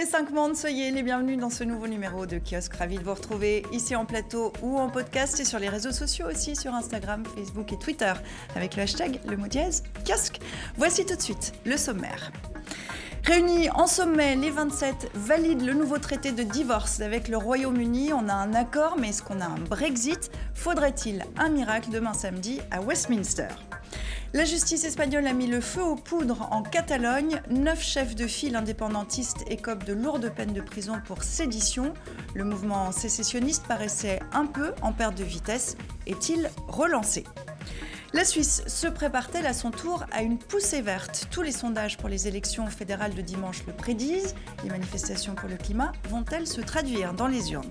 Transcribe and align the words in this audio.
les 0.00 0.06
cinq 0.06 0.30
mondes, 0.30 0.56
soyez 0.56 0.90
les 0.90 1.02
bienvenus 1.02 1.38
dans 1.38 1.50
ce 1.50 1.62
nouveau 1.62 1.86
numéro 1.86 2.24
de 2.24 2.38
Kiosque. 2.38 2.74
Ravi 2.74 2.96
de 2.96 3.04
vous 3.04 3.12
retrouver 3.12 3.66
ici 3.70 3.94
en 3.94 4.06
plateau 4.06 4.50
ou 4.62 4.78
en 4.78 4.88
podcast 4.88 5.38
et 5.40 5.44
sur 5.44 5.58
les 5.58 5.68
réseaux 5.68 5.92
sociaux 5.92 6.24
aussi, 6.30 6.56
sur 6.56 6.72
Instagram, 6.72 7.22
Facebook 7.36 7.70
et 7.74 7.78
Twitter, 7.78 8.14
avec 8.56 8.76
le 8.76 8.84
hashtag 8.84 9.20
le 9.28 9.36
mot 9.36 9.46
dièse 9.46 9.82
kiosque. 10.06 10.40
Voici 10.78 11.04
tout 11.04 11.16
de 11.16 11.20
suite 11.20 11.52
le 11.66 11.76
sommaire. 11.76 12.32
Réunis 13.24 13.68
en 13.68 13.86
sommet, 13.86 14.36
les 14.36 14.48
27 14.48 15.10
valident 15.12 15.66
le 15.66 15.74
nouveau 15.74 15.98
traité 15.98 16.32
de 16.32 16.44
divorce 16.44 17.02
avec 17.02 17.28
le 17.28 17.36
Royaume-Uni. 17.36 18.14
On 18.14 18.26
a 18.30 18.34
un 18.34 18.54
accord, 18.54 18.96
mais 18.98 19.10
est-ce 19.10 19.22
qu'on 19.22 19.42
a 19.42 19.46
un 19.46 19.58
Brexit? 19.68 20.30
Faudrait-il 20.54 21.26
un 21.36 21.50
miracle 21.50 21.90
demain 21.90 22.14
samedi 22.14 22.62
à 22.70 22.80
Westminster? 22.80 23.48
La 24.32 24.44
justice 24.44 24.84
espagnole 24.84 25.26
a 25.26 25.32
mis 25.32 25.48
le 25.48 25.60
feu 25.60 25.82
aux 25.82 25.96
poudres 25.96 26.48
en 26.52 26.62
Catalogne. 26.62 27.40
Neuf 27.50 27.82
chefs 27.82 28.14
de 28.14 28.26
file 28.26 28.54
indépendantistes 28.54 29.44
écopent 29.48 29.84
de 29.84 29.92
lourdes 29.92 30.30
peines 30.30 30.52
de 30.52 30.60
prison 30.60 31.00
pour 31.04 31.24
sédition. 31.24 31.94
Le 32.34 32.44
mouvement 32.44 32.92
sécessionniste 32.92 33.66
paraissait 33.66 34.20
un 34.32 34.46
peu 34.46 34.72
en 34.82 34.92
perte 34.92 35.16
de 35.16 35.24
vitesse. 35.24 35.76
Est-il 36.06 36.48
relancé? 36.68 37.24
La 38.12 38.24
Suisse 38.24 38.62
se 38.66 38.86
prépare-t-elle 38.86 39.46
à 39.46 39.52
son 39.52 39.70
tour 39.70 40.04
à 40.10 40.22
une 40.22 40.38
poussée 40.38 40.82
verte? 40.82 41.28
Tous 41.30 41.42
les 41.42 41.52
sondages 41.52 41.96
pour 41.96 42.08
les 42.08 42.26
élections 42.26 42.66
fédérales 42.66 43.14
de 43.14 43.22
dimanche 43.22 43.62
le 43.66 43.72
prédisent. 43.72 44.34
Les 44.64 44.70
manifestations 44.70 45.34
pour 45.34 45.48
le 45.48 45.56
climat 45.56 45.92
vont-elles 46.08 46.46
se 46.46 46.60
traduire 46.60 47.14
dans 47.14 47.28
les 47.28 47.52
urnes? 47.52 47.70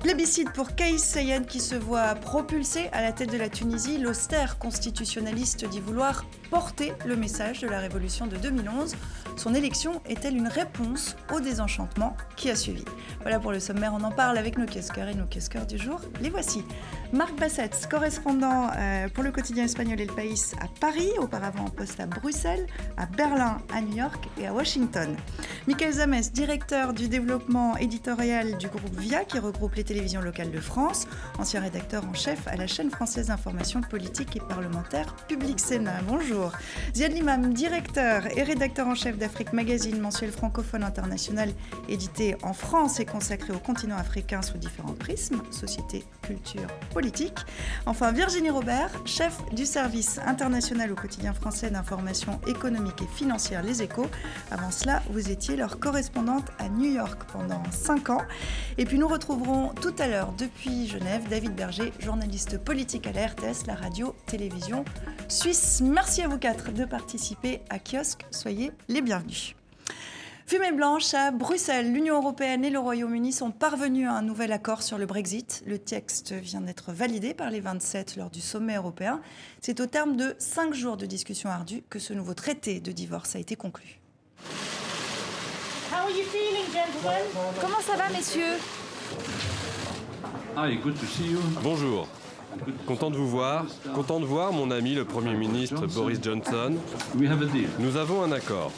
Plébiscite 0.00 0.52
pour 0.52 0.76
Kais 0.76 0.96
Sayed 0.96 1.46
qui 1.46 1.58
se 1.58 1.74
voit 1.74 2.14
propulsé 2.14 2.88
à 2.92 3.02
la 3.02 3.10
tête 3.10 3.32
de 3.32 3.36
la 3.36 3.48
Tunisie. 3.48 3.98
L'austère 3.98 4.58
constitutionnaliste 4.58 5.64
dit 5.68 5.80
vouloir 5.80 6.24
porter 6.50 6.92
le 7.04 7.16
message 7.16 7.62
de 7.62 7.66
la 7.66 7.80
révolution 7.80 8.28
de 8.28 8.36
2011. 8.36 8.94
Son 9.36 9.54
élection 9.54 10.00
est-elle 10.08 10.36
une 10.36 10.46
réponse 10.46 11.16
au 11.34 11.40
désenchantement 11.40 12.16
qui 12.36 12.48
a 12.48 12.54
suivi? 12.54 12.84
Voilà 13.22 13.40
pour 13.40 13.50
le 13.50 13.58
sommaire, 13.58 13.92
on 13.92 14.04
en 14.04 14.12
parle 14.12 14.38
avec 14.38 14.56
nos 14.56 14.66
kiosqueurs 14.66 15.08
et 15.08 15.14
nos 15.14 15.26
kiosqueurs 15.26 15.66
du 15.66 15.78
jour. 15.78 16.00
Les 16.20 16.30
voici. 16.30 16.62
Marc 17.12 17.36
Bassett, 17.36 17.88
correspondant 17.90 18.70
euh, 18.76 19.08
pour 19.08 19.24
le 19.24 19.32
quotidien 19.32 19.47
espagnol 19.56 20.00
et 20.00 20.06
le 20.06 20.12
Pays 20.12 20.52
à 20.60 20.66
Paris, 20.80 21.10
auparavant 21.18 21.64
en 21.64 21.70
poste 21.70 21.98
à 22.00 22.06
Bruxelles, 22.06 22.66
à 22.96 23.06
Berlin, 23.06 23.58
à 23.72 23.80
New 23.80 23.96
York 23.96 24.28
et 24.38 24.46
à 24.46 24.52
Washington. 24.52 25.16
Michael 25.66 25.92
Zames, 25.92 26.20
directeur 26.32 26.92
du 26.92 27.08
développement 27.08 27.76
éditorial 27.78 28.58
du 28.58 28.68
groupe 28.68 28.94
VIA 28.98 29.24
qui 29.24 29.38
regroupe 29.38 29.74
les 29.74 29.84
télévisions 29.84 30.20
locales 30.20 30.50
de 30.50 30.60
France, 30.60 31.06
ancien 31.38 31.60
rédacteur 31.60 32.04
en 32.04 32.14
chef 32.14 32.46
à 32.46 32.56
la 32.56 32.66
chaîne 32.66 32.90
française 32.90 33.28
d'information 33.28 33.80
politique 33.80 34.36
et 34.36 34.40
parlementaire 34.40 35.14
Public 35.28 35.60
Sénat. 35.60 36.02
Bonjour. 36.06 36.52
Ziad 36.94 37.12
Limam, 37.12 37.54
directeur 37.54 38.26
et 38.36 38.42
rédacteur 38.42 38.86
en 38.86 38.94
chef 38.94 39.16
d'Afrique 39.16 39.52
Magazine, 39.52 39.98
mensuel 39.98 40.30
francophone 40.30 40.82
international 40.82 41.50
édité 41.88 42.36
en 42.42 42.52
France 42.52 43.00
et 43.00 43.06
consacré 43.06 43.52
au 43.52 43.58
continent 43.58 43.96
africain 43.96 44.42
sous 44.42 44.58
différents 44.58 44.94
prismes, 44.94 45.42
société, 45.50 46.04
culture, 46.22 46.66
politique. 46.92 47.38
Enfin, 47.86 48.12
Virginie 48.12 48.50
Robert, 48.50 48.90
chef 49.06 49.37
du 49.52 49.66
service 49.66 50.20
international 50.26 50.92
au 50.92 50.94
quotidien 50.94 51.32
français 51.32 51.70
d'information 51.70 52.40
économique 52.46 53.02
et 53.02 53.16
financière 53.16 53.62
Les 53.62 53.82
Échos. 53.82 54.06
Avant 54.50 54.70
cela, 54.70 55.02
vous 55.10 55.30
étiez 55.30 55.56
leur 55.56 55.78
correspondante 55.78 56.48
à 56.58 56.68
New 56.68 56.92
York 56.92 57.20
pendant 57.32 57.62
5 57.70 58.10
ans. 58.10 58.22
Et 58.78 58.84
puis 58.84 58.98
nous 58.98 59.08
retrouverons 59.08 59.74
tout 59.80 59.94
à 59.98 60.06
l'heure 60.06 60.32
depuis 60.38 60.88
Genève 60.88 61.28
David 61.28 61.54
Berger, 61.54 61.92
journaliste 61.98 62.58
politique 62.58 63.06
à 63.06 63.12
la 63.12 63.26
RTS, 63.26 63.66
la 63.66 63.74
radio-télévision 63.74 64.84
suisse. 65.28 65.82
Merci 65.84 66.22
à 66.22 66.28
vous 66.28 66.38
quatre 66.38 66.72
de 66.72 66.84
participer 66.84 67.60
à 67.70 67.78
Kiosque. 67.78 68.26
Soyez 68.30 68.72
les 68.88 69.02
bienvenus. 69.02 69.57
Fumée 70.48 70.72
blanche 70.72 71.12
à 71.12 71.30
Bruxelles, 71.30 71.92
l'Union 71.92 72.16
européenne 72.22 72.64
et 72.64 72.70
le 72.70 72.78
Royaume-Uni 72.78 73.32
sont 73.34 73.50
parvenus 73.50 74.08
à 74.08 74.12
un 74.12 74.22
nouvel 74.22 74.50
accord 74.50 74.82
sur 74.82 74.96
le 74.96 75.04
Brexit. 75.04 75.62
Le 75.66 75.78
texte 75.78 76.32
vient 76.32 76.62
d'être 76.62 76.90
validé 76.90 77.34
par 77.34 77.50
les 77.50 77.60
27 77.60 78.16
lors 78.16 78.30
du 78.30 78.40
sommet 78.40 78.76
européen. 78.76 79.20
C'est 79.60 79.78
au 79.80 79.84
terme 79.84 80.16
de 80.16 80.34
cinq 80.38 80.72
jours 80.72 80.96
de 80.96 81.04
discussions 81.04 81.50
ardues 81.50 81.82
que 81.90 81.98
ce 81.98 82.14
nouveau 82.14 82.32
traité 82.32 82.80
de 82.80 82.92
divorce 82.92 83.36
a 83.36 83.40
été 83.40 83.56
conclu. 83.56 84.00
Comment 87.60 87.80
ça 87.82 87.96
va, 87.98 88.08
messieurs? 88.08 88.56
Ah, 90.56 90.66
Bonjour. 91.62 92.08
Content 92.86 93.10
de 93.10 93.18
vous 93.18 93.28
voir. 93.28 93.66
Content 93.94 94.18
de 94.18 94.24
voir 94.24 94.54
mon 94.54 94.70
ami 94.70 94.94
le 94.94 95.04
Premier 95.04 95.34
ministre 95.34 95.86
Boris 95.88 96.20
Johnson. 96.22 96.74
Nous 97.78 97.96
avons 97.98 98.22
un 98.22 98.32
accord. 98.32 98.72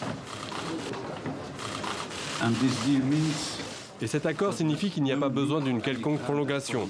Et 4.02 4.06
cet 4.06 4.26
accord 4.26 4.54
signifie 4.54 4.90
qu'il 4.90 5.02
n'y 5.02 5.12
a 5.12 5.16
pas 5.16 5.28
besoin 5.28 5.60
d'une 5.60 5.82
quelconque 5.82 6.20
prolongation. 6.20 6.88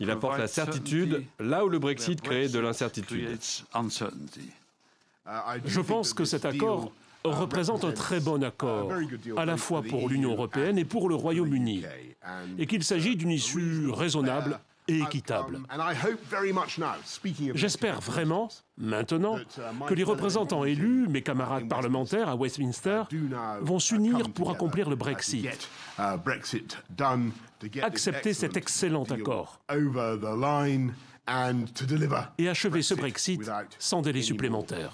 Il 0.00 0.10
apporte 0.10 0.38
la 0.38 0.48
certitude 0.48 1.24
là 1.38 1.64
où 1.64 1.68
le 1.68 1.78
Brexit 1.78 2.20
crée 2.20 2.48
de 2.48 2.58
l'incertitude. 2.58 3.38
Je 5.64 5.80
pense 5.80 6.14
que 6.14 6.24
cet 6.24 6.44
accord 6.44 6.92
représente 7.24 7.84
un 7.84 7.92
très 7.92 8.20
bon 8.20 8.42
accord, 8.44 8.92
à 9.36 9.44
la 9.44 9.56
fois 9.56 9.82
pour 9.82 10.08
l'Union 10.08 10.32
européenne 10.32 10.78
et 10.78 10.84
pour 10.84 11.08
le 11.08 11.14
Royaume-Uni, 11.14 11.84
et 12.58 12.66
qu'il 12.66 12.84
s'agit 12.84 13.16
d'une 13.16 13.30
issue 13.30 13.90
raisonnable 13.90 14.60
et 14.88 14.98
équitable. 14.98 15.60
J'espère 17.54 18.00
vraiment, 18.00 18.48
maintenant, 18.76 19.38
que 19.86 19.94
les 19.94 20.04
représentants 20.04 20.64
élus, 20.64 21.06
mes 21.08 21.22
camarades 21.22 21.68
parlementaires 21.68 22.28
à 22.28 22.36
Westminster, 22.36 23.02
vont 23.60 23.78
s'unir 23.78 24.30
pour 24.30 24.50
accomplir 24.50 24.88
le 24.88 24.96
Brexit, 24.96 25.48
accepter 27.82 28.34
cet 28.34 28.56
excellent 28.56 29.04
accord. 29.04 29.60
et 32.38 32.48
achever 32.48 32.82
ce 32.82 32.94
Brexit 32.94 33.50
sans 33.78 34.02
délai 34.02 34.22
supplémentaire 34.22 34.92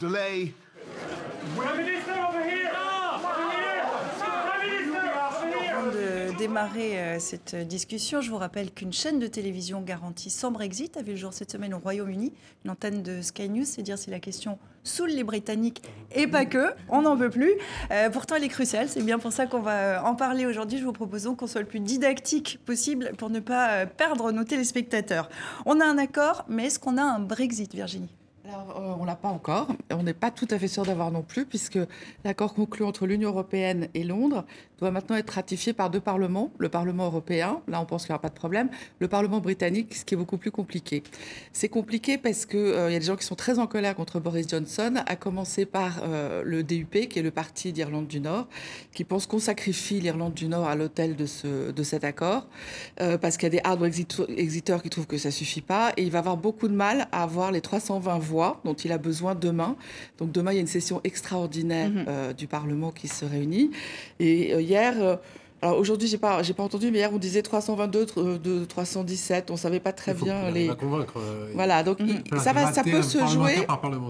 démarrer 6.43 6.99
euh, 6.99 7.19
cette 7.21 7.55
discussion, 7.55 8.21
je 8.21 8.29
vous 8.29 8.37
rappelle 8.37 8.73
qu'une 8.73 8.93
chaîne 8.93 9.21
de 9.21 9.29
télévision 9.29 9.81
garantie 9.81 10.29
sans 10.29 10.51
Brexit 10.51 10.97
avait 10.97 11.13
le 11.13 11.17
jour 11.17 11.33
cette 11.33 11.53
semaine 11.53 11.73
au 11.73 11.79
Royaume-Uni. 11.79 12.33
Une 12.65 12.71
antenne 12.73 13.05
de 13.05 13.23
Sky 13.23 13.49
News, 13.49 13.65
c'est 13.65 13.83
dire 13.83 13.97
si 13.97 14.11
la 14.11 14.19
question 14.19 14.59
saoule 14.83 15.11
les 15.11 15.23
Britanniques 15.23 15.85
et 16.13 16.27
pas 16.27 16.45
que, 16.45 16.75
on 16.89 17.03
n'en 17.03 17.15
veut 17.15 17.31
plus. 17.31 17.53
Euh, 17.93 18.11
pourtant, 18.11 18.35
elle 18.35 18.43
est 18.43 18.49
cruciale, 18.49 18.89
c'est 18.89 19.05
bien 19.05 19.21
pour 19.21 19.33
ça 19.33 19.47
qu'on 19.47 19.61
va 19.61 19.77
euh, 19.77 20.01
en 20.01 20.17
parler 20.17 20.45
aujourd'hui. 20.45 20.79
Je 20.79 20.85
vous 20.85 20.93
propose 20.93 21.31
qu'on 21.39 21.47
soit 21.47 21.61
le 21.61 21.69
plus 21.69 21.79
didactique 21.79 22.59
possible 22.67 23.13
pour 23.19 23.31
ne 23.31 23.39
pas 23.39 23.87
perdre 23.87 24.33
nos 24.33 24.43
téléspectateurs. 24.43 25.29
On 25.65 25.79
a 25.79 25.85
un 25.85 25.97
accord, 25.97 26.45
mais 26.49 26.67
est-ce 26.67 26.81
qu'on 26.81 26.99
a 26.99 27.05
un 27.05 27.21
Brexit, 27.21 27.73
Virginie? 27.73 28.11
Alors, 28.45 28.77
euh, 28.77 28.95
on 28.99 29.05
l'a 29.05 29.15
pas 29.15 29.29
encore. 29.29 29.69
On 29.93 30.03
n'est 30.03 30.15
pas 30.15 30.33
tout 30.33 30.49
à 30.51 30.59
fait 30.59 30.67
sûr 30.67 30.85
d'avoir 30.85 31.13
non 31.13 31.23
plus, 31.23 31.47
puisque 31.47 31.79
l'accord 32.25 32.55
conclu 32.55 32.85
entre 32.85 33.07
l'Union 33.07 33.29
européenne 33.29 33.89
et 33.95 34.03
Londres 34.03 34.45
doit 34.81 34.91
maintenant 34.91 35.15
être 35.15 35.31
ratifié 35.31 35.73
par 35.73 35.91
deux 35.91 36.01
parlements. 36.01 36.51
Le 36.59 36.69
Parlement 36.69 37.07
européen, 37.07 37.61
là 37.69 37.81
on 37.81 37.85
pense 37.85 38.03
qu'il 38.03 38.11
n'y 38.11 38.15
aura 38.15 38.23
pas 38.23 38.31
de 38.31 38.35
problème. 38.35 38.69
Le 38.99 39.07
Parlement 39.07 39.39
britannique, 39.39 39.95
ce 39.95 40.05
qui 40.05 40.15
est 40.15 40.17
beaucoup 40.17 40.39
plus 40.39 40.51
compliqué. 40.51 41.05
C'est 41.53 41.69
compliqué 41.69 42.19
parce 42.19 42.45
qu'il 42.45 42.59
euh, 42.59 42.91
y 42.91 42.97
a 42.97 42.99
des 42.99 43.05
gens 43.05 43.15
qui 43.15 43.25
sont 43.25 43.37
très 43.37 43.61
en 43.61 43.69
colère 43.69 43.95
contre 43.95 44.19
Boris 44.19 44.49
Johnson, 44.49 44.95
à 45.07 45.15
commencer 45.15 45.65
par 45.65 46.01
euh, 46.03 46.43
le 46.45 46.65
DUP, 46.65 47.09
qui 47.09 47.21
est 47.21 47.23
le 47.23 47.31
parti 47.31 47.73
d'Irlande 47.73 48.09
du 48.09 48.19
Nord, 48.19 48.49
qui 48.93 49.05
pense 49.05 49.27
qu'on 49.27 49.39
sacrifie 49.39 50.01
l'Irlande 50.01 50.35
du 50.35 50.49
Nord 50.49 50.67
à 50.67 50.75
l'hôtel 50.75 51.15
de, 51.15 51.27
ce, 51.27 51.71
de 51.71 51.83
cet 51.85 52.03
accord, 52.03 52.49
parce 52.97 53.37
qu'il 53.37 53.45
y 53.45 53.47
a 53.47 53.51
des 53.51 53.61
hard 53.63 53.79
Brexiteurs 53.79 54.83
qui 54.83 54.91
trouvent 54.91 55.07
que 55.07 55.19
ça 55.19 55.31
suffit 55.31 55.61
pas, 55.61 55.93
et 55.97 56.03
il 56.03 56.11
va 56.11 56.19
avoir 56.19 56.37
beaucoup 56.37 56.69
de 56.69 56.75
mal 56.75 57.09
à 57.13 57.23
avoir 57.23 57.53
les 57.53 57.61
320 57.61 58.19
voix 58.19 58.32
dont 58.65 58.75
il 58.75 58.93
a 58.93 58.99
besoin 58.99 59.35
demain. 59.35 59.77
Donc 60.19 60.33
demain, 60.33 60.53
il 60.53 60.57
y 60.57 60.59
a 60.59 60.61
une 60.61 60.67
session 60.67 61.01
extraordinaire 61.05 61.91
mhm. 61.91 62.05
euh, 62.09 62.33
du 62.33 62.47
Parlement 62.47 62.91
qui 62.91 63.09
se 63.09 63.25
réunit. 63.25 63.71
Et 64.19 64.55
euh, 64.55 64.61
hier... 64.61 64.95
Euh, 65.01 65.17
alors 65.65 65.79
aujourd'hui, 65.79 66.09
j'ai 66.09 66.19
pas, 66.19 66.43
j'ai 66.43 66.55
pas 66.55 66.65
entendu, 66.65 66.91
mais 66.91 66.99
hier 66.99 67.13
on 67.13 67.19
disait 67.19 67.41
322 67.41 68.39
de 68.41 68.65
317. 68.65 69.49
On 69.53 69.57
savait 69.57 69.79
pas 69.79 69.93
très 69.93 70.13
bien 70.13 70.51
les. 70.51 70.67
convaincre. 70.75 71.21
Voilà, 71.55 71.85
donc 71.85 72.01
ça 72.37 72.53
va, 72.53 72.73
ça 72.73 72.83
peut 72.83 73.01
se 73.01 73.25
jouer 73.29 73.65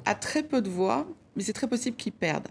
à 0.06 0.14
très 0.14 0.42
peu 0.42 0.62
de 0.62 0.70
voix, 0.70 1.06
mais 1.36 1.42
c'est 1.42 1.52
très 1.52 1.66
possible 1.66 1.94
qu'ils 1.98 2.12
perdent. 2.12 2.48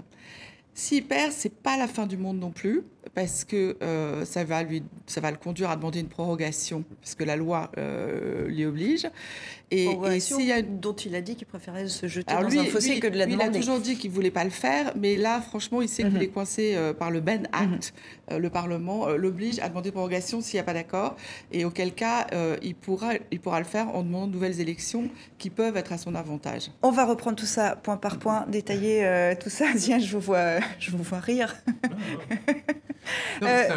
S'il 0.76 1.04
perd, 1.04 1.32
c'est 1.32 1.52
pas 1.52 1.78
la 1.78 1.88
fin 1.88 2.06
du 2.06 2.16
monde 2.16 2.38
non 2.38 2.52
plus, 2.52 2.84
parce 3.16 3.44
que 3.44 3.76
ça 4.24 4.44
va 4.44 4.62
lui 4.62 4.84
ça 5.08 5.20
va 5.20 5.32
le 5.32 5.38
conduire 5.38 5.70
à 5.70 5.76
demander 5.76 6.00
une 6.00 6.08
prorogation, 6.08 6.84
puisque 7.02 7.24
la 7.24 7.36
loi 7.36 7.72
euh, 7.78 8.48
l'y 8.50 8.66
oblige. 8.66 9.08
Et, 9.72 9.86
et 9.86 10.20
s'il 10.20 10.46
y 10.46 10.52
a... 10.52 10.62
dont 10.62 10.94
il 10.94 11.16
a 11.16 11.22
dit 11.22 11.36
qu'il 11.36 11.48
préférait 11.48 11.88
se 11.88 12.08
jeter 12.08 12.34
dans 12.34 12.42
lui, 12.42 12.60
un 12.60 12.66
fossé 12.66 13.00
que 13.00 13.08
de 13.08 13.18
la 13.18 13.26
demander. 13.26 13.46
Il 13.46 13.58
a 13.58 13.60
toujours 13.60 13.80
dit 13.80 13.96
qu'il 13.96 14.10
ne 14.10 14.16
voulait 14.16 14.32
pas 14.32 14.44
le 14.44 14.50
faire, 14.50 14.94
mais 14.98 15.16
là, 15.16 15.42
franchement, 15.42 15.82
il 15.82 15.90
sait 15.90 16.04
qu'il 16.04 16.14
mhm. 16.14 16.22
est 16.22 16.28
coincé 16.28 16.74
euh, 16.76 16.94
par 16.94 17.10
le 17.10 17.22
Ben 17.22 17.48
Act. 17.54 17.94
Mhm. 18.30 18.38
le 18.38 18.50
Parlement 18.50 19.08
l'oblige 19.10 19.60
à 19.60 19.70
demander 19.70 19.92
prorogation 19.92 20.42
s'il 20.42 20.58
n'y 20.58 20.62
a 20.62 20.64
pas 20.64 20.74
d'accord, 20.74 21.16
et 21.52 21.66
auquel 21.66 21.94
cas, 21.94 22.28
il, 22.62 22.76
pourra, 22.76 23.14
il 23.32 23.40
pourra 23.40 23.60
le 23.60 23.66
faire 23.66 23.90
en 23.96 24.04
demandant 24.04 24.28
de 24.28 24.34
nouvelles 24.34 24.60
élections 24.60 25.10
qui 25.38 25.50
peuvent 25.50 25.78
être 25.78 25.94
à 25.94 25.98
son 25.98 26.16
avantage. 26.16 26.72
On 26.82 26.92
va 26.92 27.06
reprendre 27.06 27.38
tout 27.38 27.46
ça 27.46 27.76
point 27.76 27.98
par 27.98 28.20
point, 28.20 28.46
détailler 28.48 29.34
tout 29.42 29.50
ça. 29.50 29.66
Tiens, 29.78 30.00
je 30.00 30.12
vous 30.12 30.22
vois, 30.22 30.60
je 30.80 30.92
vous 30.92 31.04
vois 31.04 31.20
rire. 31.20 31.56
Euh, 33.44 33.68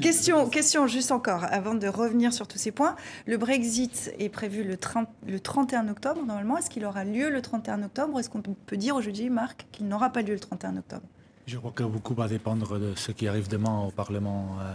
question, 0.00 0.48
question 0.48 0.86
juste 0.86 1.12
encore, 1.12 1.44
avant 1.50 1.74
de 1.74 1.86
revenir 1.86 2.32
sur 2.32 2.48
tous 2.48 2.58
ces 2.58 2.70
points. 2.70 2.96
Le 3.26 3.36
Brexit 3.36 4.12
est 4.18 4.28
prévu 4.28 4.64
le, 4.64 4.76
30, 4.76 5.08
le 5.26 5.39
31 5.42 5.88
octobre, 5.88 6.24
normalement. 6.24 6.56
Est-ce 6.56 6.70
qu'il 6.70 6.84
aura 6.84 7.04
lieu 7.04 7.30
le 7.30 7.42
31 7.42 7.82
octobre 7.82 8.18
Est-ce 8.18 8.30
qu'on 8.30 8.42
peut 8.42 8.76
dire 8.76 8.96
aujourd'hui, 8.96 9.30
Marc, 9.30 9.66
qu'il 9.72 9.88
n'aura 9.88 10.10
pas 10.10 10.22
lieu 10.22 10.34
le 10.34 10.40
31 10.40 10.76
octobre? 10.76 11.06
Je 11.46 11.58
crois 11.58 11.72
que 11.72 11.82
beaucoup 11.82 12.14
va 12.14 12.28
dépendre 12.28 12.78
de 12.78 12.92
ce 12.96 13.12
qui 13.12 13.26
arrive 13.26 13.48
demain 13.48 13.80
au 13.80 13.90
Parlement 13.90 14.56
euh, 14.60 14.74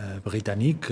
euh, 0.00 0.18
britannique. 0.24 0.86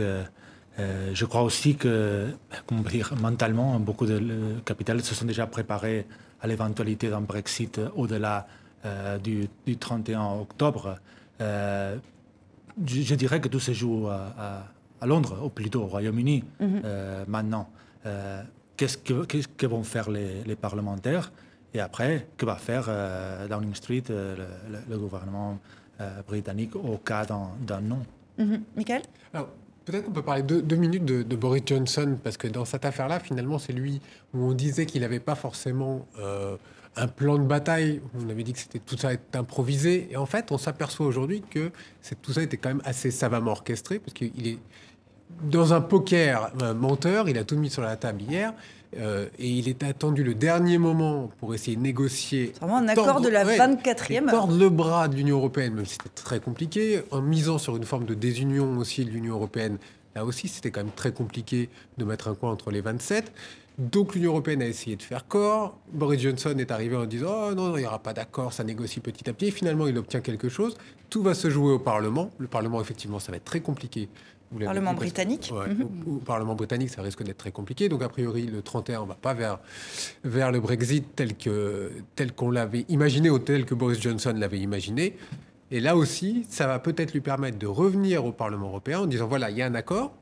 je 0.78 1.24
crois 1.24 1.42
aussi 1.42 1.76
que, 1.76 2.28
comment 2.66 2.82
dire, 2.82 3.14
mentalement, 3.20 3.80
beaucoup 3.80 4.06
de 4.06 4.60
capitales 4.64 5.02
se 5.02 5.14
sont 5.14 5.26
déjà 5.26 5.46
préparés 5.46 6.06
à 6.40 6.46
l'éventualité 6.46 7.10
d'un 7.10 7.20
Brexit 7.20 7.80
au-delà 7.96 8.46
du, 9.24 9.48
du, 9.66 9.76
31 9.76 10.38
octobre 10.40 10.98
je, 12.86 13.14
dirais 13.14 13.40
que 13.40 13.48
tout 13.48 13.60
se 13.60 13.72
joue 13.72 14.08
à, 14.08 15.06
Londres, 15.06 15.38
ou 15.44 15.48
plutôt 15.48 15.82
au 15.82 15.86
Royaume-Uni 15.86 16.44
mhm. 16.60 16.82
euh, 16.84 17.24
maintenant. 17.28 17.70
Euh, 18.06 18.42
qu'est-ce, 18.78 18.96
que, 18.96 19.66
vont 19.66 19.82
faire 19.82 20.10
les, 20.10 20.56
parlementaires? 20.56 21.30
Et 21.74 21.80
après, 21.80 22.26
que 22.38 22.46
va 22.46 22.56
faire 22.56 22.86
euh, 22.88 23.46
Downing 23.46 23.74
Street, 23.74 24.04
le, 24.08 24.96
gouvernement 24.98 25.58
britannique, 26.26 26.76
au 26.76 26.96
cas 26.96 27.26
d'un, 27.26 27.80
non? 27.80 28.02
Mhm. 28.38 28.62
Michael? 28.76 29.02
Peut-être 29.84 30.04
qu'on 30.04 30.12
peut 30.12 30.22
parler 30.22 30.42
deux, 30.42 30.62
deux 30.62 30.76
minutes 30.76 31.04
de, 31.04 31.36
Boris 31.36 31.62
Johnson, 31.66 32.18
parce 32.22 32.36
que 32.36 32.46
dans 32.46 32.64
cette 32.64 32.84
affaire-là, 32.84 33.20
finalement, 33.20 33.58
c'est 33.58 33.72
lui 33.72 34.00
où 34.32 34.44
on 34.44 34.52
disait 34.52 34.86
qu'il 34.86 35.00
n'avait 35.00 35.20
pas 35.20 35.34
forcément 35.34 36.06
un 36.98 37.08
plan 37.08 37.38
de 37.38 37.44
bataille. 37.44 38.00
On 38.14 38.28
avait 38.28 38.42
dit 38.42 38.52
que 38.52 38.58
c'était 38.58 38.80
tout 38.80 38.96
ça 38.96 39.12
est 39.12 39.36
improvisé. 39.36 40.08
Et 40.10 40.16
en 40.16 40.26
fait, 40.26 40.50
on 40.52 40.58
s'aperçoit 40.58 41.06
aujourd'hui 41.06 41.42
que 41.48 41.70
tout 42.22 42.32
ça 42.32 42.42
était 42.42 42.56
quand 42.56 42.70
même 42.70 42.82
assez 42.84 43.10
savamment 43.10 43.52
orchestré, 43.52 43.98
parce 43.98 44.12
qu'il 44.12 44.46
est 44.46 44.58
dans 45.42 45.72
un 45.72 45.80
poker 45.80 46.50
menteur. 46.76 47.28
Il 47.28 47.38
a 47.38 47.44
tout 47.44 47.56
mis 47.56 47.70
sur 47.70 47.82
la 47.82 47.96
table 47.96 48.22
hier. 48.22 48.52
Euh, 48.96 49.26
et 49.38 49.48
il 49.48 49.68
est 49.68 49.82
attendu 49.82 50.24
le 50.24 50.34
dernier 50.34 50.78
moment 50.78 51.30
pour 51.38 51.54
essayer 51.54 51.76
de 51.76 51.82
négocier. 51.82 52.52
C'est 52.54 52.60
vraiment 52.60 52.78
un 52.78 52.88
accord 52.88 53.20
de 53.20 53.28
la 53.28 53.44
24e 53.44 54.30
Tordre 54.30 54.56
le 54.56 54.70
bras 54.70 55.08
de 55.08 55.16
l'Union 55.16 55.36
européenne, 55.36 55.74
même 55.74 55.84
si 55.84 55.94
c'était 55.94 56.08
très 56.14 56.40
compliqué, 56.40 57.02
en 57.10 57.20
misant 57.20 57.58
sur 57.58 57.76
une 57.76 57.84
forme 57.84 58.06
de 58.06 58.14
désunion 58.14 58.78
aussi 58.78 59.04
de 59.04 59.10
l'Union 59.10 59.34
européenne. 59.34 59.76
Là 60.14 60.24
aussi, 60.24 60.48
c'était 60.48 60.70
quand 60.70 60.80
même 60.80 60.94
très 60.94 61.12
compliqué 61.12 61.68
de 61.98 62.04
mettre 62.04 62.28
un 62.28 62.34
coin 62.34 62.50
entre 62.50 62.70
les 62.70 62.80
27. 62.80 63.30
Donc 63.76 64.14
l'Union 64.14 64.32
européenne 64.32 64.62
a 64.62 64.66
essayé 64.66 64.96
de 64.96 65.02
faire 65.02 65.28
corps. 65.28 65.78
Boris 65.92 66.20
Johnson 66.20 66.54
est 66.58 66.72
arrivé 66.72 66.96
en 66.96 67.04
disant 67.04 67.50
oh 67.50 67.54
non, 67.54 67.76
il 67.76 67.80
n'y 67.80 67.86
aura 67.86 68.00
pas 68.00 68.12
d'accord, 68.12 68.52
ça 68.52 68.64
négocie 68.64 68.98
petit 68.98 69.28
à 69.28 69.32
petit. 69.32 69.52
finalement, 69.52 69.86
il 69.86 69.96
obtient 69.98 70.20
quelque 70.20 70.48
chose. 70.48 70.76
Tout 71.10 71.22
va 71.22 71.34
se 71.34 71.48
jouer 71.48 71.72
au 71.72 71.78
Parlement. 71.78 72.30
Le 72.38 72.48
Parlement, 72.48 72.80
effectivement, 72.80 73.20
ça 73.20 73.30
va 73.30 73.36
être 73.36 73.44
très 73.44 73.60
compliqué. 73.60 74.08
Parlement 74.64 74.94
britannique 74.94 75.52
mhm. 75.52 75.88
au, 76.06 76.18
Parlement 76.18 76.54
britannique, 76.54 76.90
ça 76.90 77.02
risque 77.02 77.22
d'être 77.22 77.38
très 77.38 77.52
compliqué. 77.52 77.88
Donc, 77.88 78.02
a 78.02 78.08
priori, 78.08 78.46
le 78.46 78.62
31, 78.62 79.00
on 79.00 79.02
ne 79.04 79.08
va 79.08 79.14
pas 79.14 79.34
vers, 79.34 79.58
vers 80.24 80.52
le 80.52 80.60
Brexit 80.60 81.04
tel 81.14 81.34
qu'on 81.36 81.88
tel 82.16 82.32
qu'on 82.32 82.50
l'avait 82.50 82.86
imaginé 82.88 83.30
ou 83.30 83.38
tel 83.38 83.64
que 83.64 83.74
Boris 83.74 84.00
Johnson 84.00 84.34
l'avait 84.36 84.60
imaginé. 84.60 85.16
Et 85.70 85.80
là 85.80 85.96
aussi, 85.96 86.46
ça 86.48 86.66
va 86.66 86.78
peut-être 86.78 87.12
lui 87.12 87.20
permettre 87.20 87.58
de 87.58 87.66
revenir 87.66 88.24
au 88.24 88.32
Parlement 88.32 88.68
européen 88.68 89.00
en 89.00 89.06
disant 89.06 89.26
voilà, 89.26 89.50
il 89.50 89.58
y 89.58 89.62
a 89.62 89.66
un 89.66 89.74
accord, 89.74 90.14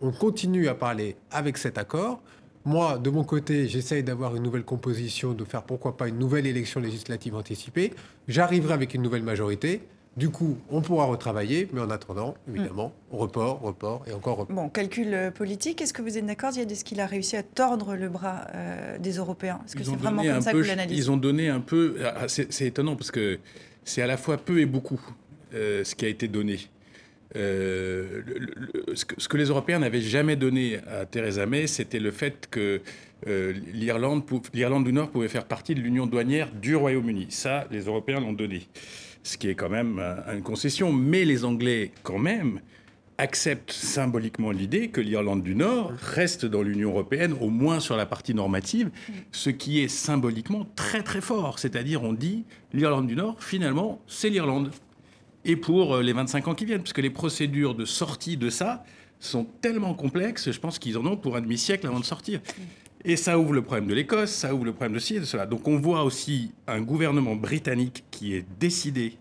on 0.00 0.10
continue 0.10 0.68
à 0.68 0.74
parler 0.74 1.16
avec 1.30 1.56
cet 1.56 1.78
accord. 1.78 2.20
Moi, 2.64 2.98
de 2.98 3.08
mon 3.08 3.24
côté, 3.24 3.68
j'essaye 3.68 4.02
d'avoir 4.02 4.34
une 4.34 4.42
nouvelle 4.42 4.64
composition, 4.64 5.32
de 5.32 5.44
faire 5.44 5.62
pourquoi 5.62 5.96
pas 5.96 6.08
une 6.08 6.18
nouvelle 6.18 6.46
élection 6.46 6.80
législative 6.80 7.36
anticipée. 7.36 7.94
J'arriverai 8.26 8.74
avec 8.74 8.94
une 8.94 9.02
nouvelle 9.02 9.22
majorité. 9.22 9.82
Du 10.18 10.30
coup, 10.30 10.58
on 10.68 10.82
pourra 10.82 11.04
retravailler, 11.04 11.68
mais 11.72 11.80
en 11.80 11.90
attendant, 11.90 12.34
évidemment, 12.52 12.92
mm. 13.12 13.16
report, 13.16 13.60
report 13.62 14.04
et 14.08 14.12
encore 14.12 14.38
report. 14.38 14.56
Bon, 14.56 14.68
calcul 14.68 15.14
euh, 15.14 15.30
politique, 15.30 15.80
est-ce 15.80 15.92
que 15.92 16.02
vous 16.02 16.18
êtes 16.18 16.26
d'accord, 16.26 16.50
Est-ce 16.58 16.84
qu'il 16.84 17.00
a 17.00 17.06
réussi 17.06 17.36
à 17.36 17.44
tordre 17.44 17.94
le 17.94 18.08
bras 18.08 18.48
euh, 18.52 18.98
des 18.98 19.12
Européens? 19.12 19.60
Est-ce 19.64 19.76
que 19.76 19.84
c'est 19.84 19.94
vraiment 19.94 20.24
comme 20.24 20.40
ça 20.40 20.50
que 20.50 20.56
vous 20.56 20.64
l'analysez? 20.64 21.00
Ils 21.00 21.10
ont 21.12 21.16
donné 21.16 21.48
un 21.48 21.60
peu. 21.60 21.98
Ah, 22.04 22.26
c'est 22.26 22.66
étonnant 22.66 22.96
parce 22.96 23.12
que 23.12 23.38
c'est 23.84 24.02
à 24.02 24.08
la 24.08 24.16
fois 24.16 24.38
peu 24.38 24.58
et 24.58 24.66
beaucoup 24.66 25.00
euh, 25.54 25.84
ce 25.84 25.94
qui 25.94 26.04
a 26.04 26.08
été 26.08 26.26
donné. 26.26 26.58
Euh, 27.36 28.22
ce, 28.94 29.28
que, 29.28 29.36
les 29.36 29.46
Européens 29.46 29.78
n'avaient 29.78 30.00
jamais 30.00 30.36
donné 30.36 30.78
à 30.88 31.04
Theresa 31.06 31.46
May, 31.46 31.66
c'était 31.66 32.00
le 32.00 32.10
fait 32.10 32.48
que 32.50 32.80
euh, 33.26 33.52
l'Irlande, 33.72 34.24
du 34.84 34.92
Nord 34.92 35.10
pouvait 35.10 35.28
faire 35.28 35.44
partie 35.44 35.74
de 35.74 35.80
l'union 35.80 36.06
douanière 36.06 36.50
du 36.50 36.74
Royaume-Uni. 36.76 37.26
Ça, 37.30 37.66
les 37.70 37.82
Européens 37.82 38.20
l'ont 38.20 38.32
donné, 38.32 38.68
ce 39.28 39.36
qui 39.36 39.48
est 39.48 39.54
quand 39.54 39.68
même 39.68 40.02
une 40.32 40.42
concession. 40.42 40.92
Mais 40.92 41.24
les 41.24 41.44
Anglais, 41.44 41.92
quand 42.02 42.18
même, 42.18 42.60
acceptent 43.18 43.72
symboliquement 43.72 44.52
l'idée 44.52 44.88
que 44.88 45.00
l'Irlande 45.00 45.42
du 45.42 45.54
Nord 45.54 45.92
reste 46.00 46.46
dans 46.46 46.62
l'Union 46.62 46.90
européenne, 46.90 47.34
au 47.40 47.50
moins 47.50 47.80
sur 47.80 47.96
la 47.96 48.06
partie 48.06 48.32
normative, 48.32 48.90
ce 49.32 49.50
qui 49.50 49.80
est 49.80 49.88
symboliquement 49.88 50.66
très 50.76 51.02
très 51.02 51.20
fort. 51.20 51.58
C'est-à-dire, 51.58 52.04
on 52.04 52.12
dit 52.12 52.44
l'Irlande 52.72 53.06
du 53.06 53.16
Nord, 53.16 53.42
finalement, 53.42 54.00
c'est 54.06 54.30
l'Irlande 54.30 54.70
et 55.44 55.56
pour 55.56 55.96
euh, 55.96 56.02
les 56.02 56.12
25 56.12 56.48
ans 56.48 56.54
qui 56.54 56.64
viennent, 56.64 56.82
puisque 56.82 56.98
les 56.98 57.10
procédures 57.10 57.74
de 57.74 57.84
sortie 57.84 58.36
de 58.36 58.50
ça 58.50 58.84
sont 59.20 59.46
tellement 59.60 59.94
complexes, 59.94 60.50
je 60.50 60.60
pense 60.60 60.78
qu'ils 60.78 60.96
en 60.98 61.06
ont 61.06 61.16
pour 61.16 61.36
un 61.36 61.40
demi-siècle 61.40 61.86
avant 61.86 62.00
de 62.00 62.04
sortir. 62.04 62.40
Et 63.04 63.16
ça 63.16 63.38
ouvre 63.38 63.52
le 63.52 63.62
problème 63.62 63.86
de 63.86 63.94
l'Écosse, 63.94 64.30
ça 64.30 64.54
ouvre 64.54 64.64
le 64.64 64.72
problème 64.72 64.94
de 64.94 64.98
ci 64.98 65.16
et 65.16 65.20
de 65.20 65.24
cela. 65.24 65.46
Donc 65.46 65.68
on 65.68 65.78
voit 65.78 66.02
aussi 66.02 66.52
un 66.66 66.80
gouvernement 66.80 67.36
britannique 67.36 68.04
qui 68.10 68.34
est 68.34 68.44
décidé 68.58 69.14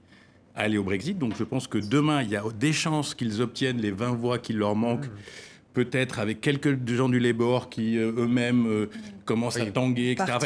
à 0.56 0.62
aller 0.62 0.78
au 0.78 0.84
Brexit. 0.84 1.18
Donc 1.18 1.34
je 1.38 1.44
pense 1.44 1.68
que 1.68 1.78
demain, 1.78 2.24
il 2.24 2.30
y 2.30 2.36
a 2.36 2.44
des 2.60 2.74
chances 2.74 3.14
qu'ils 3.14 3.42
obtiennent 3.42 3.80
les 3.80 3.92
20 3.92 4.14
voix 4.14 4.40
qui 4.40 4.54
leur 4.54 4.76
manquent. 4.76 5.06
Mmh. 5.06 5.74
Peut-être 5.74 6.18
avec 6.18 6.42
quelques 6.42 6.90
gens 6.90 7.08
du 7.08 7.20
Labour 7.20 7.70
qui 7.70 8.00
euh, 8.00 8.12
eux-mêmes 8.18 8.66
euh, 8.66 8.90
commencent 9.26 9.58
à 9.58 9.66
tanguer, 9.68 10.12
etc. 10.12 10.40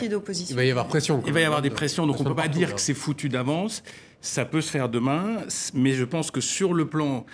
Il 0.50 0.56
va 0.56 0.66
y 0.66 0.72
avoir 0.72 0.88
pression. 0.88 1.24
Il 1.26 1.32
va 1.32 1.40
y 1.40 1.46
avoir 1.46 1.62
des 1.62 1.70
pressions, 1.70 2.06
donc 2.06 2.20
on 2.20 2.24
ne 2.24 2.30
peut 2.30 2.36
pas 2.36 2.50
dire 2.50 2.76
que 2.76 2.82
c'est 2.82 2.94
foutu 2.94 3.30
d'avance. 3.30 3.82
Ça 4.20 4.44
peut 4.44 4.60
se 4.60 4.70
faire 4.70 4.90
demain, 4.90 5.38
mais 5.74 5.94
je 5.94 6.04
pense 6.04 6.32
que 6.32 6.42
sur 6.42 6.74
le 6.74 6.86
plan 6.86 7.26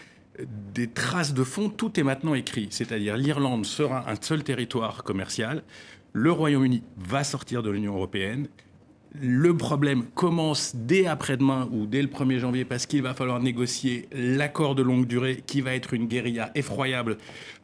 des 0.74 0.88
traces 0.88 1.34
de 1.34 1.44
fond, 1.44 1.70
tout 1.70 2.00
est 2.00 2.04
maintenant 2.04 2.34
écrit. 2.34 2.68
C'est-à-dire 2.72 3.18
l'Irlande 3.18 3.66
sera 3.66 4.10
un 4.10 4.16
seul 4.20 4.44
territoire 4.44 5.04
commercial, 5.04 5.64
le 6.14 6.32
Royaume-Uni 6.32 6.84
va 6.98 7.24
sortir 7.24 7.64
de 7.64 7.70
l'Union 7.70 7.96
européenne, 7.96 8.48
le 9.20 9.56
problème 9.56 10.04
commence 10.16 10.76
dès 10.76 11.08
après-demain 11.08 11.70
ou 11.72 11.86
dès 11.86 12.02
le 12.02 12.08
1er 12.08 12.40
janvier 12.40 12.66
parce 12.66 12.86
qu'il 12.86 13.02
va 13.02 13.14
falloir 13.14 13.40
négocier 13.40 14.08
l'accord 14.12 14.76
de 14.76 14.84
longue 14.84 15.08
durée 15.08 15.44
qui 15.46 15.62
va 15.62 15.74
être 15.74 15.94
une 15.94 16.08
guérilla 16.08 16.52
effroyable 16.56 17.18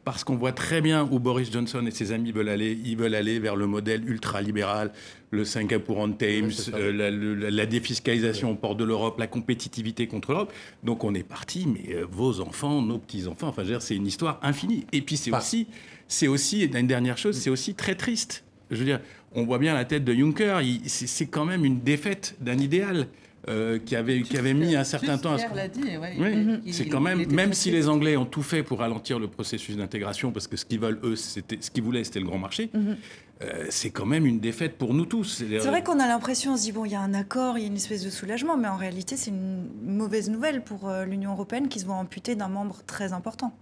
parce 0.04 0.24
qu'on 0.24 0.36
voit 0.36 0.52
très 0.52 0.80
bien 0.80 1.08
où 1.10 1.18
Boris 1.18 1.50
Johnson 1.50 1.84
et 1.86 1.90
ses 1.90 2.12
amis 2.12 2.32
veulent 2.32 2.48
aller. 2.48 2.78
Ils 2.84 2.96
veulent 2.96 3.14
aller 3.14 3.38
vers 3.38 3.56
le 3.56 3.66
modèle 3.66 4.08
ultralibéral, 4.08 4.92
le 5.30 5.44
Singapour 5.44 5.98
on 5.98 6.12
Thames, 6.12 6.50
euh, 6.74 7.50
la, 7.50 7.66
défiscalisation 7.66 8.52
au 8.52 8.54
port 8.54 8.76
de 8.76 8.84
l'Europe, 8.84 9.18
la 9.18 9.26
compétitivité 9.26 10.06
contre 10.06 10.32
l'Europe. 10.32 10.52
Donc 10.82 11.04
on 11.04 11.14
est 11.14 11.22
parti, 11.22 11.66
mais 11.66 11.94
euh, 11.94 12.06
vos 12.10 12.40
enfants, 12.40 12.82
nos 12.82 12.98
petits-enfants, 12.98 13.48
enfin, 13.48 13.62
c'est 13.80 13.96
une 13.96 14.06
histoire 14.06 14.38
infinie. 14.42 14.86
Et 14.92 15.00
puis 15.00 15.16
c'est 15.16 15.34
aussi, 15.34 15.66
c'est 16.06 16.28
aussi, 16.28 16.64
une 16.64 16.86
dernière 16.86 17.18
chose, 17.18 17.36
c'est 17.36 17.50
aussi 17.50 17.74
très 17.74 17.94
triste. 17.94 18.44
Je 18.70 18.76
veux 18.78 18.84
dire, 18.84 19.00
on 19.34 19.44
voit 19.44 19.58
bien 19.58 19.74
la 19.74 19.84
tête 19.84 20.04
de 20.04 20.14
Juncker. 20.14 20.60
C'est 20.86 21.26
quand 21.26 21.44
même 21.44 21.64
une 21.64 21.80
défaite 21.80 22.36
d'un 22.40 22.58
idéal. 22.58 23.08
Euh, 23.46 23.78
qui 23.78 23.94
avait, 23.94 24.22
qui 24.22 24.38
avait 24.38 24.54
mis 24.54 24.74
un 24.74 24.84
certain 24.84 25.18
temps 25.18 25.34
à 25.34 25.38
se... 25.38 25.54
l'a 25.54 25.68
dit, 25.68 25.82
oui, 26.18 26.72
c'est 26.72 26.86
quand 26.86 27.00
même, 27.00 27.30
même 27.30 27.52
si 27.52 27.70
les 27.70 27.90
Anglais 27.90 28.16
ont 28.16 28.24
tout 28.24 28.42
fait 28.42 28.62
pour 28.62 28.78
ralentir 28.78 29.18
le 29.18 29.28
processus 29.28 29.76
d'intégration, 29.76 30.32
parce 30.32 30.46
que 30.46 30.56
ce 30.56 30.64
qu'ils 30.64 30.80
veulent, 30.80 30.98
eux, 31.02 31.14
c'était, 31.14 31.58
ce 31.60 31.70
qu'ils 31.70 31.82
voulaient, 31.82 32.04
c'était 32.04 32.20
le 32.20 32.24
grand 32.24 32.38
marché, 32.38 32.70
mhm. 32.72 32.96
euh, 33.42 33.66
c'est 33.68 33.90
quand 33.90 34.06
même 34.06 34.24
une 34.24 34.40
défaite 34.40 34.78
pour 34.78 34.94
nous 34.94 35.04
tous. 35.04 35.44
C'est 35.46 35.58
vrai 35.58 35.82
qu'on 35.82 36.00
a 36.00 36.06
l'impression, 36.06 36.54
on 36.54 36.56
se 36.56 36.62
dit, 36.62 36.72
bon, 36.72 36.86
il 36.86 36.92
y 36.92 36.94
a 36.94 37.02
un 37.02 37.12
accord, 37.12 37.58
il 37.58 37.60
y 37.60 37.64
a 37.64 37.66
une 37.66 37.76
espèce 37.76 38.02
de 38.02 38.08
soulagement, 38.08 38.56
mais 38.56 38.68
en 38.68 38.76
réalité, 38.76 39.18
c'est 39.18 39.30
une 39.30 39.68
mauvaise 39.82 40.30
nouvelle 40.30 40.64
pour 40.64 40.88
euh, 40.88 41.04
l'Union 41.04 41.32
européenne 41.32 41.68
qui 41.68 41.80
se 41.80 41.84
voit 41.84 41.96
amputée 41.96 42.36
d'un 42.36 42.48
membre 42.48 42.82
très 42.86 43.12
important. 43.12 43.52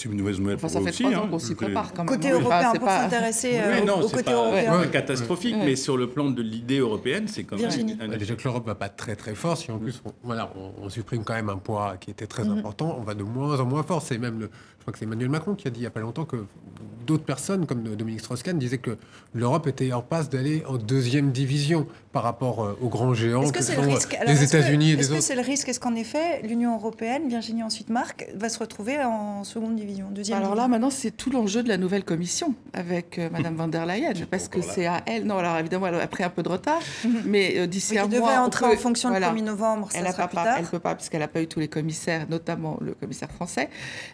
C'est 0.00 0.08
une 0.08 0.20
mauvaise 0.20 0.38
nouvelle 0.38 0.54
Enfin, 0.54 0.68
pour 0.68 0.70
ça 0.70 0.78
eux 0.78 0.82
fait 0.84 0.88
aussi. 0.90 1.02
trois 1.02 1.16
ans 1.16 1.24
hein. 1.24 1.28
qu'on 1.28 1.38
s'y 1.40 1.48
Donc, 1.48 1.56
prépare 1.56 1.92
quand 1.92 2.04
même. 2.04 2.14
Côté 2.14 2.30
européen, 2.30 2.70
c'est 2.72 2.78
pour 2.78 2.86
pas- 2.86 3.00
s'intéresser 3.02 3.50
Oui, 3.50 3.56
euh, 3.58 3.84
non, 3.84 3.98
au 3.98 4.02
c'est 4.06 4.10
côté 4.14 4.22
pas, 4.24 4.32
européen. 4.34 4.86
catastrophique, 4.92 5.56
Ouais. 5.56 5.64
mais 5.64 5.74
sur 5.76 5.96
le 5.96 6.06
plan 6.08 6.30
de 6.30 6.40
l'idée 6.40 6.78
européenne, 6.78 7.26
c'est 7.26 7.42
quand 7.42 7.56
même 7.58 7.68
un 8.00 8.16
déjà 8.16 8.36
que 8.36 8.44
l'Europe 8.44 8.64
va 8.64 8.76
pas 8.76 8.88
très 8.88 9.16
très 9.16 9.34
fort, 9.34 9.56
si 9.56 9.72
en 9.72 9.78
plus 9.78 10.00
on, 10.04 10.12
voilà, 10.22 10.52
on, 10.56 10.84
on 10.84 10.88
supprime 10.88 11.24
quand 11.24 11.34
même 11.34 11.48
un 11.48 11.56
poids 11.56 11.96
qui 11.98 12.10
était 12.12 12.28
très 12.28 12.46
important, 12.48 12.96
on 12.98 13.02
va 13.02 13.14
de 13.14 13.24
moins 13.24 13.58
en 13.58 13.64
moins 13.66 13.82
fort. 13.82 14.00
C'est 14.00 14.18
même, 14.18 14.38
le, 14.38 14.50
je 14.78 14.82
crois 14.82 14.92
que 14.92 15.00
c'est 15.00 15.04
Emmanuel 15.04 15.30
Macron 15.30 15.56
qui 15.56 15.66
a 15.66 15.70
dit 15.72 15.80
il 15.80 15.84
y 15.84 15.86
a 15.86 15.90
pas 15.90 15.98
longtemps 16.00 16.24
que 16.24 16.36
d'autres 17.08 17.24
personnes, 17.24 17.66
comme 17.66 17.82
Dominique 17.82 18.20
Strauss-Kahn, 18.20 18.58
disaient 18.58 18.78
que 18.78 18.96
l'Europe 19.34 19.66
était 19.66 19.92
en 19.92 20.02
passe 20.02 20.28
d'aller 20.30 20.62
en 20.68 20.76
deuxième 20.76 21.32
division 21.32 21.86
par 22.12 22.22
rapport 22.22 22.62
euh, 22.64 22.78
aux 22.82 22.88
grands 22.88 23.14
géants 23.14 23.42
Est-ce 23.42 23.52
que, 23.52 23.58
que 23.58 23.64
c'est 23.64 23.74
sont 23.74 23.82
le 23.82 23.88
euh, 23.88 23.94
risque? 23.94 24.14
Alors, 24.14 24.26
les 24.26 24.42
est-ce 24.42 24.52
que- 24.52 24.56
États-Unis 24.58 24.90
et 24.90 24.92
Est-ce 24.92 25.00
les 25.02 25.08
que 25.08 25.12
autres. 25.14 25.22
c'est 25.22 25.34
le 25.34 25.42
risque? 25.42 25.68
Est-ce 25.68 25.80
qu'en 25.80 25.94
effet, 25.94 26.42
l'Union 26.42 26.74
européenne, 26.76 27.28
Virginie 27.28 27.62
ensuite 27.62 27.88
Marc, 27.88 28.26
va 28.34 28.48
se 28.50 28.58
retrouver 28.58 28.98
en 29.02 29.42
seconde 29.44 29.74
division, 29.76 30.06
deuxième 30.10 30.36
Alors 30.38 30.50
division? 30.50 30.62
là, 30.62 30.68
maintenant, 30.68 30.90
c'est 30.90 31.10
tout 31.10 31.30
l'enjeu 31.30 31.62
de 31.62 31.68
la 31.68 31.78
nouvelle 31.78 32.04
commission 32.04 32.54
avec 32.74 33.18
euh, 33.18 33.30
Madame 33.32 33.54
van 33.56 33.68
der 33.68 33.86
Leyen, 33.86 34.12
parce 34.30 34.48
que 34.48 34.60
c'est 34.60 34.86
à 34.86 35.02
elle. 35.06 35.24
Non, 35.24 35.38
alors 35.38 35.56
évidemment, 35.58 35.86
elle 35.86 35.94
a 35.94 36.06
pris 36.06 36.24
un 36.24 36.30
peu 36.30 36.42
de 36.42 36.48
retard, 36.50 36.80
mais 37.24 37.54
euh, 37.58 37.66
d'ici 37.66 37.92
Oui, 37.92 37.98
un 38.00 38.06
devait 38.06 38.20
mois, 38.20 38.34
on 38.40 38.44
entrer 38.46 38.66
peut- 38.66 38.74
en 38.74 38.78
fonction 38.78 39.08
voilà. 39.08 39.30
le 39.32 39.38
1er 39.38 39.44
novembre, 39.44 39.88
ça 39.90 39.98
Elle 39.98 40.04
ne 40.06 40.10
sera 40.10 40.24
peut 40.24 40.28
plus 40.28 40.34
pas, 40.36 40.44
tard. 40.44 40.56
elle 40.58 40.66
peut 40.66 40.78
pas, 40.78 40.94
puisqu'elle 40.94 41.20
n'a 41.20 41.28
pas 41.28 41.40
eu 41.40 41.46
tous 41.46 41.60
les 41.60 41.68
commissaires, 41.68 42.26
notamment 42.28 42.76
le 42.80 42.92
commissaire 42.94 43.30
français. 43.30 43.70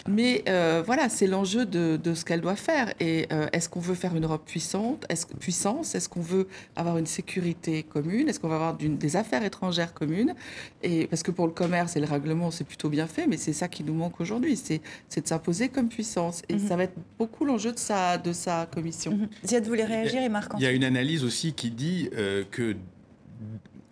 Mais 0.08 0.44
euh, 0.48 0.82
voilà, 0.84 1.08
c'est 1.08 1.26
l'enjeu 1.26 1.64
de, 1.66 1.96
de 1.96 2.14
ce 2.14 2.24
qu'elle 2.24 2.40
doit 2.40 2.56
faire. 2.56 2.83
Et 3.00 3.26
euh, 3.32 3.46
est-ce 3.52 3.68
qu'on 3.68 3.80
veut 3.80 3.94
faire 3.94 4.14
une 4.16 4.24
Europe 4.24 4.44
puissante? 4.46 5.04
Est-ce 5.08 5.26
que- 5.26 5.34
puissance? 5.34 5.94
Est-ce 5.94 6.08
qu'on 6.08 6.20
veut 6.20 6.48
avoir 6.76 6.98
une 6.98 7.06
sécurité 7.06 7.82
commune? 7.82 8.28
Est-ce 8.28 8.40
qu'on 8.40 8.48
va 8.48 8.54
avoir 8.56 8.76
d'une- 8.76 8.96
des 8.98 9.16
affaires 9.16 9.44
étrangères 9.44 9.92
communes? 9.94 10.34
Et 10.82 11.06
parce 11.06 11.22
que 11.22 11.30
pour 11.30 11.46
le 11.46 11.52
commerce 11.52 11.96
et 11.96 12.00
le 12.00 12.06
règlement, 12.06 12.50
c'est 12.50 12.64
plutôt 12.64 12.88
bien 12.88 13.06
fait, 13.06 13.26
mais 13.26 13.36
c'est 13.36 13.52
ça 13.52 13.68
qui 13.68 13.84
nous 13.84 13.94
manque 13.94 14.20
aujourd'hui, 14.20 14.56
c'est 14.56 14.80
c'est 15.08 15.22
de 15.22 15.28
s'imposer 15.28 15.68
comme 15.68 15.88
puissance. 15.88 16.42
Et 16.48 16.54
Mhm. 16.54 16.68
ça 16.68 16.76
va 16.76 16.84
être 16.84 16.96
beaucoup 17.18 17.44
l'enjeu 17.44 17.72
de 17.72 17.78
sa 17.78 18.18
de 18.18 18.32
sa 18.32 18.66
commission. 18.66 19.12
Mhm. 19.16 19.28
Ziad 19.46 19.66
voulait 19.66 19.84
réagir 19.84 20.22
et 20.22 20.28
Marc 20.28 20.52
Il 20.56 20.62
y 20.62 20.66
a 20.66 20.72
une 20.72 20.84
analyse 20.84 21.24
aussi 21.24 21.52
qui 21.52 21.70
dit 21.70 22.10
euh, 22.16 22.44
que 22.50 22.76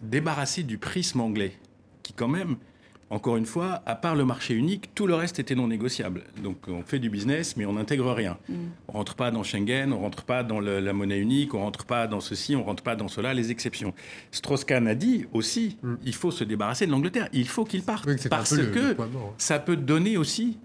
débarrasser 0.03 0.63
du 0.63 0.79
prisme 0.79 1.21
anglais, 1.21 1.53
qui 2.03 2.13
quand 2.13 2.29
même, 2.29 2.57
encore 3.13 3.37
une 3.37 3.45
fois, 3.47 3.83
à 3.85 3.95
part 3.95 4.17
le 4.17 4.25
marché 4.25 4.55
unique, 4.55 4.95
tout 4.95 5.07
le 5.07 5.15
reste 5.15 5.39
était 5.39 5.55
non 5.55 5.69
négociable. 5.69 6.25
Donc 6.43 6.57
on 6.69 6.83
fait 6.83 6.99
du 6.99 7.11
business, 7.11 7.57
mais 7.59 7.67
on 7.67 7.75
n'intègre 7.75 8.11
rien. 8.13 8.39
On 8.89 8.93
rentre 8.93 9.15
pas 9.15 9.31
dans 9.31 9.43
Schengen, 9.43 9.93
on 9.93 9.99
rentre 9.99 10.23
pas 10.25 10.43
dans 10.43 10.61
le- 10.61 10.81
la 10.81 10.93
monnaie 10.93 11.19
unique, 11.19 11.53
on 11.55 11.61
rentre 11.61 11.85
pas 11.85 12.07
dans 12.07 12.21
ceci, 12.21 12.57
on 12.57 12.65
rentre 12.65 12.83
pas 12.83 12.97
dans 12.97 13.09
cela, 13.09 13.35
les 13.35 13.51
exceptions. 13.51 13.93
Strauss-Kahn 14.31 14.87
a 14.89 14.95
dit 14.95 15.27
aussi, 15.33 15.77
il 16.05 16.15
faut 16.15 16.31
se 16.31 16.43
débarrasser 16.45 16.87
de 16.87 16.91
l'Angleterre, 16.91 17.29
il 17.33 17.47
faut 17.49 17.65
qu'il 17.65 17.83
parte, 17.83 18.07
Oui, 18.07 18.17
parce 18.31 18.53
le- 18.53 18.67
que 18.67 18.79
le 18.81 18.95
mort. 19.13 19.35
ça 19.39 19.59
peut 19.59 19.77
donner 19.77 20.17
aussi 20.17 20.59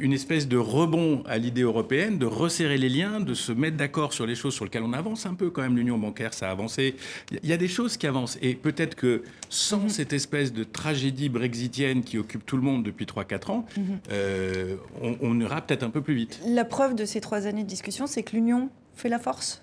une 0.00 0.12
espèce 0.12 0.48
de 0.48 0.56
rebond 0.56 1.22
à 1.26 1.38
l'idée 1.38 1.62
européenne, 1.62 2.18
de 2.18 2.26
resserrer 2.26 2.78
les 2.78 2.88
liens, 2.88 3.20
de 3.20 3.34
se 3.34 3.52
mettre 3.52 3.76
d'accord 3.76 4.12
sur 4.12 4.26
les 4.26 4.34
choses 4.34 4.54
sur 4.54 4.64
lesquelles 4.64 4.82
on 4.82 4.92
avance 4.92 5.26
un 5.26 5.34
peu 5.34 5.50
quand 5.50 5.62
même. 5.62 5.76
L'union 5.76 5.98
bancaire, 5.98 6.34
ça 6.34 6.48
a 6.48 6.50
avancé. 6.52 6.94
Il 7.42 7.48
y 7.48 7.52
a 7.52 7.56
des 7.56 7.68
choses 7.68 7.96
qui 7.96 8.06
avancent. 8.06 8.38
Et 8.42 8.54
peut-être 8.54 8.94
que 8.94 9.22
sans 9.48 9.88
cette 9.88 10.12
espèce 10.12 10.52
de 10.52 10.64
tragédie 10.64 11.28
brexitienne 11.28 12.02
qui 12.02 12.18
occupe 12.18 12.44
tout 12.46 12.56
le 12.56 12.62
monde 12.62 12.82
depuis 12.82 13.06
3-4 13.06 13.50
ans, 13.50 13.66
euh, 14.10 14.76
on, 15.02 15.16
on 15.20 15.40
ira 15.40 15.60
peut-être 15.60 15.82
un 15.82 15.90
peu 15.90 16.02
plus 16.02 16.14
vite. 16.14 16.40
La 16.46 16.64
preuve 16.64 16.94
de 16.94 17.04
ces 17.04 17.20
trois 17.20 17.46
années 17.46 17.64
de 17.64 17.68
discussion, 17.68 18.06
c'est 18.06 18.22
que 18.22 18.36
l'Union 18.36 18.70
fait 18.94 19.08
la 19.08 19.18
force. 19.18 19.61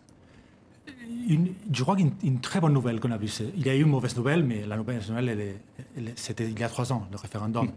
Une- 1.27 1.53
je 1.71 1.83
crois 1.83 1.95
qu'une 1.95 2.11
une 2.23 2.39
très 2.41 2.59
bonne 2.59 2.73
nouvelle 2.73 2.99
qu'on 2.99 3.11
a 3.11 3.17
vue, 3.17 3.29
il 3.55 3.65
y 3.65 3.69
a 3.69 3.75
eu 3.75 3.81
une 3.81 3.89
mauvaise 3.89 4.15
nouvelle, 4.15 4.43
mais 4.43 4.65
la 4.65 4.77
mauvaise 4.77 5.07
nouvelle, 5.09 5.55
c'était 6.15 6.49
il 6.49 6.59
y 6.59 6.63
a 6.63 6.69
trois 6.69 6.91
ans, 6.91 7.07
le 7.11 7.17
référendum. 7.17 7.71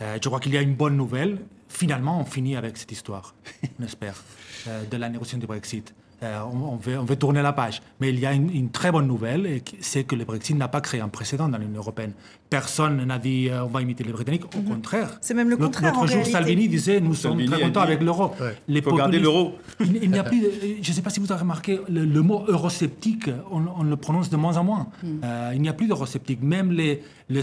Euh, 0.00 0.18
je 0.22 0.28
crois 0.28 0.40
qu'il 0.40 0.52
y 0.52 0.56
a 0.56 0.62
une 0.62 0.74
bonne 0.74 0.96
nouvelle. 0.96 1.38
Finalement, 1.68 2.20
on 2.20 2.24
finit 2.24 2.56
avec 2.56 2.76
cette 2.76 2.92
histoire, 2.92 3.34
on 3.78 3.84
espère, 3.84 4.22
euh, 4.68 4.84
de 4.86 4.96
la 4.96 5.08
négociation 5.08 5.38
du 5.38 5.46
Brexit. 5.46 5.94
Euh, 6.22 6.40
on, 6.52 6.76
veut, 6.76 6.98
on 6.98 7.04
veut 7.04 7.16
tourner 7.16 7.42
la 7.42 7.52
page. 7.52 7.82
Mais 8.00 8.08
il 8.10 8.18
y 8.20 8.26
a 8.26 8.32
une, 8.32 8.50
une 8.54 8.70
très 8.70 8.90
bonne 8.92 9.06
nouvelle, 9.06 9.60
c'est 9.80 10.04
que 10.04 10.14
le 10.14 10.24
Brexit 10.24 10.56
n'a 10.56 10.68
pas 10.68 10.80
créé 10.80 11.00
un 11.00 11.08
précédent 11.08 11.48
dans 11.48 11.58
l'Union 11.58 11.78
européenne. 11.80 12.12
Personne 12.50 13.04
n'a 13.04 13.18
dit 13.18 13.48
euh, 13.48 13.64
on 13.64 13.68
va 13.68 13.82
imiter 13.82 14.04
les 14.04 14.12
Britanniques. 14.12 14.44
Au 14.56 14.60
contraire. 14.62 15.18
C'est 15.20 15.34
même 15.34 15.48
le 15.50 15.56
Notre- 15.56 15.64
contraire, 15.72 15.92
en 15.98 16.02
L'autre 16.02 16.06
jour, 16.12 16.16
réalité. 16.18 16.32
Salvini 16.32 16.68
disait 16.68 17.00
nous 17.00 17.14
sommes 17.14 17.44
très 17.44 17.56
a 17.56 17.66
contents 17.66 17.80
dit- 17.80 17.86
avec 17.88 18.02
l'euro. 18.02 18.30
Les 18.68 18.78
Il 18.78 18.82
faut 18.84 18.94
garder 18.94 19.18
l'euro. 19.18 19.54
il, 19.80 19.96
il 20.04 20.10
n'y 20.10 20.18
a 20.18 20.24
plus, 20.24 20.40
de- 20.40 20.52
je 20.80 20.88
ne 20.90 20.94
sais 20.94 21.02
pas 21.02 21.10
si 21.10 21.18
vous 21.20 21.30
avez 21.32 21.40
remarqué, 21.40 21.80
le, 21.88 22.04
le 22.04 22.22
mot 22.22 22.44
eurosceptique, 22.46 23.28
on, 23.50 23.64
on 23.78 23.82
le 23.82 23.96
prononce 23.96 24.30
de 24.30 24.36
moins 24.36 24.56
en 24.56 24.64
moins. 24.64 24.86
Euh, 25.24 25.50
il 25.54 25.60
n'y 25.62 25.68
a 25.68 25.72
plus 25.72 25.88
d'eurosceptiques. 25.88 26.42
Même 26.42 26.70
les, 26.70 27.02
les, 27.28 27.40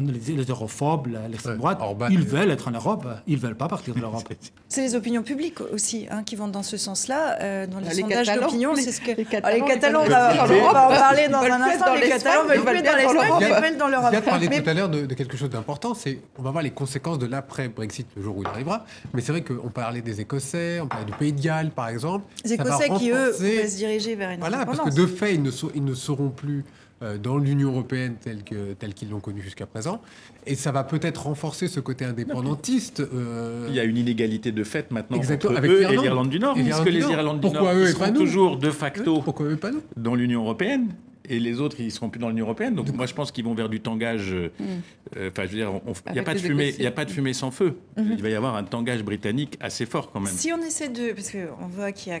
les, 0.00 0.34
les 0.36 0.44
europhobes, 0.44 1.08
l'extrême 1.30 1.60
Ouais, 1.60 1.74
Orban. 1.78 2.06
ils 2.10 2.20
veulent 2.22 2.50
être 2.50 2.68
en 2.68 2.72
Europe. 2.72 3.06
Ils 3.26 3.34
ne 3.36 3.40
veulent 3.40 3.56
pas 3.56 3.68
partir 3.68 3.94
de 3.94 4.00
l'Europe. 4.00 4.32
C'est 4.68 4.82
les 4.82 4.94
opinions 4.94 5.22
publiques 5.22 5.60
aussi 5.72 6.06
hein, 6.10 6.22
qui 6.22 6.36
vont 6.36 6.48
dans 6.48 6.62
ce 6.62 6.76
sens-là. 6.76 7.38
Euh, 7.42 7.66
dans 7.66 7.80
les, 7.80 7.97
Les 7.98 8.02
sondages 8.02 8.26
Catalans, 8.26 8.46
d'opinion, 8.46 8.74
c'est 8.76 8.92
ce 8.92 9.00
que 9.00 9.06
les 9.12 9.26
Ah, 9.42 9.52
les 9.52 9.60
Catalans, 9.60 10.04
Catalans, 10.04 10.04
on 10.04 10.08
va, 10.08 10.44
on 10.48 10.68
en 10.68 10.72
parler 10.88 11.28
dans 11.28 11.38
un 11.38 11.60
instant. 11.62 11.94
Les 11.94 12.08
Catalans 12.08 12.44
veulent 12.48 12.64
plus 12.64 12.82
dans 12.82 12.96
l'Espagne, 12.96 13.14
l'Europe. 13.28 13.42
ils 13.42 13.62
veulent 13.68 13.76
dans 13.78 13.88
l'Europe. 13.88 14.10
Ziad 14.10 14.24
parlait 14.24 14.48
Mais 14.48 14.62
tout 14.62 14.70
à 14.70 14.74
l'heure 14.74 14.88
de, 14.88 15.06
quelque 15.14 15.36
chose 15.36 15.50
d'important, 15.50 15.94
c'est 15.94 16.18
on 16.38 16.42
va 16.42 16.50
voir 16.50 16.62
les 16.62 16.70
conséquences 16.70 17.18
de 17.18 17.26
l'après-Brexit 17.26 18.06
le 18.16 18.22
jour 18.22 18.36
où 18.36 18.42
il 18.42 18.48
arrivera. 18.48 18.84
Mais 19.14 19.20
c'est 19.20 19.32
vrai 19.32 19.42
qu'on 19.42 19.68
parlait 19.70 20.00
des 20.02 20.20
Écossais, 20.20 20.80
on 20.80 20.86
parlait 20.86 21.04
du 21.06 21.12
Pays 21.12 21.32
de 21.32 21.40
Galles, 21.40 21.70
par 21.70 21.88
exemple. 21.88 22.24
les 22.44 22.52
Écossais 22.54 22.88
qui, 22.98 23.10
eux, 23.10 23.30
vont 23.30 23.38
se 23.38 23.76
diriger 23.76 24.14
vers 24.14 24.30
une 24.30 24.40
Voilà, 24.40 24.64
parce 24.64 24.80
que 24.80 24.90
de 24.90 25.06
fait, 25.06 25.34
ils 25.34 25.42
ne, 25.42 25.50
sont- 25.50 25.70
ils 25.74 25.84
ne 25.84 25.94
seront 25.94 26.30
plus 26.30 26.64
dans 27.22 27.38
l'Union 27.38 27.68
européenne 27.70 28.16
telle 28.20 28.42
que- 28.42 28.72
telle 28.74 28.92
qu'ils 28.94 29.10
l'ont 29.10 29.20
connue 29.20 29.40
jusqu'à 29.42 29.66
présent. 29.66 30.00
Et 30.46 30.54
ça 30.56 30.72
va 30.72 30.82
peut-être 30.84 31.24
renforcer 31.26 31.68
ce 31.68 31.78
côté 31.80 32.04
indépendantiste. 32.04 33.00
euh, 33.00 33.66
Il 33.68 33.74
y 33.74 33.80
a 33.80 33.84
une 33.84 33.96
inégalité 33.96 34.50
de 34.52 34.64
fait 34.64 34.90
maintenant 34.90 35.16
Exactement, 35.16 35.52
entre 35.52 35.58
avec 35.60 35.70
eux 35.70 35.82
et 35.82 35.96
l'Irlande. 35.96 36.28
du 36.30 36.40
Nord, 36.40 36.54
puisque 36.54 36.84
les. 36.86 37.00
Irlandes 37.08 37.36
du 37.40 37.42
Pourquoi 37.42 37.72
Nord 37.74 37.82
eux 37.82 37.84
ils 37.86 37.90
et 37.90 37.92
pas 37.94 38.06
seront 38.06 38.12
nous 38.14 38.18
toujours 38.20 38.56
de 38.56 38.70
facto 38.70 39.20
Pourquoi 39.22 39.46
eux, 39.46 39.56
pas 39.56 39.70
nous 39.70 39.82
dans 39.96 40.14
l'Union 40.14 40.40
européenne 40.42 40.88
et 41.30 41.38
les 41.38 41.60
autres 41.60 41.78
ils 41.80 41.90
seront 41.92 42.08
plus 42.08 42.18
dans 42.18 42.30
l'Union 42.30 42.46
européenne. 42.46 42.74
Donc 42.74 42.92
moi 42.94 43.04
je 43.06 43.14
pense 43.14 43.30
qu'ils 43.32 43.44
vont 43.44 43.54
vers 43.54 43.68
du 43.68 43.80
tangage. 43.80 44.32
euh, 44.32 44.48
euh, 45.16 45.28
Enfin 45.30 45.44
je 45.44 45.50
veux 45.50 45.56
dire, 45.56 45.70
il 46.08 46.12
n'y 46.14 46.18
a 46.18 46.22
pas 46.22 46.34
de 46.34 46.38
fumée, 46.38 46.64
Écossais. 46.68 46.76
il 46.80 46.84
y 46.84 46.86
a 46.86 46.90
pas 46.90 47.04
de 47.04 47.10
fumée 47.10 47.32
sans 47.34 47.50
feu. 47.50 47.74
Il 47.98 48.20
va 48.22 48.28
y 48.30 48.34
avoir 48.34 48.56
un 48.56 48.64
tangage 48.64 49.02
britannique 49.04 49.56
assez 49.60 49.84
fort 49.86 50.10
quand 50.10 50.20
même. 50.20 50.32
Si 50.34 50.50
on 50.52 50.60
essaie 50.66 50.88
de. 50.88 51.12
Parce 51.12 51.30
qu'on 51.30 51.66
voit 51.68 51.92
qu'il 51.92 52.12
y 52.12 52.16
a. 52.16 52.20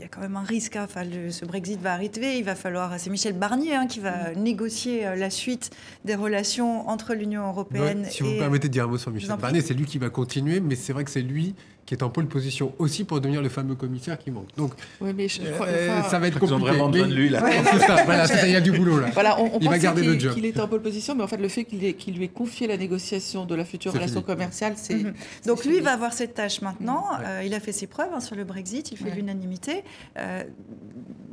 Il 0.00 0.04
y 0.04 0.06
a 0.06 0.08
quand 0.08 0.22
même 0.22 0.36
un 0.36 0.42
risque, 0.44 0.76
hein. 0.76 0.84
enfin, 0.88 1.04
le- 1.04 1.30
ce 1.30 1.44
Brexit 1.44 1.78
va 1.82 1.92
arriver, 1.92 2.38
il 2.38 2.44
va 2.44 2.54
falloir, 2.54 2.98
c'est 2.98 3.10
Michel 3.10 3.34
Barnier 3.34 3.74
hein, 3.74 3.86
qui 3.86 4.00
va 4.00 4.32
négocier 4.34 5.06
euh, 5.06 5.14
la 5.14 5.28
suite 5.28 5.70
des 6.06 6.14
relations 6.14 6.88
entre 6.88 7.12
l'Union 7.12 7.46
européenne 7.46 8.04
Ouais, 8.04 8.10
si 8.10 8.22
vous 8.22 8.30
me 8.30 8.38
permettez 8.38 8.68
de 8.68 8.72
dire 8.72 8.84
un 8.84 8.86
mot 8.86 8.96
sur 8.96 9.10
Michel. 9.10 9.36
Barnier, 9.36 9.60
c'est 9.60 9.74
lui 9.74 9.84
qui 9.84 9.98
va 9.98 10.08
continuer, 10.08 10.60
mais 10.60 10.74
c'est 10.74 10.94
vrai 10.94 11.04
que 11.04 11.10
c'est 11.10 11.20
lui 11.20 11.54
qui 11.90 11.94
est 11.94 12.04
en 12.04 12.08
pole 12.08 12.26
position 12.26 12.72
aussi 12.78 13.02
pour 13.02 13.20
devenir 13.20 13.42
le 13.42 13.48
fameux 13.48 13.74
commissaire 13.74 14.16
qui 14.16 14.30
manque. 14.30 14.46
Donc 14.56 14.74
Oui, 15.00 15.10
mais 15.12 15.26
je 15.26 15.42
crois- 15.42 15.66
euh, 15.66 16.02
ça 16.04 16.20
va 16.20 16.28
être 16.28 16.38
Ils 16.40 16.44
ont 16.44 16.58
compliqué. 16.58 16.70
vraiment 16.70 16.88
besoin 16.88 17.08
de 17.08 17.14
lui 17.14 17.28
là. 17.28 17.40
Ça, 17.84 18.04
voilà, 18.04 18.28
ça, 18.28 18.46
il 18.46 18.52
y 18.52 18.54
a 18.54 18.60
du 18.60 18.70
boulot 18.70 19.00
là. 19.00 19.08
Voilà, 19.12 19.40
on, 19.40 19.56
on 19.56 19.58
Il 19.60 19.68
va 19.68 19.76
garder 19.76 20.04
le 20.04 20.12
qu'il 20.12 20.20
job. 20.20 20.34
qu'il 20.34 20.44
était 20.44 20.60
en 20.60 20.68
pole 20.68 20.82
position, 20.82 21.16
mais 21.16 21.24
en 21.24 21.26
fait, 21.26 21.36
le 21.38 21.48
fait 21.48 21.64
qu'il 21.64 22.14
lui 22.14 22.24
ait 22.24 22.28
confié 22.28 22.68
la 22.68 22.76
négociation 22.76 23.44
de 23.44 23.56
la 23.56 23.64
future 23.64 23.92
relation 23.92 24.20
fini. 24.20 24.24
commerciale, 24.24 24.74
c'est. 24.76 24.94
Mhm. 24.94 25.14
c'est 25.42 25.48
Donc 25.48 25.64
lui 25.64 25.72
fini. 25.72 25.82
va 25.84 25.94
avoir 25.94 26.12
cette 26.12 26.34
tâche 26.34 26.62
maintenant. 26.62 27.06
Euh, 27.24 27.42
il 27.44 27.54
a 27.54 27.58
fait 27.58 27.72
ses 27.72 27.88
preuves 27.88 28.10
hein, 28.14 28.20
sur 28.20 28.36
le 28.36 28.44
Brexit, 28.44 28.92
il 28.92 28.96
fait 28.96 29.06
Ouais. 29.06 29.16
l'unanimité. 29.16 29.82
Euh, 30.16 30.44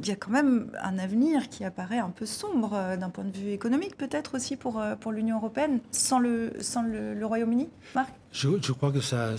il 0.01 0.07
y 0.07 0.11
a 0.11 0.15
quand 0.15 0.31
même 0.31 0.71
un 0.81 0.97
avenir 0.97 1.49
qui 1.49 1.65
apparaît 1.65 1.99
un 1.99 2.09
peu 2.09 2.25
sombre 2.25 2.71
euh, 2.73 2.97
d'un 2.97 3.09
point 3.09 3.25
de 3.25 3.37
vue 3.37 3.51
économique, 3.51 3.95
peut-être 3.95 4.35
aussi 4.35 4.55
pour, 4.55 4.79
euh, 4.79 4.95
pour 4.95 5.11
l'Union 5.11 5.37
européenne, 5.37 5.81
sans 5.91 6.17
le, 6.17 6.53
sans 6.61 6.81
le, 6.81 7.13
le 7.13 7.25
Royaume-Uni. 7.27 7.69
Marc? 7.93 8.09
Je, 8.31 8.71
crois 8.73 8.91
que 8.91 9.01
ça, 9.01 9.29
euh, 9.29 9.37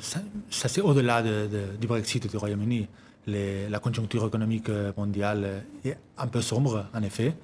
ça, 0.00 0.20
c'est 0.68 0.80
au-delà 0.80 1.22
de- 1.22 1.48
de- 1.50 1.76
du 1.80 1.86
Brexit 1.86 2.28
du 2.30 2.36
Royaume-Uni. 2.36 2.88
La 3.26 3.78
conjoncture 3.78 4.26
économique 4.26 4.70
mondiale 4.96 5.62
est 5.84 5.96
un 6.16 6.26
peu 6.26 6.40
sombre, 6.40 6.86
en 6.94 7.02
effet. 7.02 7.34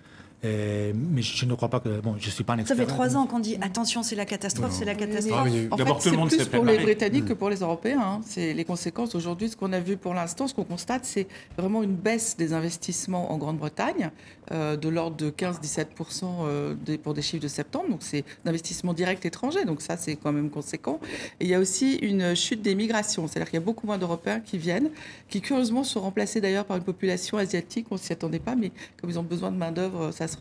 Euh, 0.44 0.92
mais 0.94 1.22
je 1.22 1.44
ne 1.46 1.54
crois 1.54 1.68
pas 1.68 1.80
que. 1.80 2.00
Bon, 2.00 2.16
je 2.18 2.26
ne 2.26 2.30
suis 2.30 2.44
pas 2.44 2.52
un 2.52 2.56
Ça 2.56 2.62
expert. 2.62 2.76
fait 2.78 2.86
trois 2.86 3.16
ans 3.16 3.26
qu'on 3.26 3.38
dit 3.38 3.56
attention, 3.60 4.02
c'est 4.02 4.16
la 4.16 4.26
catastrophe, 4.26 4.72
c'est 4.72 4.84
la 4.84 4.92
Oui, 4.92 4.98
catastrophe. 4.98 5.40
Ah, 5.46 5.48
mais 5.50 5.68
En 5.70 5.76
D'abord, 5.76 6.02
fait, 6.02 6.10
tout 6.10 6.16
le 6.22 6.30
c'est 6.30 6.36
plus 6.36 6.46
pour 6.48 6.64
les. 6.64 6.78
Britanniques 6.78 7.24
que 7.26 7.32
pour 7.32 7.48
les 7.50 7.56
Européens. 7.60 8.00
hein. 8.00 8.20
C'est 8.26 8.52
les 8.52 8.64
conséquences 8.64 9.14
aujourd'hui. 9.14 9.48
Ce 9.48 9.56
qu'on 9.56 9.72
a 9.72 9.80
vu 9.80 9.96
pour 9.96 10.12
l'instant, 10.12 10.46
ce 10.46 10.54
qu'on 10.54 10.64
constate, 10.64 11.04
c'est 11.04 11.26
vraiment 11.56 11.82
une 11.82 11.94
baisse 11.94 12.36
des 12.36 12.52
investissements 12.52 13.32
en 13.32 13.38
Grande-Bretagne 13.38 14.10
euh, 14.52 14.76
de 14.76 14.88
l'ordre 14.90 15.16
de 15.16 15.30
15-17% 15.30 15.86
euh, 16.24 16.74
pour 17.02 17.14
des 17.14 17.22
chiffres 17.22 17.42
de 17.42 17.48
septembre. 17.48 17.88
Donc 17.88 18.00
c'est 18.02 18.24
d'investissement 18.44 18.92
direct 18.92 19.24
étranger. 19.24 19.64
Donc 19.64 19.80
ça, 19.80 19.96
c'est 19.96 20.16
quand 20.16 20.32
même 20.32 20.50
conséquent. 20.50 21.00
Et 21.40 21.44
il 21.46 21.48
y 21.50 21.54
a 21.54 21.58
aussi 21.58 21.94
une 21.96 22.34
chute 22.36 22.60
des 22.60 22.74
migrations. 22.74 23.26
C'est-à-dire 23.26 23.50
qu'il 23.50 23.58
y 23.60 23.62
a 23.62 23.64
beaucoup 23.64 23.86
moins 23.86 23.96
d'Européens 23.98 24.40
qui 24.40 24.58
viennent, 24.58 24.90
qui 25.30 25.40
curieusement 25.40 25.84
sont 25.84 26.00
remplacés 26.00 26.40
d'ailleurs 26.42 26.66
par 26.66 26.76
une 26.76 26.82
population 26.84 27.38
asiatique. 27.38 27.86
On 27.90 27.96
s'y 27.96 28.12
attendait 28.12 28.38
pas, 28.40 28.54
mais 28.56 28.72
comme 29.00 29.08
ils 29.08 29.18
ont 29.18 29.22
besoin 29.22 29.50
de 29.50 29.56
main 29.56 29.72
d'œuvre, 29.72 30.10
ça 30.10 30.28
se. 30.28 30.33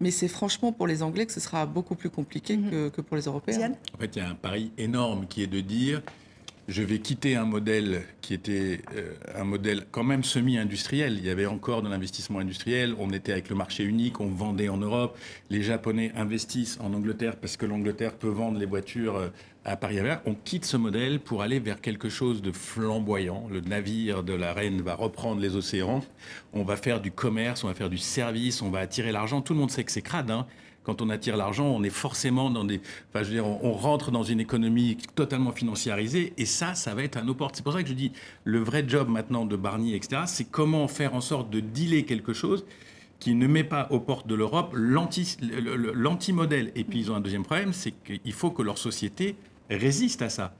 Mais 0.00 0.10
c'est 0.10 0.28
franchement 0.28 0.72
pour 0.72 0.86
les 0.86 1.02
Anglais 1.02 1.26
que 1.26 1.32
ce 1.32 1.40
sera 1.40 1.66
beaucoup 1.66 1.94
plus 1.94 2.10
compliqué 2.10 2.56
Mhm. 2.56 2.70
que, 2.70 2.88
que 2.90 3.00
pour 3.00 3.16
les 3.16 3.24
Européens. 3.24 3.56
Diane 3.58 3.76
En 3.94 3.98
fait, 3.98 4.16
il 4.16 4.18
y 4.18 4.22
a 4.22 4.28
un 4.28 4.34
pari 4.34 4.72
énorme 4.78 5.26
qui 5.28 5.42
est 5.42 5.46
de 5.46 5.60
dire 5.60 6.02
je 6.68 6.82
vais 6.82 6.98
quitter 6.98 7.34
un 7.34 7.46
modèle 7.46 8.02
qui 8.20 8.34
était 8.34 8.82
euh, 8.94 9.14
un 9.34 9.44
modèle 9.44 9.86
quand 9.90 10.04
même 10.04 10.22
semi-industriel. 10.22 11.16
Il 11.18 11.24
y 11.24 11.30
avait 11.30 11.46
encore 11.46 11.80
de 11.82 11.88
l'investissement 11.88 12.40
industriel. 12.40 12.94
On 12.98 13.10
était 13.10 13.32
avec 13.32 13.48
le 13.48 13.56
marché 13.56 13.84
unique, 13.84 14.20
on 14.20 14.28
vendait 14.28 14.68
en 14.68 14.76
Europe. 14.76 15.18
Les 15.48 15.62
Japonais 15.62 16.12
investissent 16.14 16.78
en 16.80 16.92
Angleterre 16.92 17.36
parce 17.36 17.56
que 17.56 17.64
l'Angleterre 17.64 18.12
peut 18.12 18.28
vendre 18.28 18.58
les 18.58 18.66
voitures 18.66 19.16
euh, 19.16 19.28
à 19.64 19.76
Paris. 19.76 19.98
On 20.26 20.34
quitte 20.34 20.66
ce 20.66 20.76
modèle 20.76 21.20
pour 21.20 21.42
aller 21.42 21.58
vers 21.58 21.80
quelque 21.80 22.10
chose 22.10 22.42
de 22.42 22.52
flamboyant. 22.52 23.48
Le 23.50 23.60
navire 23.60 24.22
de 24.22 24.34
la 24.34 24.52
reine 24.52 24.82
va 24.82 24.94
reprendre 24.94 25.40
les 25.40 25.56
océans. 25.56 26.04
On 26.52 26.64
va 26.64 26.76
faire 26.76 27.00
du 27.00 27.10
commerce, 27.10 27.64
on 27.64 27.68
va 27.68 27.74
faire 27.74 27.90
du 27.90 27.98
service, 27.98 28.60
on 28.60 28.70
va 28.70 28.80
attirer 28.80 29.10
l'argent. 29.10 29.40
Tout 29.40 29.54
le 29.54 29.60
monde 29.60 29.70
sait 29.70 29.84
que 29.84 29.92
c'est 29.92 30.02
crade. 30.02 30.30
Hein 30.30 30.46
quand 30.88 31.02
on 31.02 31.10
attire 31.10 31.36
l'argent, 31.36 31.66
on 31.66 31.82
est 31.82 31.90
forcément 31.90 32.48
dans 32.48 32.64
des. 32.64 32.80
Enfin, 33.10 33.22
je 33.22 33.28
veux 33.28 33.34
dire, 33.34 33.46
on, 33.46 33.72
rentre 33.72 34.10
dans 34.10 34.22
une 34.22 34.40
économie 34.40 34.96
totalement 35.14 35.52
financiarisée, 35.52 36.32
et 36.38 36.46
ça, 36.46 36.74
ça 36.74 36.94
va 36.94 37.02
être 37.02 37.18
un 37.18 37.28
opportunité. 37.28 37.58
C'est 37.58 37.62
pour 37.62 37.74
ça 37.74 37.82
que 37.82 37.90
je 37.90 37.94
dis, 37.94 38.12
le 38.44 38.60
vrai 38.60 38.86
job 38.88 39.06
maintenant 39.06 39.44
de 39.44 39.54
Barnier, 39.54 39.96
etc., 39.96 40.22
c'est 40.24 40.46
comment 40.50 40.88
faire 40.88 41.14
en 41.14 41.20
sorte 41.20 41.50
de 41.50 41.60
dealer 41.60 42.06
quelque 42.06 42.32
chose 42.32 42.64
qui 43.18 43.34
ne 43.34 43.46
met 43.46 43.64
pas 43.64 43.88
aux 43.90 44.00
portes 44.00 44.26
de 44.26 44.34
l'Europe 44.34 44.72
l'anti-modèle. 44.74 46.72
Et 46.74 46.84
puis 46.84 47.00
ils 47.00 47.12
ont 47.12 47.16
un 47.16 47.20
deuxième 47.20 47.44
problème, 47.44 47.74
c'est 47.74 47.92
qu'il 47.92 48.32
faut 48.32 48.50
que 48.50 48.62
leur 48.62 48.78
société 48.78 49.36
résiste 49.68 50.22
à 50.22 50.30
ça 50.30 50.54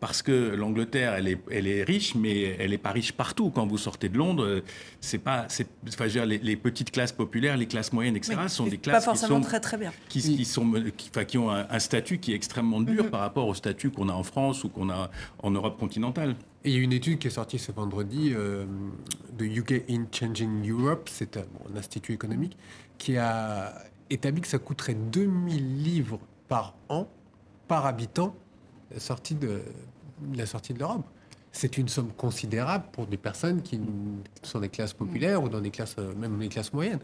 parce 0.00 0.22
que 0.22 0.54
l'Angleterre, 0.54 1.14
elle 1.14 1.28
est, 1.28 1.40
elle 1.50 1.66
est 1.66 1.82
riche, 1.82 2.14
mais 2.14 2.56
elle 2.58 2.70
n'est 2.70 2.78
pas 2.78 2.90
riche 2.90 3.12
partout. 3.12 3.50
Quand 3.50 3.66
vous 3.66 3.78
sortez 3.78 4.08
de 4.08 4.18
Londres, 4.18 4.62
c'est 5.00 5.18
pas, 5.18 5.46
c'est, 5.48 5.66
enfin, 5.88 6.06
dire, 6.06 6.26
les, 6.26 6.56
petites 6.56 6.90
classes 6.90 7.12
populaires, 7.12 7.56
les 7.56 7.66
classes 7.66 7.92
moyennes, 7.92 8.16
etc., 8.16 8.36
sont 8.48 8.66
des 8.66 8.78
classes 8.78 9.06
qui 9.06 9.16
sont 9.16 9.40
très 9.40 9.60
très 9.60 9.76
bien, 9.76 9.92
qui, 10.08 10.20
qui 10.20 10.44
sont, 10.44 10.72
qui, 10.96 11.10
enfin, 11.10 11.24
qui 11.24 11.38
ont 11.38 11.50
un, 11.50 11.78
statut 11.78 12.18
qui 12.18 12.32
est 12.32 12.36
extrêmement 12.36 12.80
dur 12.80 13.04
mhm. 13.04 13.10
par 13.10 13.20
rapport 13.20 13.48
au 13.48 13.54
statut 13.54 13.90
qu'on 13.90 14.08
a 14.08 14.12
en 14.12 14.22
France 14.22 14.64
ou 14.64 14.68
qu'on 14.68 14.90
a 14.90 15.10
en 15.42 15.50
Europe 15.50 15.78
continentale. 15.78 16.36
Et 16.64 16.70
il 16.70 16.76
y 16.76 16.78
a 16.78 16.82
une 16.82 16.92
étude 16.92 17.18
qui 17.18 17.28
est 17.28 17.30
sortie 17.30 17.58
ce 17.58 17.72
vendredi 17.72 18.32
euh, 18.34 18.64
de 19.38 19.44
UK 19.44 19.84
in 19.88 20.06
Changing 20.10 20.68
Europe, 20.70 21.08
c'est 21.10 21.36
un, 21.36 21.44
un, 21.72 21.78
institut 21.78 22.12
économique, 22.12 22.56
qui 22.98 23.16
a 23.16 23.74
établi 24.10 24.40
que 24.40 24.48
ça 24.48 24.58
coûterait 24.58 24.94
2000 24.94 25.82
livres 25.82 26.20
par 26.48 26.74
an 26.88 27.08
par 27.68 27.86
habitant 27.86 28.34
sortie 28.98 29.34
de, 29.34 29.60
la 30.34 30.46
sortie 30.46 30.74
de 30.74 30.78
l'Europe. 30.78 31.04
C'est 31.52 31.78
une 31.78 31.86
somme 31.88 32.10
considérable 32.16 32.86
pour 32.90 33.06
des 33.06 33.16
personnes 33.16 33.62
qui 33.62 33.80
sont 34.42 34.58
des 34.58 34.68
classes 34.68 34.92
populaires 34.92 35.40
ou 35.40 35.48
dans 35.48 35.60
des 35.60 35.70
classes, 35.70 35.94
euh, 36.00 36.12
même 36.16 36.36
des 36.38 36.48
classes 36.48 36.72
moyennes. 36.72 36.98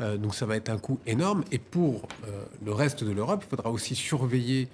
Euh, 0.00 0.16
donc 0.16 0.36
ça 0.36 0.46
va 0.46 0.56
être 0.56 0.68
un 0.68 0.78
coût 0.78 1.00
énorme. 1.06 1.42
Et 1.50 1.58
pour 1.58 2.06
euh, 2.24 2.44
le 2.64 2.72
reste 2.72 3.02
de 3.02 3.10
l'Europe, 3.10 3.42
il 3.44 3.50
faudra 3.50 3.70
aussi 3.70 3.96
surveiller 3.96 4.68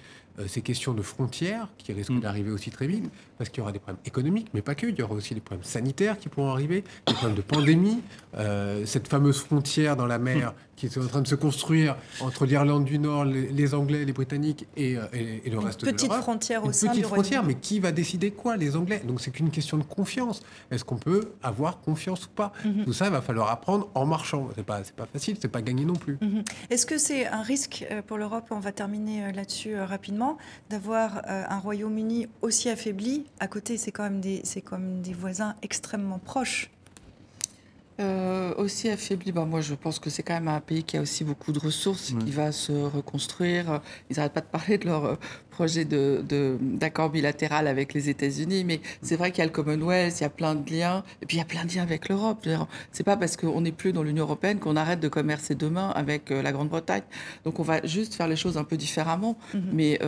ces 0.47 0.62
questions 0.62 0.95
de 0.95 1.03
frontières 1.03 1.69
qui 1.79 1.93
risquent 1.93 2.12
mm. 2.12 2.21
d'arriver 2.21 2.51
aussi 2.51 2.71
très 2.71 2.87
vite, 2.87 3.11
parce 3.39 3.51
qu'il 3.51 3.59
y 3.59 3.62
aura 3.62 3.73
des 3.73 3.79
problèmes 3.79 4.03
économiques, 4.05 4.49
mais 4.55 4.62
pas 4.62 4.75
que. 4.75 4.87
Il 4.87 4.99
y 4.99 5.03
aura 5.03 5.15
aussi 5.15 5.35
des 5.35 5.41
problèmes 5.41 5.65
sanitaires 5.65 6.19
qui 6.19 6.29
pourront 6.29 6.51
arriver, 6.51 6.85
des 7.07 7.15
problèmes 7.15 7.37
de 7.37 7.43
pandémie. 7.43 8.03
cette 8.85 9.09
fameuse 9.09 9.41
frontière 9.41 9.97
dans 9.97 10.07
la 10.07 10.19
mer 10.19 10.55
qui 10.77 10.99
est 10.99 10.99
en 10.99 11.07
train 11.07 11.21
de 11.21 11.29
se 11.29 11.35
construire 11.35 11.97
entre 12.21 12.47
l'Irlande 12.47 12.85
du 12.85 12.99
Nord, 12.99 13.25
les, 13.25 13.75
Anglais, 13.75 14.05
les 14.05 14.12
Britanniques 14.12 14.67
et, 14.77 14.97
euh, 14.97 15.07
et, 15.12 15.49
le 15.51 15.59
reste 15.59 15.81
de 15.81 15.87
l'Europe. 15.87 16.01
Petite 16.01 16.12
frontière 16.12 16.65
au 16.65 16.73
sein 16.73 16.89
petite 16.89 17.07
frontière, 17.07 17.45
mais 17.45 17.55
qui 17.55 17.79
va 17.79 17.93
décider 17.93 18.31
quoi 18.31 18.57
Les 18.57 18.75
Anglais? 18.75 19.03
Donc 19.07 19.21
c'est 19.21 19.31
qu'une 19.31 19.51
question 19.51 19.79
de 19.79 19.85
confiance. 19.85 20.43
Est-ce 20.71 20.85
qu'on 20.85 20.97
peut 20.97 21.33
avoir 21.43 21.81
confiance 21.81 22.27
ou 22.27 22.31
pas? 22.31 22.53
Mhm. 22.65 22.85
Tout 22.85 22.93
ça, 22.93 23.07
il 23.07 23.12
va 23.12 23.23
falloir 23.23 23.51
apprendre 23.51 23.91
en 23.95 24.07
marchant. 24.07 24.49
C'est 24.57 24.65
pas, 24.65 24.83
c'est 24.83 24.97
pas 24.97 25.07
facile, 25.07 25.37
c'est 25.41 25.49
pas 25.49 25.62
gagné 25.62 25.85
non 25.85 25.95
plus. 25.95 26.19
Mhm. 26.21 26.43
Est-ce 26.71 26.87
que 26.87 26.99
c'est 26.99 27.27
un 27.27 27.43
risque 27.43 27.87
euh, 27.91 28.03
pour 28.03 28.19
l'Europe? 28.19 28.47
On 28.51 28.61
va 28.61 28.73
terminer 28.73 29.27
euh, 29.27 29.33
là-dessus 29.33 29.79
rapidement, 29.79 30.22
d'avoir 30.71 31.23
un 31.26 31.59
Royaume-Uni 31.59 32.29
aussi 32.41 32.69
affaibli. 32.69 33.26
À 33.41 33.47
côté, 33.47 33.76
c'est 33.76 33.93
quand 33.93 34.02
même 34.02 34.21
des, 34.21 34.41
c'est 34.45 34.62
comme 34.62 35.00
des 35.02 35.14
voisins 35.14 35.55
extrêmement 35.62 36.19
proches. 36.19 36.72
Euh, 38.01 38.55
aussi 38.57 38.89
affaibli, 38.89 39.33
bah, 39.33 39.45
moi 39.45 39.61
je 39.61 39.75
pense 39.75 39.99
que 39.99 40.09
c'est 40.09 40.23
quand 40.23 40.35
même 40.35 40.49
un 40.49 40.61
pays 40.61 40.83
qui 40.83 40.97
a 40.97 41.03
aussi 41.03 41.25
beaucoup 41.25 41.53
de 41.53 41.59
ressources, 41.59 42.15
qui 42.25 42.31
va 42.31 42.51
se 42.51 42.73
reconstruire. 42.73 43.81
Ils 44.11 44.17
n'arrêtent 44.17 44.33
pas 44.33 44.41
de 44.41 44.47
parler 44.47 44.79
de 44.79 44.87
leur 44.87 45.05
euh, 45.05 45.15
projet 45.51 45.85
d'accord 45.85 46.25
de, 46.25 46.59
d'accord 46.61 47.11
bilatéral 47.11 47.67
avec 47.67 47.93
les 47.93 48.09
États-Unis, 48.09 48.65
mais 48.65 48.81
c'est 49.03 49.17
vrai 49.17 49.31
qu'il 49.31 49.41
y 49.41 49.43
a 49.43 49.47
le 49.47 49.53
Commonwealth, 49.53 50.21
il 50.21 50.23
y 50.23 50.27
a 50.27 50.31
plein 50.31 50.55
de 50.55 50.71
liens, 50.71 51.05
et 51.21 51.27
puis 51.27 51.37
il 51.37 51.41
y 51.41 51.43
a 51.43 51.47
plein 51.47 51.65
de 51.65 51.75
liens 51.75 51.83
avec 51.83 52.09
l'Europe. 52.09 52.49
C'est 52.93 53.05
pas 53.05 53.17
parce 53.17 53.37
qu'on 53.37 53.61
n'est 53.61 53.73
plus 53.73 53.93
dans 53.93 54.03
l'Union 54.03 54.25
européenne 54.25 54.59
qu'on 54.59 54.77
arrête 54.77 55.01
de 55.01 55.09
commercer 55.09 55.55
demain 55.55 55.91
avec 55.91 56.31
euh, 56.31 56.41
la 56.41 56.53
Grande-Bretagne. 56.53 57.03
Donc 57.45 57.61
on 57.61 57.63
va 57.63 57.85
juste 57.85 58.15
faire 58.15 58.29
les 58.29 58.37
choses 58.37 58.57
un 58.57 58.65
peu 58.65 58.77
différemment, 58.77 59.37
mm-hmm. 59.55 59.61
mais 59.73 59.99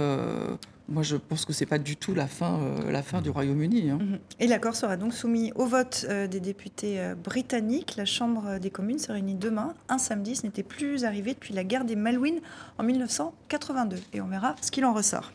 moi, 0.86 1.02
je 1.02 1.16
pense 1.16 1.46
que 1.46 1.54
ce 1.54 1.60
n'est 1.60 1.68
pas 1.68 1.78
du 1.78 1.96
tout 1.96 2.12
la 2.12 2.26
fin, 2.26 2.58
euh, 2.60 2.92
la 2.92 3.02
fin 3.02 3.22
du 3.22 3.30
Royaume-Uni. 3.30 3.90
Hein. 3.90 3.98
Mhm. 4.00 4.18
Et 4.38 4.46
l'accord 4.46 4.76
sera 4.76 4.98
donc 4.98 5.14
soumis 5.14 5.50
au 5.54 5.64
vote 5.64 6.04
euh, 6.08 6.26
des 6.26 6.40
députés 6.40 7.00
euh, 7.00 7.14
britanniques. 7.14 7.94
La 7.96 8.04
Chambre 8.04 8.58
des 8.58 8.68
communes 8.68 8.98
se 8.98 9.10
réunit 9.10 9.34
demain, 9.34 9.72
un 9.88 9.96
samedi. 9.96 10.36
Ce 10.36 10.44
n'était 10.44 10.62
plus 10.62 11.04
arrivé 11.04 11.32
depuis 11.32 11.54
la 11.54 11.64
guerre 11.64 11.86
des 11.86 11.96
Malouines 11.96 12.40
en 12.76 12.82
1982. 12.82 13.96
Et 14.12 14.20
on 14.20 14.26
verra 14.26 14.56
ce 14.60 14.70
qu'il 14.70 14.84
en 14.84 14.92
ressort. 14.92 15.32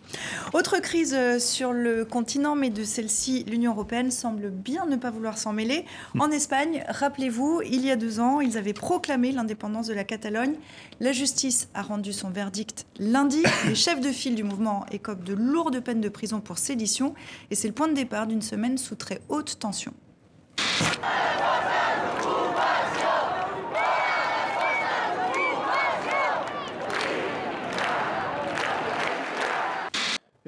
Autre 0.54 0.80
crise 0.80 1.18
sur 1.40 1.74
le 1.74 2.06
continent, 2.06 2.56
mais 2.56 2.70
de 2.70 2.84
celle-ci, 2.84 3.44
l'Union 3.48 3.72
européenne 3.72 4.12
semble 4.12 4.52
bien 4.52 4.86
ne 4.86 4.98
pas 4.98 5.10
vouloir 5.10 5.40
s'en 5.40 5.52
mêler. 5.52 5.86
En 6.20 6.30
Espagne, 6.30 6.84
rappelez-vous, 6.88 7.62
il 7.66 7.84
y 7.84 7.90
a 7.90 7.96
deux 7.96 8.20
ans, 8.20 8.40
ils 8.40 8.58
avaient 8.58 8.74
proclamé 8.74 9.32
l'indépendance 9.32 9.88
de 9.88 9.94
la 9.94 10.04
Catalogne. 10.04 10.54
La 11.00 11.12
justice 11.12 11.70
a 11.74 11.82
rendu 11.82 12.14
son 12.14 12.30
verdict 12.30 12.86
lundi. 13.00 13.42
Les 13.68 13.76
chefs 13.76 14.02
de 14.02 14.10
file 14.10 14.36
du 14.36 14.44
mouvement 14.44 14.86
écopent 14.92 15.24
de 15.24 15.39
lourde 15.40 15.80
peine 15.84 16.02
de 16.02 16.10
prison 16.10 16.42
pour 16.42 16.58
sédition 16.58 17.14
et 17.50 17.56
c'est 17.56 17.68
le 17.68 17.74
point 17.74 17.88
de 17.88 17.94
départ 17.94 18.28
d'une 18.28 18.42
semaine 18.42 18.78
sous 18.78 18.96
très 18.96 19.22
haute 19.30 19.58
tension. 19.60 19.94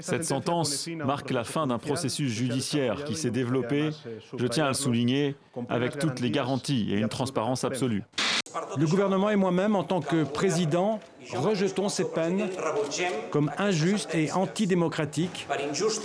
Cette 0.01 0.25
sentence 0.25 0.87
marque 0.87 1.31
la 1.31 1.43
fin 1.43 1.67
d'un 1.67 1.77
processus 1.77 2.31
judiciaire 2.31 3.03
qui 3.03 3.15
s'est 3.15 3.31
développé, 3.31 3.91
je 4.37 4.47
tiens 4.47 4.65
à 4.65 4.69
le 4.69 4.73
souligner, 4.73 5.35
avec 5.69 5.99
toutes 5.99 6.19
les 6.19 6.31
garanties 6.31 6.91
et 6.91 6.99
une 6.99 7.09
transparence 7.09 7.63
absolue. 7.63 8.03
Le 8.77 8.85
gouvernement 8.85 9.29
et 9.29 9.35
moi-même, 9.35 9.75
en 9.75 9.83
tant 9.83 10.01
que 10.01 10.23
président, 10.23 10.99
rejetons 11.33 11.89
ces 11.89 12.05
peines 12.05 12.49
comme 13.29 13.51
injustes 13.57 14.13
et 14.13 14.31
antidémocratiques 14.31 15.47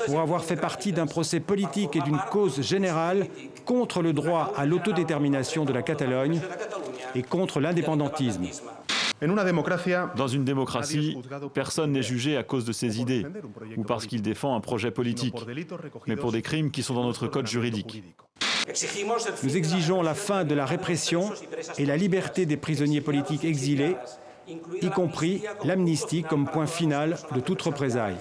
pour 0.06 0.20
avoir 0.20 0.44
fait 0.44 0.56
partie 0.56 0.92
d'un 0.92 1.06
procès 1.06 1.40
politique 1.40 1.96
et 1.96 2.00
d'une 2.00 2.20
cause 2.30 2.60
générale 2.60 3.26
contre 3.64 4.02
le 4.02 4.12
droit 4.12 4.52
à 4.56 4.66
l'autodétermination 4.66 5.64
de 5.64 5.72
la 5.72 5.82
Catalogne 5.82 6.40
et 7.14 7.22
contre 7.22 7.60
l'indépendantisme. 7.60 8.46
Dans 10.16 10.28
une 10.28 10.44
démocratie, 10.44 11.16
personne 11.54 11.92
n'est 11.92 12.02
jugé 12.02 12.36
à 12.36 12.42
cause 12.42 12.66
de 12.66 12.72
ses 12.72 13.00
idées 13.00 13.26
ou 13.76 13.82
parce 13.82 14.06
qu'il 14.06 14.20
défend 14.20 14.54
un 14.54 14.60
projet 14.60 14.90
politique, 14.90 15.34
mais 16.06 16.16
pour 16.16 16.32
des 16.32 16.42
crimes 16.42 16.70
qui 16.70 16.82
sont 16.82 16.94
dans 16.94 17.04
notre 17.04 17.26
code 17.26 17.46
juridique. 17.46 18.02
Nous 19.42 19.56
exigeons 19.56 20.02
la 20.02 20.14
fin 20.14 20.44
de 20.44 20.54
la 20.54 20.66
répression 20.66 21.30
et 21.78 21.86
la 21.86 21.96
liberté 21.96 22.46
des 22.46 22.56
prisonniers 22.56 23.00
politiques 23.00 23.44
exilés, 23.44 23.96
y 24.48 24.90
compris 24.90 25.42
l'amnistie 25.64 26.22
comme 26.22 26.48
point 26.48 26.66
final 26.66 27.16
de 27.34 27.40
toute 27.40 27.62
représaille. 27.62 28.16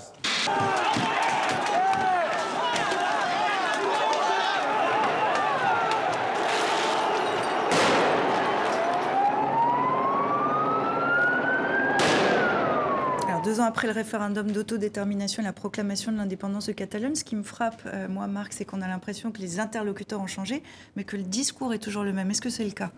Deux 13.56 13.62
ans 13.62 13.66
après 13.66 13.88
le 13.88 13.94
référendum 13.94 14.52
d'autodétermination 14.52 15.42
et 15.42 15.46
la 15.46 15.54
proclamation 15.54 16.12
de 16.12 16.18
l'indépendance 16.18 16.68
de 16.68 16.74
Catalogne, 16.74 17.16
ce 17.16 17.24
qui 17.24 17.36
me 17.36 17.44
frappe, 17.44 17.82
euh, 17.86 18.10
moi, 18.10 18.28
Marc, 18.28 18.52
c'est 18.52 18.66
qu'on 18.66 18.82
a 18.82 18.88
l'impression 18.88 19.32
que 19.32 19.40
les 19.40 19.60
interlocuteurs 19.60 20.20
ont 20.20 20.28
changé, 20.28 20.62
mais 20.96 21.06
que 21.06 21.16
le 21.16 21.24
discours 21.24 21.74
est 21.74 21.80
toujours 21.80 22.04
le 22.04 22.12
même. 22.12 22.30
Est-ce 22.30 22.42
que 22.42 22.50
c'est 22.50 22.66
le 22.66 22.72
cas? 22.72 22.92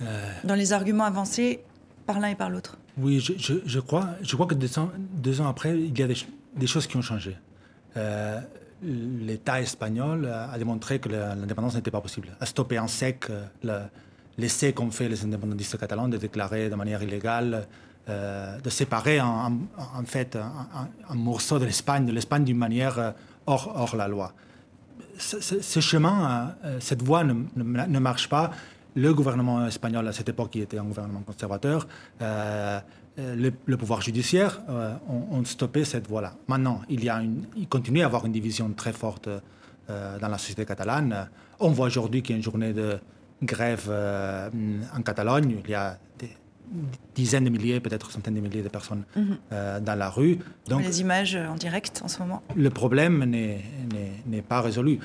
Euh. 0.00 0.32
Dans 0.44 0.56
les 0.56 0.72
arguments 0.72 1.04
avancés 1.04 1.60
par 2.06 2.18
l'un 2.18 2.28
et 2.28 2.34
par 2.34 2.50
l'autre 2.50 2.78
Oui, 2.96 3.20
je, 3.20 3.78
crois, 3.80 4.08
je 4.22 4.34
crois 4.34 4.46
que 4.46 4.54
deux 4.54 4.78
ans, 4.78 4.90
deux 5.12 5.40
ans 5.40 5.46
après, 5.46 5.78
il 5.78 5.96
y 5.96 6.02
a 6.02 6.08
des, 6.08 6.66
choses 6.66 6.86
qui 6.88 6.96
ont 6.96 7.02
changé. 7.02 7.36
Euh, 7.96 8.40
L'État 8.82 9.60
espagnol 9.60 10.26
a 10.26 10.56
démontré 10.56 11.00
que 11.00 11.08
l'indépendance 11.08 11.74
n'était 11.74 11.90
pas 11.90 12.00
possible, 12.00 12.28
a 12.40 12.46
stoppé 12.46 12.78
en 12.78 12.86
sec 12.86 13.26
l'essai 14.38 14.72
qu'ont 14.72 14.92
fait 14.92 15.08
les 15.08 15.24
indépendantistes 15.24 15.76
catalans 15.76 16.08
de 16.08 16.16
déclarer 16.16 16.70
de 16.70 16.76
manière 16.76 17.02
illégale 17.02 17.66
euh, 18.08 18.58
de 18.60 18.70
séparer 18.70 19.20
en, 19.20 19.52
fait 20.06 20.36
un, 20.36 21.14
morceau 21.14 21.58
de 21.58 21.66
l'Espagne, 21.66 22.06
de 22.06 22.12
l'Espagne 22.12 22.42
d'une 22.42 22.56
manière 22.56 22.98
euh, 22.98 23.10
hors, 23.44 23.94
la 23.96 24.08
loi. 24.08 24.32
Ce, 25.18 25.80
chemin, 25.80 26.54
euh, 26.64 26.78
cette 26.80 27.02
voie 27.02 27.22
ne, 27.22 27.98
marche 27.98 28.30
pas. 28.30 28.50
Le 28.94 29.12
gouvernement 29.12 29.66
espagnol 29.66 30.08
à 30.08 30.12
cette 30.12 30.30
époque, 30.30 30.52
qui 30.52 30.60
était 30.62 30.78
un 30.78 30.84
gouvernement 30.84 31.20
conservateur, 31.20 31.86
le, 32.20 33.76
pouvoir 33.76 34.00
judiciaire 34.00 34.62
ont, 35.08 35.44
stoppé 35.44 35.84
cette 35.84 36.08
voie-là. 36.08 36.32
Maintenant, 36.46 36.80
il, 36.88 37.04
y 37.04 37.10
a 37.10 37.20
une, 37.20 37.44
il 37.56 37.68
continue 37.68 38.00
à 38.00 38.06
avoir 38.06 38.24
une 38.24 38.32
division 38.32 38.72
très 38.72 38.94
forte 38.94 39.28
dans 39.86 40.28
la 40.28 40.38
société 40.38 40.64
catalane. 40.64 41.28
On 41.60 41.70
voit 41.72 41.88
aujourd'hui 41.88 42.22
qu'il 42.22 42.30
y 42.30 42.34
a 42.34 42.38
une 42.38 42.42
journée 42.42 42.72
de 42.72 42.98
grève 43.42 43.92
en 44.96 45.02
Catalogne. 45.02 45.58
Il 45.62 45.70
y 45.70 45.74
a 45.74 45.98
des 46.18 46.30
dizaines 47.14 47.44
de 47.44 47.50
milliers, 47.50 47.80
peut-être 47.80 48.10
centaines 48.10 48.34
de 48.34 48.40
milliers 48.40 48.62
de 48.62 48.68
personnes 48.68 49.04
mhm. 49.16 49.36
dans 49.84 49.98
la 49.98 50.10
rue. 50.10 50.38
Donc, 50.68 50.82
les 50.84 51.00
images 51.00 51.36
en 51.36 51.56
direct 51.56 52.00
en 52.04 52.08
ce 52.08 52.18
moment. 52.20 52.42
Le 52.54 52.70
problème 52.70 53.24
n'est 53.24 54.42
pas 54.42 54.60
résolu. 54.60 54.98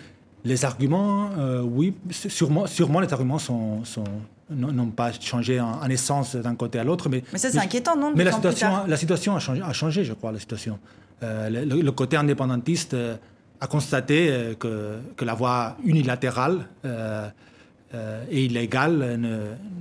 Les 0.45 0.65
arguments, 0.65 1.30
oui, 1.63 1.95
sûrement, 2.12 2.67
sûrement 2.67 2.99
les 2.99 3.12
arguments 3.13 3.39
sont, 3.39 3.86
sont, 3.86 4.04
n'ont 4.49 4.88
pas 4.88 5.12
changé 5.13 5.60
en, 5.60 5.89
essence 5.89 6.36
d'un 6.36 6.56
côté 6.56 6.80
à 6.80 6.84
l'autre. 6.84 7.10
Mais, 7.10 7.23
mais 7.32 7.39
ça, 7.39 7.49
c'est 7.49 7.60
inquiétant, 7.60 7.95
non 7.95 8.13
Mais 8.15 8.23
la 8.23 8.32
situation, 8.32 8.86
la 8.86 8.97
situation 8.97 9.36
a 9.36 9.39
changé, 9.39 9.62
a 9.62 9.73
changé, 9.73 10.04
je 10.04 10.13
crois, 10.13 10.32
la 10.32 10.39
situation. 10.39 10.80
Euh, 11.23 11.49
le, 11.49 11.91
côté 11.91 12.17
indépendantiste 12.17 12.95
euh, 12.95 13.15
a 13.62 13.67
constaté 13.67 14.30
euh, 14.30 14.56
que, 14.56 14.97
que, 15.15 15.23
la 15.23 15.34
voie 15.34 15.78
unilatérale 15.84 16.67
et 18.32 18.45
illégale 18.45 19.19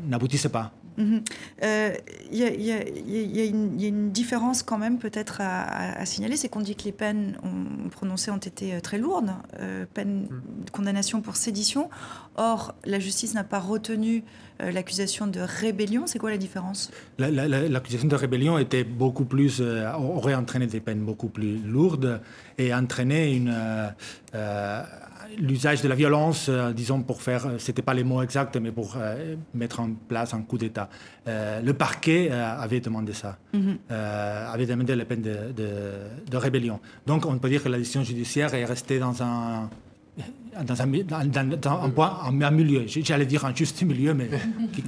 n'aboutissait 0.06 0.50
pas. 0.50 0.70
Il 0.98 1.98
y, 2.32 3.42
a 3.42 3.44
une 3.44 4.10
différence 4.10 4.62
quand 4.62 4.78
même 4.78 4.98
peut-être 4.98 5.40
à, 5.40 6.04
signaler, 6.06 6.36
c'est 6.36 6.48
qu'on 6.48 6.60
dit 6.60 6.76
que 6.76 6.84
les 6.84 6.92
peines 6.92 7.36
prononcées 7.90 8.30
ont 8.30 8.36
été 8.36 8.80
très 8.80 8.98
lourdes, 8.98 9.32
peine 9.94 10.28
de 10.64 10.70
condamnation 10.70 11.20
pour 11.20 11.36
sédition. 11.36 11.88
Or, 12.36 12.74
la 12.84 12.98
justice 12.98 13.34
n'a 13.34 13.44
pas 13.44 13.58
retenu 13.58 14.24
euh, 14.62 14.70
l'accusation 14.70 15.26
de 15.26 15.40
rébellion. 15.40 16.06
C'est 16.06 16.18
quoi 16.18 16.30
la 16.30 16.38
différence? 16.38 16.90
L'accusation 17.18 18.08
de 18.08 18.14
rébellion 18.14 18.58
était 18.58 18.84
beaucoup 18.84 19.24
plus, 19.24 19.60
euh, 19.60 19.92
aurait 19.94 20.34
entraîné 20.34 20.66
des 20.66 20.80
peines 20.80 21.04
beaucoup 21.04 21.28
plus 21.28 21.58
lourdes 21.58 22.20
et 22.58 22.72
entraîné 22.72 23.34
une, 23.34 23.52
euh, 24.34 24.82
l'usage 25.38 25.82
de 25.82 25.88
la 25.88 25.94
violence, 25.94 26.50
disons 26.74 27.02
pour 27.02 27.22
faire, 27.22 27.52
c'était 27.58 27.82
pas 27.82 27.94
les 27.94 28.04
mots 28.04 28.22
exacts, 28.22 28.56
mais 28.56 28.72
pour 28.72 28.96
mettre 29.54 29.80
en 29.80 29.90
place 30.08 30.34
un 30.34 30.42
coup 30.42 30.58
d'État. 30.58 30.88
le 31.26 31.72
parquet 31.72 32.30
avait 32.30 32.80
demandé 32.80 33.12
ça, 33.12 33.38
mhm. 33.52 33.78
avait 33.88 34.66
demandé 34.66 34.96
la 34.96 35.04
peine 35.04 35.22
de, 35.22 35.52
de, 36.30 36.36
rébellion. 36.36 36.80
Donc 37.06 37.26
on 37.26 37.38
peut 37.38 37.48
dire 37.48 37.62
que 37.62 37.68
la 37.68 37.78
décision 37.78 38.02
judiciaire 38.02 38.54
est 38.54 38.64
restée 38.64 38.98
dans 38.98 39.22
un 39.22 39.70
dans 40.60 40.82
un, 40.82 40.86
dans, 40.86 41.82
un, 41.82 41.90
point, 41.90 42.18
un, 42.24 42.50
milieu. 42.50 42.84
J'allais 42.86 43.26
dire 43.26 43.44
un 43.44 43.54
juste 43.54 43.82
milieu, 43.82 44.14
mais 44.14 44.28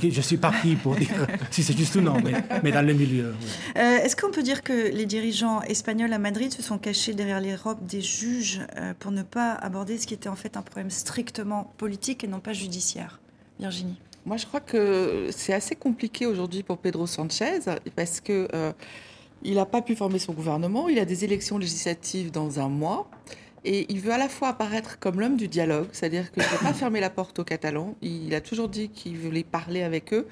je 0.02 0.20
suis 0.20 0.36
parti 0.36 0.76
pour 0.76 0.94
dire 0.96 1.26
si 1.50 1.62
c'est 1.62 1.76
juste 1.76 1.94
ou 1.96 2.00
non, 2.00 2.16
mais, 2.62 2.72
dans 2.72 2.86
le 2.86 2.92
milieu. 2.92 3.34
Euh, 3.76 3.98
est-ce 3.98 4.16
qu'on 4.16 4.30
peut 4.30 4.42
dire 4.42 4.62
que 4.62 4.90
les 4.92 5.06
dirigeants 5.06 5.62
espagnols 5.62 6.12
à 6.12 6.18
Madrid 6.18 6.52
se 6.52 6.62
sont 6.62 6.78
cachés 6.78 7.14
derrière 7.14 7.40
les 7.40 7.56
robes 7.56 7.84
des 7.86 8.00
juges 8.00 8.60
euh, 8.76 8.92
pour 8.98 9.10
ne 9.10 9.22
pas 9.22 9.52
aborder 9.52 9.98
ce 9.98 10.06
qui 10.06 10.14
était 10.14 10.28
en 10.28 10.36
fait 10.36 10.56
un 10.56 10.62
problème 10.62 10.90
strictement 10.90 11.72
politique 11.78 12.24
et 12.24 12.28
non 12.28 12.40
pas 12.40 12.52
judiciaire? 12.52 13.20
Virginie 13.58 13.96
Moi, 14.26 14.36
je 14.36 14.46
crois 14.46 14.60
que 14.60 15.28
c'est 15.30 15.54
assez 15.54 15.76
compliqué 15.76 16.26
aujourd'hui 16.26 16.62
pour 16.62 16.78
Pedro 16.78 17.06
Sanchez 17.06 17.60
parce 17.96 18.20
que 18.20 18.48
euh, 18.54 18.72
il 19.42 19.54
n'a 19.54 19.66
pas 19.66 19.82
pu 19.82 19.94
former 19.94 20.18
son 20.18 20.32
gouvernement. 20.32 20.88
Il 20.88 20.98
a 20.98 21.04
des 21.04 21.24
élections 21.24 21.58
législatives 21.58 22.30
dans 22.30 22.60
un 22.60 22.68
mois. 22.68 23.08
Et 23.64 23.86
il 23.88 24.00
veut 24.00 24.12
à 24.12 24.18
la 24.18 24.28
fois 24.28 24.48
apparaître 24.48 24.98
comme 24.98 25.20
l'homme 25.20 25.36
du 25.36 25.48
dialogue, 25.48 25.86
c'est-à-dire 25.92 26.30
qu'il 26.32 26.42
ne 26.42 26.48
veut 26.48 26.58
pas 26.58 26.74
fermer 26.74 27.00
la 27.00 27.10
porte 27.10 27.38
aux 27.38 27.44
Catalans. 27.44 27.94
Il 28.02 28.34
a 28.34 28.40
toujours 28.40 28.68
dit 28.68 28.90
qu'il 28.90 29.16
voulait 29.16 29.42
parler 29.42 29.82
avec 29.82 30.12
eux. 30.12 30.26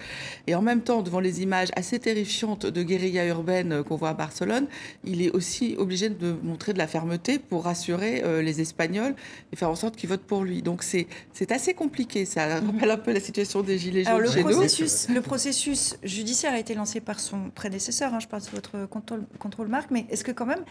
Et 0.47 0.55
en 0.55 0.63
même 0.63 0.83
temps, 0.83 1.03
devant 1.03 1.21
les 1.21 1.43
images 1.43 1.69
assez 1.75 1.99
terrifiantes 1.99 2.67
de 2.67 2.83
guérilla 2.83 3.27
urbaine 3.27 3.83
qu'on 3.85 3.97
voit 3.97 4.11
à 4.11 4.15
Barcelone, 4.15 4.67
il 5.05 5.23
est 5.23 5.31
aussi 5.31 5.75
obligé 5.79 6.11
de 6.11 6.37
montrer 6.43 6.73
de 6.73 6.79
la 6.79 6.87
fermeté 6.87 7.39
pour 7.39 7.65
rassurer 7.65 8.23
euh, 8.23 8.43
les 8.43 8.61
Espagnols 8.61 9.15
et 9.53 9.57
faire 9.57 9.71
en 9.71 9.77
sorte 9.77 9.97
qu'ils 9.97 10.09
votent 10.09 10.21
pour 10.23 10.45
lui. 10.45 10.63
Donc 10.63 10.83
c'est 10.83 11.07
assez 11.51 11.75
compliqué. 11.75 12.25
Ça 12.27 12.61
mhm. 12.61 12.71
rappelle 12.73 12.91
un 12.91 12.97
peu 12.99 13.13
la 13.13 13.21
situation 13.21 13.63
des 13.63 13.79
Gilets 13.79 14.05
jaunes. 14.05 14.15
Alors, 14.15 14.35
le, 14.35 14.43
processus, 14.43 15.09
le 15.09 15.21
processus 15.23 15.97
judiciaire 16.03 16.53
a 16.53 16.59
été 16.59 16.75
lancé 16.75 17.01
par 17.01 17.19
son 17.19 17.51
prédécesseur. 17.55 18.13
Hein, 18.13 18.21
je 18.21 18.29
parle 18.29 18.43
sous 18.43 18.55
votre 18.55 18.87
contrôle, 18.87 19.25
contrôle 19.39 19.69
Marc. 19.69 19.91
Mais 19.91 20.07
est-ce 20.11 20.25
que 20.25 20.33
quand 20.33 20.47
même, 20.47 20.65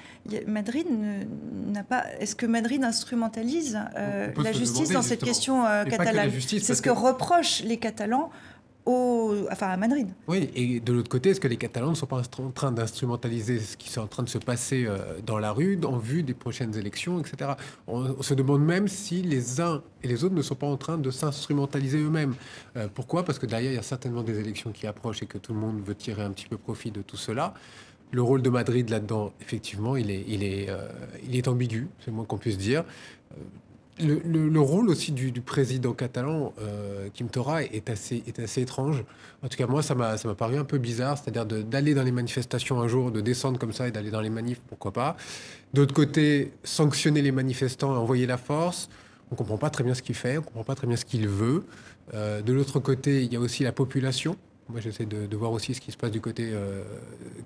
Madrid 0.47 0.85
n'a 1.67 1.83
pas. 1.83 2.05
Est-ce 2.19 2.35
que 2.35 2.45
Madrid 2.51 2.83
instrumentalise 2.83 3.79
euh, 3.97 4.31
la 4.41 4.51
justice 4.51 4.91
dans 4.91 5.01
cette 5.01 5.23
question 5.23 5.65
euh, 5.65 5.85
catalane. 5.85 6.29
C'est 6.39 6.75
ce 6.75 6.81
que, 6.81 6.89
reprochent 6.89 7.63
les 7.63 7.77
Catalans 7.77 8.29
au, 8.85 9.47
enfin 9.51 9.69
à 9.69 9.77
Madrid. 9.77 10.07
Oui, 10.27 10.49
et 10.55 10.79
de 10.79 10.93
l'autre 10.93 11.09
côté, 11.09 11.29
est-ce 11.29 11.39
que 11.39 11.47
les 11.47 11.57
Catalans 11.57 11.91
ne 11.91 11.95
sont 11.95 12.05
pas 12.05 12.21
en 12.39 12.51
train 12.51 12.71
d'instrumentaliser 12.71 13.59
ce 13.59 13.77
qui 13.77 13.89
est 13.89 13.97
en 13.97 14.07
train 14.07 14.23
de 14.23 14.29
se 14.29 14.37
passer 14.37 14.85
euh, 14.85 15.19
dans 15.25 15.39
la 15.39 15.51
rue 15.51 15.79
en 15.83 15.97
vue 15.97 16.23
des 16.23 16.33
prochaines 16.33 16.75
élections, 16.75 17.19
etc. 17.19 17.51
On, 17.87 18.21
se 18.21 18.33
demande 18.33 18.63
même 18.63 18.87
si 18.87 19.21
les 19.21 19.61
uns 19.61 19.81
et 20.03 20.07
les 20.07 20.23
autres 20.23 20.35
ne 20.35 20.41
sont 20.41 20.55
pas 20.55 20.67
en 20.67 20.77
train 20.77 20.97
de 20.97 21.11
s'instrumentaliser 21.11 21.99
eux-mêmes. 21.99 22.35
pourquoi? 22.93 23.23
Parce 23.23 23.39
que 23.39 23.45
derrière, 23.45 23.71
il 23.71 23.75
y 23.75 23.79
a 23.79 23.83
certainement 23.83 24.23
des 24.23 24.39
élections 24.39 24.71
qui 24.71 24.87
approchent 24.87 25.23
et 25.23 25.27
que 25.27 25.37
tout 25.37 25.53
le 25.53 25.59
monde 25.59 25.81
veut 25.83 25.95
tirer 25.95 26.23
un 26.23 26.31
petit 26.31 26.47
peu 26.47 26.57
profit 26.57 26.91
de 26.91 27.01
tout 27.01 27.17
cela 27.17 27.53
le 28.11 28.21
rôle 28.21 28.41
de 28.41 28.49
Madrid 28.49 28.89
là-dedans, 28.89 29.31
effectivement, 29.41 29.95
euh, 29.95 29.99
il 29.99 31.35
est 31.35 31.47
ambigu, 31.47 31.87
c'est 32.03 32.11
moins 32.11 32.25
qu'on 32.25 32.37
puisse 32.37 32.57
dire. 32.57 32.83
Euh, 33.33 34.19
le, 34.25 34.59
rôle 34.59 34.89
aussi 34.89 35.11
du, 35.11 35.31
président 35.41 35.93
catalan, 35.93 36.53
euh, 36.59 37.09
Kim 37.13 37.29
Tora, 37.29 37.63
est 37.63 37.89
assez, 37.89 38.23
est 38.25 38.39
assez 38.39 38.61
étrange. 38.61 39.03
En 39.43 39.47
tout 39.47 39.57
cas, 39.57 39.67
moi, 39.67 39.83
ça 39.83 39.93
m'a 39.95 40.17
paru 40.35 40.57
un 40.57 40.63
peu 40.63 40.79
bizarre, 40.79 41.17
c'est-à-dire 41.17 41.45
d'aller 41.45 41.93
dans 41.93 42.03
les 42.03 42.11
manifestations 42.11 42.81
un 42.81 42.87
jour, 42.87 43.11
de 43.11 43.21
descendre 43.21 43.59
comme 43.59 43.73
ça 43.73 43.87
et 43.87 43.91
d'aller 43.91 44.09
dans 44.09 44.21
les 44.21 44.29
manifs, 44.31 44.59
pourquoi 44.67 44.91
pas. 44.91 45.17
D'autre 45.73 45.93
côté, 45.93 46.51
sanctionner 46.63 47.21
les 47.21 47.31
manifestants 47.31 47.93
et 47.93 47.97
envoyer 47.97 48.25
la 48.25 48.37
force. 48.37 48.89
On 49.29 49.35
ne 49.35 49.37
comprend 49.37 49.57
pas 49.57 49.69
très 49.69 49.83
bien 49.83 49.93
ce 49.93 50.01
qu'il 50.01 50.15
fait, 50.15 50.37
on 50.37 50.41
ne 50.41 50.45
comprend 50.45 50.63
pas 50.63 50.75
très 50.75 50.87
bien 50.87 50.97
ce 50.97 51.05
qu'il 51.05 51.27
veut. 51.27 51.63
de 52.13 52.51
l'autre 52.51 52.79
côté, 52.79 53.23
il 53.23 53.31
y 53.31 53.35
a 53.35 53.39
aussi 53.39 53.63
la 53.63 53.71
population 53.71 54.35
moi, 54.71 54.79
j'essaie 54.81 55.05
de, 55.05 55.35
voir 55.35 55.51
aussi 55.51 55.73
ce 55.73 55.81
qui 55.81 55.91
se 55.91 55.97
passe 55.97 56.11
du 56.11 56.21
côté 56.21 56.49
euh, 56.51 56.83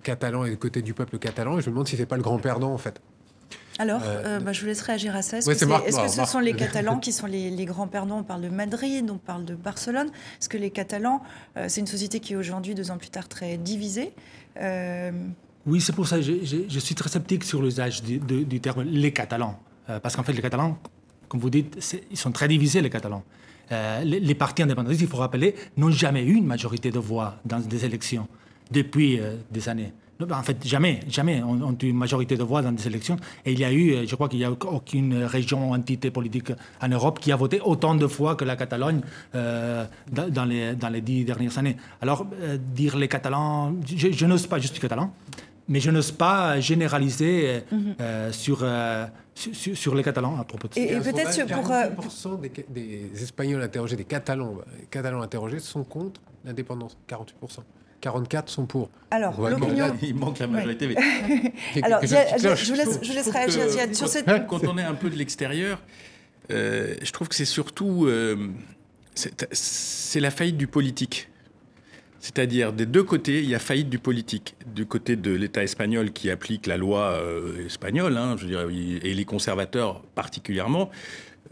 catalan 0.04 0.46
et 0.46 0.52
du 0.52 0.58
côté 0.58 0.82
du 0.82 0.94
peuple 0.94 1.18
catalan. 1.18 1.58
Et 1.58 1.62
je 1.62 1.68
me 1.68 1.72
demande 1.72 1.88
si 1.88 1.98
c'est 1.98 2.06
pas 2.06 2.18
le 2.18 2.22
grand 2.22 2.38
perdant, 2.38 2.72
en 2.72 2.78
fait. 2.78 3.02
Alors, 3.78 4.02
euh, 4.04 4.38
euh, 4.38 4.40
bah, 4.40 4.54
je 4.54 4.62
vous 4.62 4.68
laisse 4.68 4.82
réagir 4.82 5.16
à 5.16 5.22
ça. 5.22 5.40
Est-ce 5.40 5.50
que, 5.50 6.08
ce 6.08 6.26
sont 6.26 6.40
les 6.40 6.54
Catalans 6.56 7.00
qui 7.00 7.12
sont 7.12 7.26
les, 7.26 7.66
grands 7.66 7.88
perdants? 7.88 8.20
On 8.20 8.24
parle 8.24 8.42
de 8.42 8.50
Madrid, 8.50 9.10
on 9.10 9.18
parle 9.18 9.44
de 9.44 9.56
Barcelone. 9.56 10.08
Est-ce 10.40 10.48
que 10.48 10.58
les 10.58 10.70
Catalans, 10.70 11.22
c'est 11.68 11.82
une 11.82 11.88
société 11.88 12.20
qui 12.20 12.34
est 12.34 12.38
aujourd'hui, 12.38 12.76
deux 12.76 12.92
ans 12.92 12.98
plus 12.98 13.10
tard, 13.10 13.28
très 13.28 13.58
divisée? 13.58 14.14
Oui, 15.66 15.82
c'est 15.82 15.94
pour 15.94 16.08
ça 16.08 16.18
que 16.18 16.22
je, 16.22 16.80
suis 16.80 16.96
très 16.96 17.10
sceptique 17.10 17.44
sur 17.44 17.62
l'usage 17.62 18.02
du, 18.04 18.20
du, 18.20 18.62
terme 18.62 18.84
les 18.84 19.12
Catalans. 19.12 19.60
parce 19.88 20.16
qu'en 20.16 20.24
fait, 20.24 20.34
les 20.34 20.42
Catalans, 20.42 20.78
comme 21.28 21.42
vous 21.42 21.50
dites, 21.50 21.78
ils 22.12 22.18
sont 22.18 22.32
très 22.32 22.48
divisés, 22.48 22.82
les 22.82 22.90
Catalans. 22.90 23.24
Euh, 23.72 24.04
les, 24.04 24.36
partis 24.36 24.64
indépendantistes, 24.64 25.02
il 25.02 25.08
faut 25.08 25.18
rappeler, 25.18 25.56
n'ont 25.78 25.92
jamais 25.92 26.24
eu 26.24 26.34
une 26.34 26.46
majorité 26.46 26.92
de 26.92 27.00
voix 27.00 27.36
dans 27.46 27.60
des 27.60 27.86
élections 27.86 28.28
depuis 28.72 29.20
euh, 29.20 29.36
des 29.52 29.70
années. 29.70 29.92
En 30.32 30.44
fait, 30.44 30.66
jamais, 30.66 31.02
jamais 31.10 31.44
ont, 31.44 31.76
eu 31.82 31.88
une 31.88 31.98
majorité 31.98 32.38
de 32.38 32.44
voix 32.44 32.62
dans 32.62 32.72
des 32.72 32.88
élections. 32.88 33.18
Et 33.46 33.52
il 33.52 33.60
y 33.60 33.66
a 33.66 33.72
eu, 33.72 33.92
euh, 33.92 34.06
je 34.08 34.16
crois 34.16 34.30
qu'il 34.30 34.40
n'y 34.40 34.46
a 34.46 34.52
aucune 34.52 35.24
région, 35.26 35.72
entité 35.72 36.10
politique 36.10 36.54
en 36.82 36.88
Europe 36.88 37.20
qui 37.20 37.32
a 37.34 37.36
voté 37.36 37.60
autant 37.60 37.96
de 37.96 38.08
fois 38.08 38.36
que 38.36 38.46
la 38.46 38.56
Catalogne 38.56 39.02
dans, 39.34 40.46
les, 40.46 40.76
dans 40.76 40.90
les 40.90 41.02
dix 41.02 41.26
dernières 41.26 41.58
années. 41.58 41.76
Alors, 42.02 42.26
dire 42.74 42.98
les 42.98 43.10
Catalans, 43.10 43.74
je, 43.86 44.26
n'ose 44.26 44.48
pas, 44.48 44.60
juste 44.60 44.80
catalan, 44.80 45.12
mais 45.68 45.82
je 45.82 45.92
n'ose 45.92 46.12
pas 46.12 46.62
généraliser 46.62 47.64
mhm. 47.70 48.32
sur 48.32 48.64
sur, 49.36 49.96
les 49.96 50.04
Catalans 50.04 50.40
à 50.40 50.46
propos 50.46 50.68
de 50.70 50.74
ça. 50.74 50.80
Et, 50.80 51.00
peut-être 51.00 51.46
pour... 51.54 51.68
48% 51.68 52.42
des, 52.42 52.66
des, 52.70 53.24
Espagnols 53.24 53.62
interrogés, 53.62 53.96
des 53.96 54.06
Catalans, 54.06 54.56
Catalans 54.90 55.22
interrogés 55.22 55.60
sont 55.60 55.84
contre 55.84 56.22
l'indépendance, 56.46 56.98
48%. 57.10 57.60
44 58.02 58.50
sont 58.50 58.66
pour. 58.66 58.90
Alors, 59.10 59.50
l'opinion... 59.50 59.96
il 60.02 60.16
manque 60.16 60.40
la 60.40 60.48
majorité. 60.48 60.96
Alors, 61.82 62.02
je, 62.04 62.68
vous 62.68 62.76
laisse, 62.76 63.00
je 63.02 63.14
laisse 63.14 63.30
réagir 63.30 63.96
sur 63.96 64.08
cette... 64.08 64.26
Quand 64.48 64.64
on 64.66 64.78
est 64.78 64.84
un 64.84 64.94
peu 64.94 65.10
de 65.10 65.16
l'extérieur, 65.16 65.82
euh, 66.52 66.96
je 67.02 67.12
trouve 67.12 67.28
que 67.28 67.36
c'est 67.36 67.46
surtout... 67.46 68.06
Euh, 68.06 68.52
c'est 69.16 70.20
la 70.20 70.30
faillite 70.30 70.58
du 70.58 70.68
politique. 70.68 71.30
C'est-à-dire, 72.26 72.74
des 72.74 72.88
deux 72.88 73.04
côtés, 73.04 73.44
il 73.44 73.48
y 73.48 73.54
a 73.54 73.60
faillite 73.60 73.88
du 73.88 74.00
politique. 74.00 74.56
Du 74.66 74.88
côté 74.88 75.16
de 75.16 75.32
l'État 75.32 75.62
espagnol 75.62 76.12
qui 76.12 76.32
applique 76.32 76.66
la 76.66 76.76
loi 76.76 77.12
euh, 77.12 77.68
espagnole, 77.68 78.18
hein, 78.18 78.36
je 78.36 78.48
veux 78.48 78.72
et 78.72 79.14
les 79.14 79.26
conservateurs 79.26 80.02
particulièrement, 80.16 80.90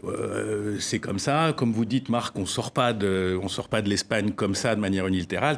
euh, 0.08 0.78
c'est 0.80 0.98
comme 0.98 1.18
ça. 1.18 1.54
Comme 1.56 1.72
vous 1.72 1.84
dites, 1.84 2.08
Marc, 2.08 2.38
on 2.38 2.46
sort 2.46 2.72
pas 2.72 2.92
de, 2.92 3.38
on 3.42 3.48
sort 3.48 3.68
pas 3.68 3.82
de 3.82 3.88
l'Espagne 3.88 4.32
comme 4.32 4.54
ça 4.54 4.74
de 4.74 4.80
manière 4.80 5.06
unilatérale. 5.06 5.56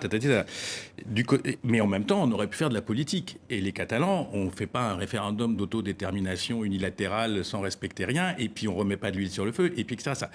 Du, 1.07 1.27
mais 1.63 1.81
en 1.81 1.87
même 1.87 2.05
temps, 2.05 2.23
on 2.23 2.33
aurait 2.33 2.47
pu 2.47 2.57
faire 2.57 2.69
de 2.69 2.75
la 2.75 2.83
politique. 2.83 3.39
Et 3.51 3.61
les 3.61 3.73
Catalans, 3.73 4.29
on 4.33 4.51
fait 4.51 4.67
pas 4.67 4.91
un 4.91 4.97
référendum 4.97 5.57
d'autodétermination 5.57 6.65
unilatérale 6.65 7.45
sans 7.45 7.61
respecter 7.61 8.05
rien, 8.05 8.35
et 8.39 8.49
puis 8.49 8.69
on 8.69 8.75
remet 8.75 8.97
pas 8.97 9.11
de 9.11 9.17
l'huile 9.17 9.31
sur 9.31 9.45
le 9.45 9.53
feu, 9.53 9.73
et 9.77 9.85
puis 9.85 9.95
etc. 9.95 10.13
Ça. 10.15 10.31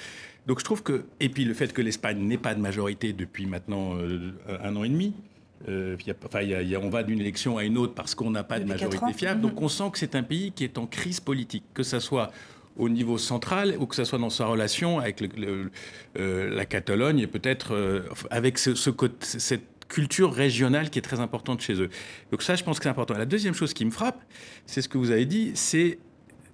Donc 0.48 0.60
je 0.60 0.66
trouve 0.66 0.84
que, 0.84 1.06
et 1.20 1.30
puis 1.30 1.46
le 1.46 1.54
fait 1.54 1.72
que 1.72 1.82
l'Espagne 1.82 2.20
n'ait 2.20 2.38
pas 2.38 2.56
de 2.56 2.62
majorité 2.62 3.14
depuis 3.14 3.46
maintenant 3.46 3.96
euh, 3.96 4.32
un 4.64 4.76
an 4.76 4.84
et 4.84 4.90
demi, 4.90 5.14
euh, 5.70 5.96
y 6.06 6.12
a, 6.12 6.16
enfin, 6.26 6.42
y 6.42 6.56
a, 6.56 6.62
y 6.62 6.76
a, 6.76 6.80
on 6.80 6.90
va 6.90 7.04
d'une 7.04 7.20
élection 7.20 7.58
à 7.58 7.64
une 7.64 7.78
autre 7.78 7.94
parce 7.94 8.16
qu'on 8.16 8.32
n'a 8.32 8.44
pas 8.44 8.60
de 8.60 8.66
majorité 8.66 9.14
fiable. 9.14 9.42
Donc 9.42 9.62
on 9.62 9.70
sent 9.70 9.90
que 9.92 10.00
c'est 10.00 10.16
un 10.16 10.24
pays 10.24 10.52
qui 10.52 10.64
est 10.64 10.78
en 10.78 10.88
crise 10.88 11.20
politique, 11.20 11.64
que 11.74 11.84
ça 11.84 12.00
soit 12.00 12.32
au 12.78 12.90
niveau 12.90 13.18
central 13.18 13.76
ou 13.80 13.86
que 13.86 13.96
ça 13.96 14.06
soit 14.06 14.20
dans 14.20 14.30
sa 14.30 14.46
relation 14.46 15.00
avec 15.00 15.20
le- 15.22 15.30
le- 15.38 15.72
euh, 16.20 16.50
la 16.56 16.66
Catalogne 16.66 17.20
et 17.20 17.28
peut-être 17.28 17.74
euh, 17.76 18.02
avec 18.30 18.58
ce, 18.58 18.76
ce 18.76 18.90
cette 19.22 19.64
culture 19.88 20.34
régionale 20.34 20.90
qui 20.90 21.00
est 21.00 21.02
très 21.02 21.20
importante 21.20 21.60
chez 21.62 21.74
eux. 21.82 21.90
Donc 22.32 22.42
ça, 22.44 22.56
je 22.56 22.64
pense 22.64 22.78
que 22.80 22.84
c'est 22.84 22.90
important. 22.90 23.18
La 23.18 23.26
deuxième 23.26 23.54
chose 23.54 23.74
qui 23.74 23.84
me 23.84 23.92
frappe, 23.92 24.22
c'est 24.66 24.82
ce 24.82 24.88
que 24.88 24.98
vous 24.98 25.12
avez 25.12 25.26
dit, 25.26 25.52
c'est 25.54 26.00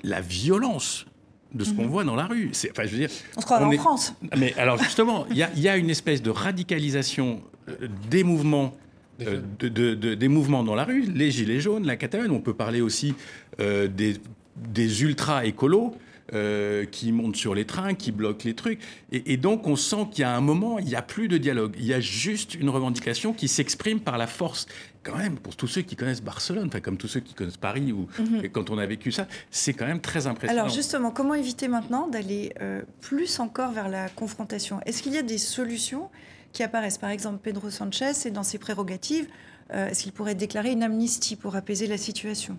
la 0.04 0.22
violence 0.22 1.06
de 1.54 1.64
ce 1.64 1.72
qu'on 1.72 1.86
voit 1.88 2.04
dans 2.04 2.16
la 2.16 2.26
rue. 2.26 2.50
C'est, 2.52 2.72
enfin, 2.72 2.84
je 2.86 2.92
veux 2.92 2.98
dire, 2.98 3.10
On 3.36 3.42
se 3.42 3.46
croirait 3.46 3.64
en 3.66 3.72
est- 3.72 3.78
France. 3.78 4.14
mais 4.38 4.54
alors 4.56 4.78
justement, 4.80 5.28
il 5.30 5.38
y 5.38 5.44
a, 5.44 5.50
il 5.56 5.62
y 5.62 5.70
a 5.70 5.78
une 5.78 5.90
espèce 5.92 6.22
de 6.24 6.30
radicalisation 6.32 7.42
euh, 7.70 7.88
des 8.10 8.24
mouvements. 8.24 8.76
euh, 9.22 9.42
de- 9.60 9.68
de- 9.70 9.96
de- 9.96 10.14
des 10.16 10.28
mouvements 10.28 10.64
dans 10.64 10.76
la 10.76 10.84
rue, 10.84 11.02
les 11.04 11.32
gilets 11.32 11.60
jaunes, 11.60 11.86
la 11.88 11.96
Catalogne, 11.96 12.30
on 12.32 12.40
peut 12.42 12.54
parler 12.54 12.82
aussi 12.82 13.16
euh, 13.60 13.88
des, 13.88 14.18
des 14.56 15.02
ultra-écolos 15.04 15.96
euh, 16.34 16.86
qui 16.86 17.12
montent 17.12 17.36
sur 17.36 17.56
les 17.56 17.66
trains, 17.66 17.94
qui 17.94 18.12
bloquent 18.12 18.44
les 18.46 18.54
trucs. 18.56 18.80
Et, 19.12 19.34
et 19.34 19.38
donc 19.38 19.68
on 19.68 19.76
sent 19.76 20.08
qu'il 20.12 20.22
y 20.22 20.26
a 20.26 20.36
un 20.36 20.42
moment, 20.42 20.80
il 20.80 20.86
n'y 20.86 20.96
a 20.96 21.02
plus 21.02 21.28
de 21.28 21.38
dialogue, 21.38 21.76
il 21.78 21.86
y 21.86 21.94
a 21.94 22.00
juste 22.00 22.56
une 22.56 22.70
revendication 22.70 23.34
qui 23.34 23.48
s'exprime 23.48 24.00
par 24.00 24.18
la 24.18 24.28
force. 24.28 24.66
Quand 25.04 25.16
même, 25.18 25.38
pour 25.38 25.56
tous 25.56 25.68
ceux 25.68 25.84
qui 25.84 25.96
connaissent 25.96 26.22
Barcelone, 26.22 26.68
enfin 26.68 26.82
comme 26.82 26.98
tous 26.98 27.08
ceux 27.08 27.22
qui 27.22 27.34
connaissent 27.34 27.56
Paris, 27.56 27.94
ou 27.94 28.08
Mhm. 28.20 28.50
quand 28.50 28.70
on 28.70 28.78
a 28.78 28.86
vécu 28.86 29.12
ça, 29.14 29.26
c'est 29.52 29.74
quand 29.74 29.86
même 29.88 30.02
très 30.02 30.28
impressionnant. 30.28 30.64
Alors 30.64 30.74
justement, 30.74 31.12
comment 31.12 31.34
éviter 31.34 31.70
maintenant 31.70 32.08
d'aller 32.08 32.52
euh, 32.62 32.82
plus 33.00 33.40
encore 33.40 33.72
vers 33.72 33.88
la 33.88 34.10
confrontation? 34.10 34.82
Est-ce 34.86 35.02
qu'il 35.02 35.14
y 35.14 35.18
a 35.18 35.22
des 35.24 35.38
solutions 35.38 36.10
qui 36.52 36.62
apparaissent? 36.62 36.98
Par 36.98 37.10
exemple, 37.12 37.40
Pedro 37.42 37.70
Sanchez 37.70 38.12
est 38.26 38.32
dans 38.32 38.44
ses 38.44 38.58
prérogatives. 38.58 39.28
euh, 39.74 39.88
Est-ce 39.90 40.04
qu'il 40.04 40.12
pourrait 40.12 40.36
déclarer 40.36 40.72
une 40.72 40.84
amnistie 40.84 41.38
pour 41.38 41.56
apaiser 41.56 41.88
la 41.88 41.98
situation? 41.98 42.58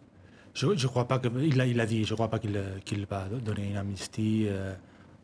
Je 0.54 0.66
ne 0.66 0.86
crois 0.88 1.06
pas 1.06 1.18
qu'il 1.18 1.60
a, 1.60 1.66
il 1.66 1.80
a 1.80 1.86
dit, 1.86 2.04
je 2.04 2.14
crois 2.14 2.28
pas 2.28 2.38
qu'il 2.38 3.06
va 3.08 3.26
donner 3.44 3.70
une 3.70 3.76
amnistie 3.76 4.46
euh, 4.48 4.74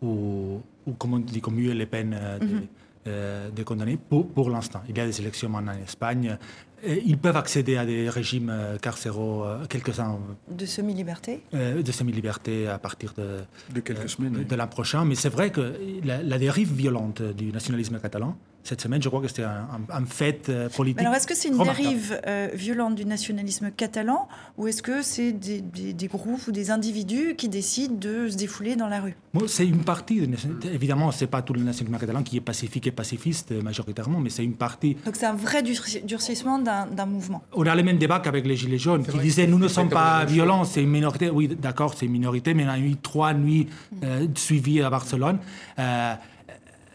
ou, 0.03 0.61
ou 0.87 0.93
comme 0.93 1.15
on 1.15 1.19
dit, 1.19 1.41
commuer 1.41 1.75
les 1.75 1.87
peines 1.87 2.17
euh, 2.17 2.39
des, 2.39 2.47
Mhm. 2.47 2.67
euh, 3.09 3.51
condamnés 3.65 3.97
pour, 3.97 4.29
pour 4.29 4.51
l'instant. 4.51 4.83
Il 4.89 4.97
y 4.97 5.01
a 5.01 5.07
des 5.07 5.21
élections 5.21 5.49
maintenant 5.49 5.73
en 5.73 5.83
Espagne. 5.83 6.39
Ils 6.87 7.19
peuvent 7.19 7.37
accéder 7.37 7.77
à 7.77 7.85
des 7.87 8.09
régimes 8.11 8.51
euh, 8.51 8.79
carcéraux, 8.79 9.45
euh, 9.45 9.65
quelques-uns 9.67 10.19
de 10.51 10.67
semi-liberté 10.67 11.41
euh, 11.55 11.83
de 11.83 11.93
semi-liberté 11.93 12.69
à 12.69 12.79
partir 12.79 13.13
de, 13.17 13.41
de 13.75 13.81
quelques 13.81 14.01
euh, 14.05 14.09
semaines. 14.09 14.33
de, 14.33 14.39
oui. 14.41 14.45
de 14.45 14.55
l'an 14.57 14.67
prochain. 14.67 15.05
Mais 15.05 15.15
c'est 15.15 15.29
vrai 15.29 15.51
que 15.51 15.75
la, 16.05 16.23
la 16.23 16.39
dérive 16.39 16.73
violente 16.73 17.23
du 17.23 17.53
nationalisme 17.53 17.99
catalan, 18.01 18.37
cette 18.67 18.81
semaine, 18.81 19.03
je 19.03 19.11
crois 19.11 19.21
que 19.21 19.29
c'était 19.29 19.43
un, 19.43 19.69
un- 19.91 19.95
un 20.03 20.07
fait 20.07 20.49
euh, 20.49 20.71
politique. 20.71 20.97
Mais 20.97 21.03
alors, 21.05 21.15
est-ce 21.17 21.27
que 21.27 21.35
c'est 21.35 21.49
une 21.49 21.55
remarquable. 21.61 21.87
dérive 21.87 22.21
euh, 22.27 22.49
violente 22.55 22.95
du 22.95 23.05
nationalisme 23.05 23.71
catalan 23.71 24.27
ou 24.57 24.67
est-ce 24.69 24.81
que 24.83 25.03
c'est 25.03 25.33
des, 25.33 25.61
des- 25.61 25.93
des 25.93 26.07
groupes 26.07 26.47
ou 26.49 26.51
des 26.53 26.71
individus 26.71 27.35
qui 27.37 27.51
décident 27.51 27.95
de 27.95 28.31
se 28.31 28.37
défouler 28.39 28.75
dans 28.75 28.89
la 28.89 29.03
rue? 29.03 29.17
Bon, 29.35 29.47
c'est 29.47 29.67
une 29.67 29.85
partie, 29.85 30.27
évidemment, 30.73 31.13
c'est 31.13 31.27
pas 31.27 31.43
tout 31.43 31.53
le 31.53 31.61
nationalisme 31.61 32.01
catalan 32.01 32.23
qui 32.23 32.39
est 32.39 32.41
pacifique 32.41 32.87
et 32.87 32.91
pacifiste 32.91 33.53
euh, 33.53 33.61
majoritairement, 33.61 34.19
mais 34.21 34.31
c'est 34.31 34.45
une 34.45 34.57
partie. 34.57 34.97
Donc 35.05 35.17
c'est 35.17 35.27
un 35.27 35.35
vrai 35.35 35.61
durci- 35.63 36.03
durcissement 36.07 36.59
d'un 36.59 36.74
d'un 36.97 37.07
mouvement. 37.07 37.43
On 37.53 37.67
a 37.67 37.75
le 37.75 37.83
même 37.83 37.99
débat 37.99 38.21
qu'avec 38.21 38.47
les 38.47 38.57
Gilets 38.57 38.79
jaunes, 38.79 39.05
qui 39.05 39.19
disaient 39.19 39.47
nous 39.47 39.59
ne 39.59 39.69
sommes 39.69 39.89
pas 39.89 40.25
violents, 40.25 40.65
c'est 40.65 40.83
une 40.83 40.91
minorité. 40.91 41.31
Oui, 41.31 41.49
d'accord, 41.49 41.95
c'est 41.97 42.07
une 42.07 42.13
minorité, 42.13 42.55
mais 42.55 42.65
y 42.65 42.69
a 42.69 42.79
eu 42.79 42.97
trois 42.97 43.33
nuits 43.35 43.69
euh, 44.03 44.27
suivies 44.35 44.83
à 44.83 44.91
Barcelone. 44.91 45.39
euh, 45.79 46.15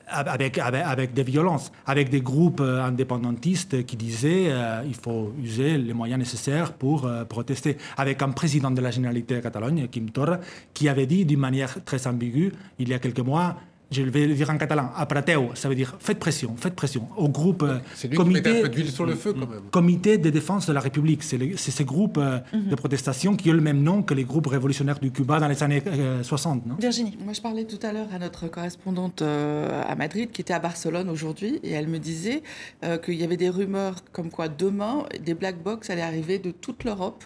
avec, 0.09 0.57
avec, 0.57 0.83
avec 0.85 1.13
des 1.13 1.23
violences, 1.23 1.71
avec 1.85 2.09
des 2.09 2.21
groupes 2.21 2.61
euh, 2.61 2.83
indépendantistes 2.83 3.85
qui 3.85 3.95
disaient 3.95 4.47
euh, 4.49 4.81
il 4.85 4.95
faut 4.95 5.33
user 5.41 5.77
les 5.77 5.93
moyens 5.93 6.19
nécessaires 6.19 6.73
pour 6.73 7.05
euh, 7.05 7.25
protester. 7.25 7.77
Avec 7.97 8.21
un 8.21 8.29
président 8.29 8.71
de 8.71 8.81
la 8.81 8.91
Généralité 8.91 9.35
de 9.35 9.39
Catalogne, 9.41 9.87
Quim 9.91 10.07
Torra, 10.11 10.39
qui 10.73 10.89
avait 10.89 11.05
dit 11.05 11.25
d'une 11.25 11.39
manière 11.39 11.83
très 11.85 12.07
ambiguë 12.07 12.51
il 12.79 12.89
y 12.89 12.93
a 12.93 12.99
quelques 12.99 13.19
mois 13.19 13.57
je 13.91 14.03
vais 14.03 14.27
le 14.27 14.35
dire 14.35 14.49
en 14.49 14.57
catalan, 14.57 14.91
apreteu, 14.95 15.39
ça 15.55 15.69
veut 15.69 15.75
dire 15.75 15.95
faites 15.99 16.19
pression, 16.19 16.55
faites 16.57 16.75
pression 16.75 17.07
au 17.17 17.29
groupe 17.29 17.63
euh, 17.63 17.79
C'est 17.95 18.07
lui 18.07 18.17
qui 18.17 18.23
mettait 18.25 18.59
un 18.59 18.61
peu 18.63 18.69
d'huile 18.69 18.91
sur 18.91 19.05
le 19.05 19.15
feu, 19.15 19.33
quand 19.33 19.47
même. 19.47 19.61
Comité 19.71 20.17
de 20.17 20.29
défense 20.29 20.67
de 20.67 20.73
la 20.73 20.79
République. 20.79 21.23
C'est 21.23 21.57
ces 21.57 21.85
groupes 21.85 22.17
euh, 22.17 22.39
de 22.53 22.75
protestation 22.75 23.35
qui 23.35 23.49
ont 23.49 23.53
le 23.53 23.61
même 23.61 23.81
nom 23.81 24.03
que 24.03 24.13
les 24.13 24.23
groupes 24.23 24.47
révolutionnaires 24.47 24.99
du 24.99 25.11
Cuba 25.11 25.39
dans 25.39 25.47
les 25.47 25.63
années 25.63 25.81
euh, 25.87 26.23
60. 26.23 26.65
Non? 26.65 26.75
Virginie. 26.75 27.17
Moi, 27.23 27.33
je 27.33 27.41
parlais 27.41 27.65
tout 27.65 27.79
à 27.85 27.93
l'heure 27.93 28.07
à 28.13 28.19
notre 28.19 28.47
correspondante 28.47 29.21
euh, 29.21 29.81
à 29.87 29.95
Madrid, 29.95 30.31
qui 30.31 30.41
était 30.41 30.53
à 30.53 30.59
Barcelone 30.59 31.09
aujourd'hui, 31.09 31.59
et 31.63 31.71
elle 31.71 31.87
me 31.87 31.99
disait 31.99 32.43
euh, 32.83 32.97
qu'il 32.97 33.15
y 33.15 33.23
avait 33.23 33.37
des 33.37 33.49
rumeurs 33.49 33.95
comme 34.11 34.29
quoi 34.29 34.47
demain, 34.47 35.05
des 35.23 35.33
black 35.33 35.61
box 35.63 35.89
allaient 35.89 36.01
arriver 36.01 36.39
de 36.39 36.51
toute 36.51 36.83
l'Europe 36.83 37.23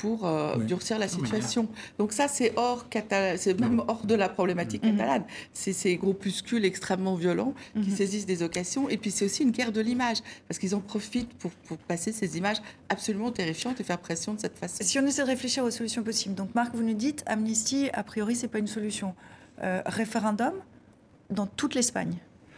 pour 0.00 0.26
euh, 0.26 0.54
Oui. 0.58 0.66
durcir 0.66 0.98
la 0.98 1.08
situation. 1.08 1.68
Donc 1.98 2.12
ça, 2.12 2.28
c'est 2.28 2.52
hors 2.56 2.86
c'est 3.36 3.58
même 3.60 3.82
hors 3.88 4.04
de 4.06 4.14
la 4.14 4.28
problématique 4.28 4.82
Mhm. 4.84 4.96
catalane. 4.96 5.24
C'est 5.52 5.72
ces 5.72 5.96
groupuscules 5.96 6.64
extrêmement 6.64 7.14
violents 7.14 7.54
qui 7.74 7.90
Mhm. 7.90 7.96
saisissent 7.96 8.26
des 8.26 8.42
occasions. 8.42 8.88
Et 8.88 8.96
puis 8.96 9.10
c'est 9.10 9.24
aussi 9.24 9.42
une 9.42 9.50
guerre 9.50 9.72
de 9.72 9.80
l'image, 9.80 10.18
parce 10.46 10.58
qu'ils 10.58 10.74
en 10.74 10.80
profitent 10.80 11.32
pour, 11.34 11.50
pour 11.66 11.78
passer 11.78 12.12
ces 12.12 12.36
images 12.38 12.58
absolument 12.88 13.30
terrifiantes 13.30 13.80
et 13.80 13.84
faire 13.84 13.98
pression 13.98 14.34
de 14.34 14.40
cette 14.40 14.58
façon. 14.58 14.76
Si 14.80 14.98
on 14.98 15.06
essaie 15.06 15.22
de 15.22 15.26
réfléchir 15.26 15.64
aux 15.64 15.70
solutions 15.70 16.02
possibles, 16.02 16.34
donc 16.34 16.54
Marc, 16.54 16.74
vous 16.74 16.82
nous 16.82 16.94
dites, 16.94 17.22
amnistie, 17.26 17.88
a 17.92 18.02
priori, 18.02 18.36
c'est 18.36 18.48
pas 18.48 18.58
une 18.58 18.66
solution. 18.66 19.14
Euh, 19.62 19.82
référendum 19.86 20.52
dans 21.30 21.46
toute 21.46 21.74
l'Espagne. 21.74 22.14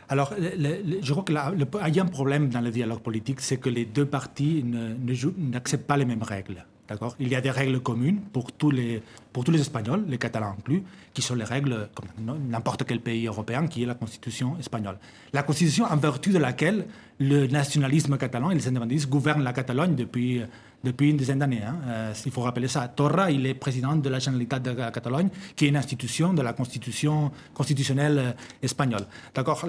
Alors, 0.09 0.35
le- 0.38 0.50
le- 0.57 0.83
le- 0.83 0.98
je 1.03 1.12
crois 1.12 1.24
qu'il 1.24 1.35
y 1.94 2.00
a 2.00 2.03
un 2.03 2.07
problème 2.07 2.48
dans 2.48 2.61
le 2.61 2.70
dialogue 2.70 2.98
politique, 3.00 3.40
c'est 3.40 3.57
que 3.59 3.68
les 3.70 3.85
deux 3.85 4.05
parties 4.07 4.62
ne- 4.64 4.94
ne 4.94 5.14
jouent- 5.14 5.35
n'acceptent 5.38 5.87
pas 5.87 5.96
les 5.96 6.05
mêmes 6.05 6.22
règles. 6.22 6.66
D'accord? 6.90 7.14
Il 7.20 7.29
y 7.29 7.37
a 7.37 7.40
des 7.40 7.53
règles 7.53 7.79
communes 7.79 8.18
pour 8.33 8.50
tous, 8.50 8.72
les, 8.72 9.00
pour 9.33 9.44
tous 9.44 9.53
les 9.53 9.61
Espagnols, 9.61 10.05
les 10.09 10.18
Catalans 10.18 10.57
inclus, 10.59 10.83
qui 11.14 11.22
sont 11.22 11.37
les 11.37 11.44
règles 11.44 11.88
comme 11.94 12.09
n'importe 12.48 12.83
quel 12.85 13.00
pays 13.00 13.29
européen, 13.29 13.68
qui 13.68 13.85
est 13.85 13.87
la 13.87 13.94
Constitution 13.94 14.59
espagnole. 14.59 14.98
La 15.33 15.44
Constitution 15.44 15.85
en 15.85 15.96
vertu 15.96 16.31
de 16.31 16.38
laquelle 16.38 16.87
le 17.20 17.46
nationalisme 17.46 18.16
catalan 18.16 18.50
et 18.50 18.57
les 18.57 18.66
indépendantistes 18.66 19.09
gouvernent 19.09 19.44
la 19.44 19.53
Catalogne 19.53 19.94
depuis, 19.94 20.42
depuis 20.83 21.11
une 21.11 21.16
dizaine 21.16 21.38
d'années. 21.38 21.62
hein. 21.62 21.76
Euh, 21.87 22.12
il 22.26 22.33
faut 22.33 22.40
rappeler 22.40 22.66
ça. 22.66 22.88
Torra, 22.88 23.31
il 23.31 23.46
est 23.46 23.55
président 23.55 23.94
de 23.94 24.09
la 24.09 24.18
Généralité 24.18 24.59
de 24.59 24.70
la 24.72 24.90
Catalogne, 24.90 25.29
qui 25.55 25.66
est 25.66 25.68
une 25.68 25.76
institution 25.76 26.35
de 26.35 26.42
la 26.42 26.55
Constitution 26.55 27.31
constitutionnelle 27.55 28.18
euh, 28.18 28.33
espagnole. 28.62 29.07
D'accord? 29.33 29.64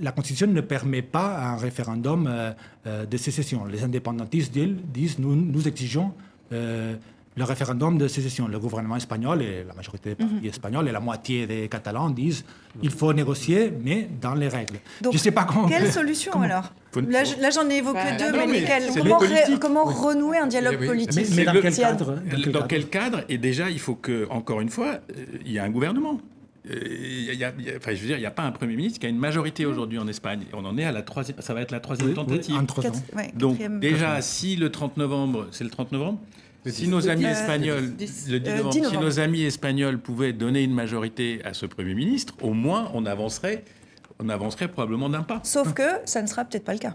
La 0.00 0.12
Constitution 0.12 0.48
ne 0.48 0.60
permet 0.60 1.00
pas 1.00 1.52
un 1.52 1.56
référendum 1.56 2.26
euh, 2.28 3.06
de 3.06 3.16
sécession. 3.16 3.64
Les 3.64 3.82
indépendantistes 3.82 4.52
disent, 4.52 4.76
disent, 4.92 5.18
nous, 5.18 5.34
nous 5.34 5.66
exigeons 5.66 6.12
le 6.50 7.44
référendum 7.44 7.96
de 7.96 8.08
sécession. 8.08 8.48
Le 8.48 8.58
gouvernement 8.58 8.96
espagnol 8.96 9.40
et 9.42 9.64
la 9.66 9.72
majorité 9.74 10.10
des 10.10 10.14
partis 10.16 10.48
espagnols 10.48 10.88
et 10.88 10.92
la 10.92 11.00
moitié 11.00 11.46
des 11.46 11.68
Catalans 11.68 12.10
disent 12.10 12.44
il 12.82 12.90
faut 12.90 13.12
négocier, 13.12 13.72
mais 13.82 14.08
dans 14.20 14.34
les 14.34 14.48
règles. 14.48 14.78
Donc, 15.00 15.12
Je 15.12 15.18
sais 15.18 15.30
pas 15.30 15.44
comment. 15.44 15.66
Quelle 15.68 15.90
solution 15.90 16.32
comment- 16.32 16.44
alors 16.44 16.72
Là, 17.08 17.22
je- 17.22 17.40
là, 17.40 17.50
j'en 17.50 17.68
ai 17.70 17.76
évoqué 17.76 17.98
Bah, 18.02 18.16
deux, 18.18 18.32
non, 18.32 18.38
mais, 18.38 18.46
mais 18.48 18.60
lesquelles 18.60 18.82
Comment, 18.88 19.04
les 19.04 19.12
ré- 19.12 19.18
politiques. 19.42 19.60
comment 19.60 19.86
Oui. 19.86 19.94
renouer 19.96 20.38
un 20.38 20.48
dialogue 20.48 20.72
Oui, 20.74 20.78
oui. 20.80 20.86
politique 20.88 21.26
Mais, 21.36 21.44
dans 21.44 21.52
le- 21.52 21.62
quel 21.62 21.76
cadre? 21.76 22.14
Dans 22.16 22.20
quel 22.28 22.40
Dans 22.46 22.52
cadre? 22.52 22.66
quel 22.68 22.86
cadre? 22.88 23.20
Et 23.28 23.38
déjà, 23.38 23.70
il 23.70 23.78
faut 23.78 23.94
que, 23.94 24.26
encore 24.28 24.60
une 24.60 24.70
fois, 24.70 24.88
euh, 25.16 25.24
il 25.46 25.52
y 25.52 25.58
a 25.60 25.64
un 25.64 25.70
gouvernement. 25.70 26.20
Euh, 26.68 26.74
il 26.82 27.24
y 27.24 27.30
a- 27.44 27.52
il 27.58 27.64
y 27.64 27.70
a- 27.70 27.76
enfin, 27.78 27.94
je 27.94 28.00
veux 28.00 28.06
dire, 28.06 28.16
il 28.18 28.20
n'y 28.20 28.26
a 28.26 28.30
pas 28.30 28.42
un 28.42 28.52
Premier 28.52 28.76
ministre 28.76 28.98
qui 29.00 29.06
a 29.06 29.08
une 29.08 29.18
majorité 29.18 29.64
aujourd'hui 29.64 29.98
en 29.98 30.06
Espagne. 30.08 30.42
On 30.52 30.64
en 30.66 30.76
est 30.76 30.84
à 30.84 30.92
la 30.92 31.02
troisième, 31.02 31.40
ça 31.40 31.54
va 31.54 31.62
être 31.62 31.70
la 31.70 31.80
troisième 31.80 32.08
Oui, 32.08 32.14
oui, 32.18 32.26
tentative. 32.26 32.54
Quatre- 32.82 33.16
ouais, 33.16 33.32
Donc 33.34 33.58
déjà, 33.80 34.20
si 34.20 34.56
le 34.56 34.70
30 34.70 34.96
novembre, 34.98 35.46
c'est 35.52 35.64
le 35.64 35.70
30 35.70 35.90
novembre, 35.92 36.18
si 36.66 36.86
nos 36.88 37.08
amis 37.08 37.24
Euh, 37.24 37.30
espagnols, 37.30 37.96
dix- 37.96 38.28
le 38.30 38.40
10 38.40 38.50
euh, 38.50 38.56
novembre, 38.58 38.74
10 38.74 38.84
si 38.90 38.98
nos 38.98 39.20
amis 39.20 39.42
espagnols 39.44 39.98
pouvaient 39.98 40.34
donner 40.34 40.62
une 40.62 40.74
majorité 40.74 41.40
à 41.44 41.54
ce 41.54 41.64
Premier 41.64 41.94
ministre, 41.94 42.34
au 42.42 42.52
moins 42.52 42.90
on 42.92 43.06
avancerait, 43.06 43.64
on 44.18 44.28
avancerait 44.28 44.68
probablement 44.68 45.08
d'un 45.08 45.22
pas. 45.22 45.40
Sauf 45.44 45.72
que 45.72 45.82
ça 46.04 46.20
ne 46.20 46.26
sera 46.26 46.44
peut-être 46.44 46.64
pas 46.64 46.74
le 46.74 46.78
cas. 46.78 46.94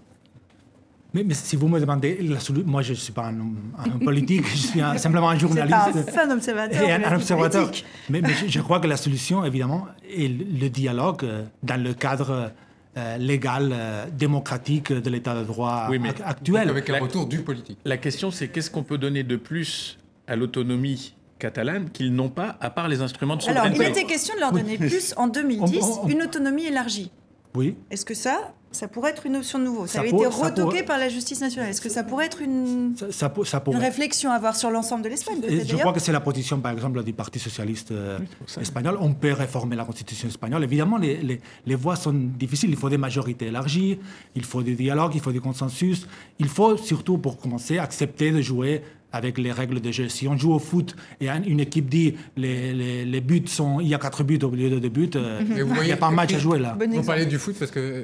Mais, 1.15 1.23
mais 1.23 1.33
si 1.33 1.55
vous 1.55 1.69
me 1.69 1.79
demandez, 1.79 2.17
la 2.21 2.37
moi 2.65 2.81
je 2.81 2.91
ne 2.91 2.97
suis 2.97 3.13
pas 3.13 3.27
un, 3.27 3.39
homme- 3.39 3.71
un 3.77 3.97
politique, 4.03 4.45
je 4.49 4.57
suis 4.67 4.81
un- 4.81 4.97
simplement 5.05 5.29
un 5.29 5.39
C'est 5.39 5.47
pas 5.47 5.53
un 5.55 5.63
journaliste. 5.65 6.29
observateur. 6.29 6.83
et 6.83 6.91
un, 6.91 6.97
mais 6.99 7.13
observateur. 7.15 7.71
Mais, 8.09 8.19
mais 8.21 8.33
je, 8.33 8.47
je 8.49 8.59
crois 8.59 8.81
que 8.81 8.87
la 8.87 8.97
solution, 8.97 9.45
évidemment, 9.45 9.87
est 10.09 10.27
le, 10.27 10.69
dialogue 10.69 11.23
euh, 11.23 11.45
dans 11.63 11.81
le 11.81 11.93
cadre 11.93 12.51
euh, 12.97 13.17
légal, 13.17 13.69
euh, 13.73 14.05
démocratique 14.11 14.91
de 14.91 15.09
l'état 15.09 15.35
de 15.39 15.45
droit 15.45 15.87
Oui, 15.89 15.99
mais- 15.99 16.09
ac- 16.09 16.21
actuel. 16.25 16.67
Avec 16.69 16.89
un 16.89 16.93
La- 16.93 16.99
retour 16.99 17.27
du 17.27 17.39
politique. 17.43 17.77
La 17.85 17.95
question, 17.95 18.29
c'est 18.29 18.49
qu'est-ce 18.49 18.69
qu'on 18.69 18.83
peut 18.83 18.97
donner 18.97 19.23
de 19.23 19.37
plus 19.37 19.97
à 20.27 20.35
l'autonomie 20.35 21.13
catalane 21.39 21.89
qu'ils 21.91 22.13
n'ont 22.13 22.29
pas, 22.29 22.57
à 22.59 22.69
part 22.69 22.89
les 22.89 23.01
instruments 23.01 23.37
de 23.37 23.43
Alors, 23.47 23.63
souveraineté 23.67 23.85
il 23.85 23.91
était 23.91 24.03
question 24.05 24.35
de 24.35 24.39
leur 24.41 24.51
donner 24.51 24.77
plus 24.77 25.13
en 25.15 25.27
2010, 25.29 25.79
On- 25.81 26.05
on- 26.05 26.07
une 26.09 26.23
autonomie 26.23 26.65
élargie. 26.65 27.09
Oui. 27.53 27.75
Est-ce 27.89 28.03
que 28.03 28.13
ça, 28.15 28.53
ça 28.75 28.87
pourrait 28.87 29.11
être 29.11 29.25
une 29.25 29.37
option 29.37 29.57
de 29.57 29.63
nouveau. 29.63 29.87
Ça, 29.87 29.99
avait 29.99 30.09
été 30.09 30.25
retoqué 30.25 30.83
par 30.83 30.97
la 30.97 31.09
justice 31.09 31.41
nationale. 31.41 31.69
Est-ce 31.69 31.81
que 31.81 31.89
ça 31.89 32.03
pourrait 32.03 32.25
être 32.25 32.41
une, 32.41 32.93
réflexion 33.73 34.31
à 34.31 34.35
avoir 34.35 34.55
sur 34.55 34.69
l'ensemble 34.69 35.03
de 35.03 35.09
l'Espagne 35.09 35.41
Je 35.41 35.75
crois 35.77 35.93
que 35.93 35.99
c'est 35.99 36.11
la 36.11 36.19
position, 36.19 36.59
par 36.59 36.71
exemple, 36.71 37.03
du 37.03 37.13
Parti 37.13 37.39
socialiste 37.39 37.91
euh, 37.91 38.19
espagnol. 38.59 38.97
On 38.99 39.13
peut 39.13 39.31
réformer 39.31 39.75
la 39.75 39.85
constitution 39.85 40.27
espagnole. 40.27 40.63
Évidemment, 40.63 40.97
les, 40.97 41.39
les, 41.65 41.75
voies 41.75 41.95
sont 41.95 42.13
difficiles. 42.13 42.69
Il 42.69 42.75
faut 42.75 42.89
des 42.89 42.97
majorités 42.97 43.47
élargies, 43.47 43.99
il 44.35 44.43
faut 44.43 44.61
du 44.61 44.75
dialogue, 44.75 45.13
il 45.15 45.21
faut 45.21 45.31
du 45.31 45.41
consensus. 45.41 46.07
Il 46.39 46.47
faut 46.47 46.77
surtout, 46.77 47.17
pour 47.17 47.37
commencer, 47.37 47.77
accepter 47.77 48.31
de 48.31 48.41
jouer 48.41 48.83
avec 49.11 49.37
les 49.37 49.51
règles 49.51 49.79
de 49.79 49.91
jeu. 49.91 50.09
Si 50.09 50.27
on 50.27 50.37
joue 50.37 50.53
au 50.53 50.59
foot 50.59 50.95
et 51.21 51.29
une 51.29 51.59
équipe 51.59 51.89
dit 51.89 52.15
les, 52.35 53.05
les, 53.05 53.21
buts 53.21 53.47
sont, 53.47 53.79
il 53.79 53.87
y 53.87 53.93
a 53.93 53.97
quatre 53.97 54.23
buts 54.23 54.39
au 54.43 54.49
lieu 54.49 54.69
de 54.69 54.79
deux 54.79 54.89
buts, 54.89 55.09
euh, 55.15 55.41
il 55.41 55.85
n'y 55.85 55.91
a 55.91 55.97
pas 55.97 56.07
un 56.07 56.11
match 56.11 56.33
à 56.33 56.39
jouer 56.39 56.59
là. 56.59 56.77
on 56.93 57.03
parlait 57.03 57.25
du 57.25 57.37
foot 57.37 57.55
parce 57.57 57.71
qu'il 57.71 57.81
euh, 57.81 58.03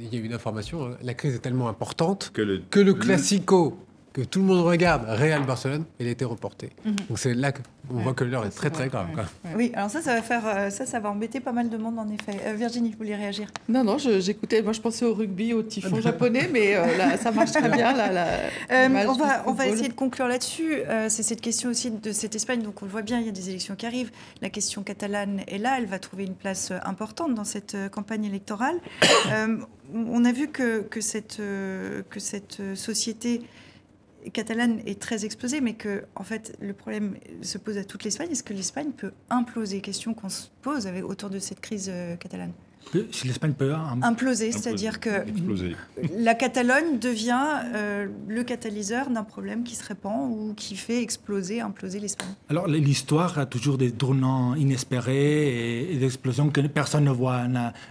il 0.00 0.18
y 0.18 0.20
a 0.20 0.24
une 0.24 0.32
information, 0.32 0.86
hein. 0.86 0.96
la 1.02 1.14
crise 1.14 1.34
est 1.34 1.40
tellement 1.40 1.68
importante 1.68 2.30
que 2.32 2.42
le, 2.42 2.62
que 2.70 2.80
le 2.80 2.94
classico 2.94 3.78
que 4.12 4.22
tout 4.22 4.40
le 4.40 4.46
monde 4.46 4.64
regarde, 4.64 5.04
Real 5.06 5.44
Barcelone, 5.44 5.84
il 6.00 6.06
a 6.06 6.10
été 6.10 6.24
reporté. 6.24 6.70
Mhm. 6.84 6.96
Donc 7.08 7.18
c'est 7.18 7.34
là 7.34 7.52
qu'on 7.52 7.62
voit 7.88 8.14
que 8.14 8.24
l'heure 8.24 8.46
est 8.46 8.50
très 8.50 8.70
très 8.70 8.88
grave. 8.88 9.08
Oui, 9.56 9.70
alors 9.74 9.90
ça, 9.90 10.00
ça 10.00 10.14
va 10.14 10.22
faire, 10.22 10.42
euh, 10.46 10.70
ça, 10.70 10.86
ça 10.86 11.00
va 11.00 11.10
embêter 11.10 11.40
pas 11.40 11.52
mal 11.52 11.68
de 11.68 11.76
monde 11.76 11.98
en 11.98 12.08
effet. 12.08 12.40
Euh, 12.46 12.54
Virginie, 12.54 12.92
vous 12.92 12.98
vouliez 12.98 13.16
réagir? 13.16 13.48
Non, 13.68 13.84
non, 13.84 13.98
j'écoutais. 13.98 14.62
Moi, 14.62 14.72
je 14.72 14.80
pensais 14.80 15.04
au 15.04 15.14
rugby, 15.14 15.52
au 15.52 15.62
typhon 15.62 16.00
japonais, 16.00 16.48
mais 16.52 16.76
euh, 16.76 16.96
là, 16.96 17.16
ça 17.16 17.30
marche 17.30 17.52
très 17.52 17.68
bien. 17.68 17.92
Là, 17.92 18.38
on 18.70 19.12
va, 19.14 19.44
on 19.46 19.52
va 19.52 19.66
essayer 19.66 19.88
de 19.88 19.94
conclure 19.94 20.28
là-dessus. 20.28 20.82
c'est 21.08 21.22
cette 21.22 21.40
question 21.40 21.70
aussi 21.70 21.90
de 21.90 22.12
cette 22.12 22.34
Espagne. 22.34 22.62
Donc 22.62 22.82
on 22.82 22.84
le 22.84 22.90
voit 22.90 23.02
bien, 23.02 23.20
il 23.20 23.26
y 23.26 23.28
a 23.28 23.32
des 23.32 23.50
élections 23.50 23.74
qui 23.74 23.86
arrivent. 23.86 24.10
La 24.42 24.50
question 24.50 24.82
catalane 24.82 25.42
est 25.46 25.58
là. 25.58 25.76
Elle 25.78 25.86
va 25.86 25.98
trouver 25.98 26.24
une 26.24 26.34
place 26.34 26.72
importante 26.84 27.34
dans 27.34 27.44
cette 27.44 27.76
campagne 27.90 28.24
électorale. 28.24 28.76
on 29.94 30.24
a 30.24 30.32
vu 30.32 30.48
que, 30.48 30.80
que 30.80 31.00
cette, 31.00 31.38
que 31.38 32.20
cette 32.20 32.60
société 32.74 33.42
catalane 34.32 34.80
est 34.86 35.00
très 35.00 35.24
explosée, 35.24 35.60
mais 35.60 35.74
que 35.74 36.04
en 36.14 36.24
fait 36.24 36.56
le 36.60 36.72
problème 36.72 37.16
se 37.42 37.58
pose 37.58 37.78
à 37.78 37.84
toute 37.84 38.04
l'Espagne. 38.04 38.30
Est-ce 38.30 38.42
que 38.42 38.54
l'Espagne 38.54 38.92
peut 38.92 39.12
imploser? 39.30 39.80
Question 39.80 40.14
qu'on 40.14 40.28
se 40.28 40.48
pose 40.62 40.88
autour 41.04 41.30
de 41.30 41.38
cette 41.38 41.60
crise 41.60 41.88
euh, 41.92 42.16
catalane 42.16 42.52
si 43.12 43.26
l'Espagne 43.26 43.52
peut 43.52 43.74
imploser, 44.02 44.52
c'est-à-dire 44.52 45.00
que 45.00 45.10
la 46.16 46.34
Catalogne 46.34 46.98
devient 46.98 47.46
euh, 47.74 48.06
le 48.28 48.42
catalyseur 48.42 49.10
d'un 49.10 49.24
problème 49.24 49.64
qui 49.64 49.74
se 49.74 49.84
répand 49.84 50.30
ou 50.30 50.54
qui 50.54 50.76
fait 50.76 51.02
exploser, 51.02 51.60
imploser 51.60 52.00
l'Espagne. 52.00 52.28
Alors 52.48 52.66
l'histoire 52.66 53.38
a 53.38 53.46
toujours 53.46 53.78
des 53.78 53.92
tournants 53.92 54.54
inespérés 54.54 55.92
et, 55.92 55.96
des 55.96 56.06
explosions 56.06 56.48
que 56.50 56.60
personne 56.60 57.04
ne 57.04 57.10
voit. 57.10 57.42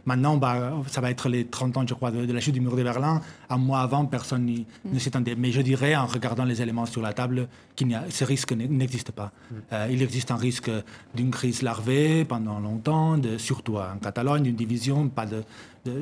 Maintenant, 0.05 0.37
bah, 0.37 0.73
ça 0.87 1.01
va 1.01 1.11
être 1.11 1.29
les 1.29 1.45
30 1.45 1.77
ans, 1.77 1.85
je 1.87 1.93
crois, 1.93 2.11
de, 2.11 2.31
la 2.31 2.39
chute 2.39 2.53
du 2.53 2.61
mur 2.61 2.75
de 2.75 2.83
Berlin. 2.83 3.21
Un 3.49 3.57
mois 3.57 3.79
avant, 3.79 4.05
personne 4.05 4.45
mm. 4.45 4.65
ne 4.93 4.99
s'attendait. 4.99 5.35
Mais 5.35 5.51
je 5.51 5.61
dirais, 5.61 5.95
en 5.95 6.05
regardant 6.05 6.45
les 6.45 6.61
éléments 6.61 6.85
sur 6.85 7.01
la 7.01 7.13
table, 7.13 7.47
que 7.75 7.85
ce 8.09 8.23
risque 8.25 8.53
n'existe 8.53 9.11
pas. 9.11 9.31
Mm. 9.51 9.55
Euh, 9.73 9.87
il 9.91 10.01
existe 10.01 10.31
un 10.31 10.37
risque 10.37 10.71
d'une 11.15 11.31
crise 11.31 11.61
larvée 11.61 12.25
pendant 12.25 12.59
longtemps, 12.59 13.17
de, 13.17 13.37
surtout 13.37 13.77
en 13.77 13.97
Catalogne, 14.01 14.43
d'une 14.43 14.55
division 14.55 14.86
pas 15.13 15.25
de, 15.25 15.43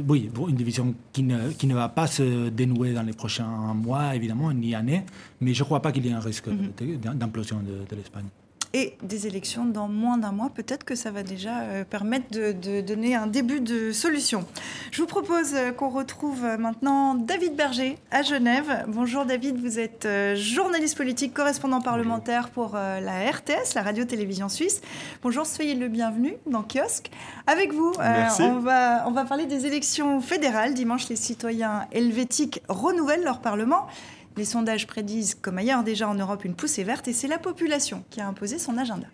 oui, 0.07 0.29
une 0.47 0.55
division 0.55 0.95
qui 1.13 1.23
ne, 1.23 1.51
qui 1.51 1.67
ne 1.67 1.75
va 1.75 1.89
pas 1.89 2.07
se 2.07 2.49
dénouer 2.49 2.93
dans 2.93 3.03
les 3.03 3.13
prochains 3.13 3.73
mois, 3.73 4.15
évidemment, 4.15 4.51
ni 4.51 4.73
années, 4.75 5.03
mais 5.41 5.53
je 5.53 5.61
ne 5.61 5.65
crois 5.65 5.81
pas 5.81 5.91
qu'il 5.91 6.05
y 6.05 6.09
ait 6.09 6.13
un 6.13 6.19
risque 6.19 6.47
mhm. 6.47 6.97
d'implosion 7.15 7.61
de 7.61 7.95
l'Espagne 7.95 8.25
et 8.75 8.97
des 9.01 9.25
élections 9.25 9.63
dans 9.63 9.87
moins 9.87 10.17
d'un 10.17 10.33
mois. 10.33 10.49
Peut-être 10.53 10.83
que 10.83 10.95
ça 10.95 11.09
va 11.09 11.23
déjà 11.23 11.61
euh, 11.61 11.85
permettre 11.85 12.25
de, 12.29 12.81
donner 12.81 13.15
un 13.15 13.25
début 13.25 13.61
de 13.61 13.93
solution. 13.93 14.45
Je 14.91 15.01
vous 15.01 15.07
propose 15.07 15.53
euh, 15.53 15.71
qu'on 15.71 15.87
retrouve 15.87 16.43
euh, 16.43 16.57
maintenant 16.57 17.15
David 17.15 17.55
Berger 17.55 17.97
à 18.11 18.21
Genève. 18.21 18.83
Bonjour 18.89 19.23
David, 19.23 19.61
vous 19.61 19.79
êtes 19.79 20.05
journaliste 20.35 20.97
politique, 20.97 21.33
correspondant 21.33 21.79
parlementaire 21.79 22.49
pour 22.49 22.73
la 22.73 23.31
RTS, 23.31 23.75
la 23.75 23.81
radio-télévision 23.81 24.49
suisse. 24.49 24.81
Bonjour, 25.23 25.45
soyez 25.45 25.75
le 25.75 25.87
bienvenu 25.87 26.35
dans 26.45 26.63
Kiosque. 26.63 27.09
Avec 27.47 27.71
vous, 27.71 27.93
on, 28.39 28.59
va, 28.59 29.07
on 29.07 29.11
va 29.11 29.23
parler 29.23 29.45
des 29.45 29.65
élections 29.65 30.19
fédérales. 30.19 30.73
Dimanche, 30.73 31.07
les 31.07 31.15
citoyens 31.15 31.87
helvétiques 31.93 32.61
renouvellent 32.67 33.23
leur 33.23 33.39
parlement. 33.39 33.87
Les 34.37 34.45
sondages 34.45 34.85
prédisent, 34.85 35.35
comme 35.35 35.57
ailleurs 35.57 35.83
déjà 35.83 36.09
en 36.09 36.15
Europe, 36.15 36.43
une 36.43 36.55
poussée 36.55 36.83
verte 36.83 37.07
et 37.07 37.13
c'est 37.13 37.27
la 37.27 37.39
population 37.39 38.03
qui 38.09 38.19
a 38.19 38.27
imposé 38.27 38.59
son 38.59 38.77
agenda. 38.77 39.07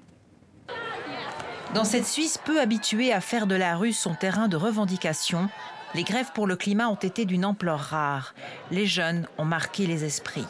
Dans 1.74 1.84
cette 1.84 2.06
Suisse 2.06 2.38
peu 2.44 2.60
habituée 2.60 3.14
à 3.14 3.22
faire 3.22 3.48
de 3.48 3.56
la 3.56 3.76
rue 3.76 3.94
son 3.94 4.14
terrain 4.16 4.48
de 4.48 4.58
revendication, 4.58 5.48
les 5.94 6.04
grèves 6.04 6.32
pour 6.34 6.48
le 6.48 6.56
climat 6.56 6.90
ont 6.90 6.96
été 6.96 7.26
d'une 7.26 7.46
ampleur 7.46 7.80
rare. 7.80 8.34
Les 8.72 8.86
jeunes 8.86 9.28
ont 9.38 9.46
marqué 9.46 9.88
les 9.88 10.04
esprits. 10.04 10.46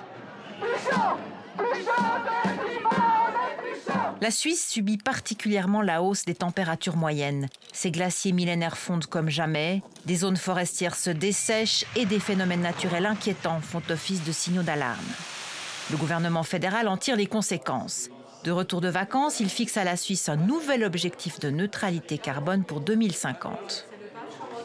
La 4.21 4.29
Suisse 4.29 4.69
subit 4.69 4.99
particulièrement 4.99 5.81
la 5.81 6.03
hausse 6.03 6.25
des 6.25 6.35
températures 6.35 6.95
moyennes. 6.95 7.47
Ces 7.73 7.89
glaciers 7.89 8.33
millénaires 8.33 8.77
fondent 8.77 9.07
comme 9.07 9.29
jamais, 9.31 9.81
des 10.05 10.17
zones 10.17 10.37
forestières 10.37 10.93
se 10.93 11.09
dessèchent 11.09 11.85
et 11.95 12.05
des 12.05 12.19
phénomènes 12.19 12.61
naturels 12.61 13.07
inquiétants 13.07 13.61
font 13.61 13.81
office 13.89 14.23
de 14.23 14.31
signaux 14.31 14.61
d'alarme. 14.61 14.99
Le 15.89 15.97
gouvernement 15.97 16.43
fédéral 16.43 16.87
en 16.87 16.97
tire 16.97 17.15
les 17.15 17.25
conséquences. 17.25 18.11
De 18.43 18.51
retour 18.51 18.79
de 18.79 18.89
vacances, 18.89 19.39
il 19.39 19.49
fixe 19.49 19.75
à 19.75 19.83
la 19.83 19.97
Suisse 19.97 20.29
un 20.29 20.35
nouvel 20.35 20.83
objectif 20.83 21.39
de 21.39 21.49
neutralité 21.49 22.19
carbone 22.19 22.63
pour 22.63 22.79
2050. 22.79 23.87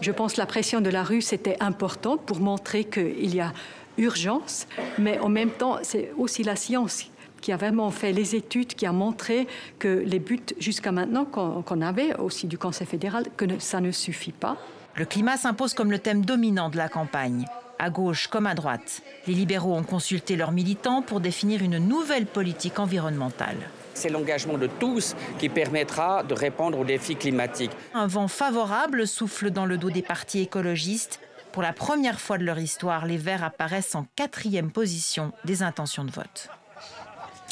Je 0.03 0.13
pense 0.13 0.35
que 0.35 0.41
la 0.41 0.47
pression 0.47 0.83
de 0.83 0.91
la 0.91 1.03
rue, 1.03 1.23
c'était 1.23 1.57
important 1.61 2.19
pour 2.19 2.41
montrer 2.41 2.85
qu'il 2.85 3.35
y 3.35 3.41
a 3.41 3.55
urgence, 3.97 4.67
mais 4.99 5.19
en 5.19 5.31
même 5.31 5.51
temps, 5.51 5.79
c'est 5.83 6.13
aussi 6.19 6.43
la 6.43 6.57
science 6.57 7.07
qui 7.47 7.53
a 7.53 7.57
vraiment 7.57 7.93
fait 7.93 8.13
les 8.13 8.35
études, 8.35 8.75
qui 8.75 8.87
a 8.87 8.93
montré 8.93 9.47
que 9.79 10.03
les 10.05 10.19
buts 10.19 10.41
jusqu'à 10.59 10.91
maintenant 10.91 11.25
qu'on 11.25 11.81
avait 11.81 12.13
aussi 12.17 12.49
du 12.49 12.59
Conseil 12.59 12.89
fédéral, 12.89 13.27
que 13.37 13.45
ça 13.61 13.81
ne 13.81 13.93
suffit 13.93 14.33
pas. 14.33 14.57
Le 14.97 15.05
climat 15.05 15.37
s'impose 15.37 15.73
comme 15.73 15.93
le 15.93 16.01
thème 16.01 16.25
dominant 16.25 16.71
de 16.71 16.77
la 16.77 16.89
campagne. 16.89 17.47
À 17.79 17.89
gauche 17.89 18.27
comme 18.27 18.49
à 18.49 18.55
droite, 18.57 19.01
les 19.29 19.35
libéraux 19.35 19.77
ont 19.77 19.85
consulté 19.85 20.35
leurs 20.35 20.51
militants 20.51 21.03
pour 21.03 21.21
définir 21.21 21.63
une 21.63 21.79
nouvelle 21.79 22.27
politique 22.27 22.81
environnementale. 22.81 23.59
C'est 23.95 24.09
l'engagement 24.09 24.59
de 24.59 24.67
tous 24.67 25.15
qui 25.39 25.49
permettra 25.49 26.25
de 26.25 26.35
répondre 26.35 26.81
aux 26.81 26.85
défis 26.85 27.15
climatiques. 27.15 27.71
Un 27.95 28.09
vent 28.09 28.27
favorable 28.27 29.07
souffle 29.07 29.53
dans 29.53 29.67
le 29.67 29.79
dos 29.79 29.91
des 29.91 30.03
partis 30.03 30.41
écologistes. 30.41 31.21
Pour 31.53 31.63
la 31.63 31.73
première 31.73 32.19
fois 32.19 32.39
de 32.39 32.45
leur 32.45 32.59
histoire, 32.59 33.07
les 33.07 33.19
Verts 33.19 33.45
apparaissent 33.45 33.95
en 33.95 34.05
quatrième 34.17 34.73
position 34.73 35.31
des 35.45 35.63
intentions 35.63 36.05
de 36.05 36.11
vote 36.11 36.51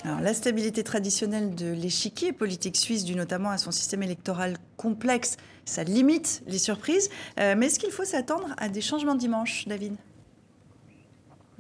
la 0.04 0.34
stabilité 0.34 0.84
traditionnelle 0.84 1.54
de 1.54 1.72
l'échiquier 1.72 2.32
politique 2.32 2.76
suisse, 2.76 3.04
dû 3.04 3.14
notamment 3.14 3.50
à 3.50 3.58
son 3.58 3.70
système 3.70 4.02
électoral 4.02 4.58
complexe, 4.76 5.36
ça 5.64 5.82
limite 5.82 6.42
les 6.46 6.58
surprises. 6.58 7.08
Euh, 7.40 7.54
mais 7.56 7.66
est-ce 7.66 7.78
qu'il 7.78 7.90
faut 7.90 8.04
s'attendre 8.04 8.54
à 8.58 8.68
des 8.68 8.80
changements 8.80 9.14
dimanche, 9.14 9.66
David? 9.66 9.96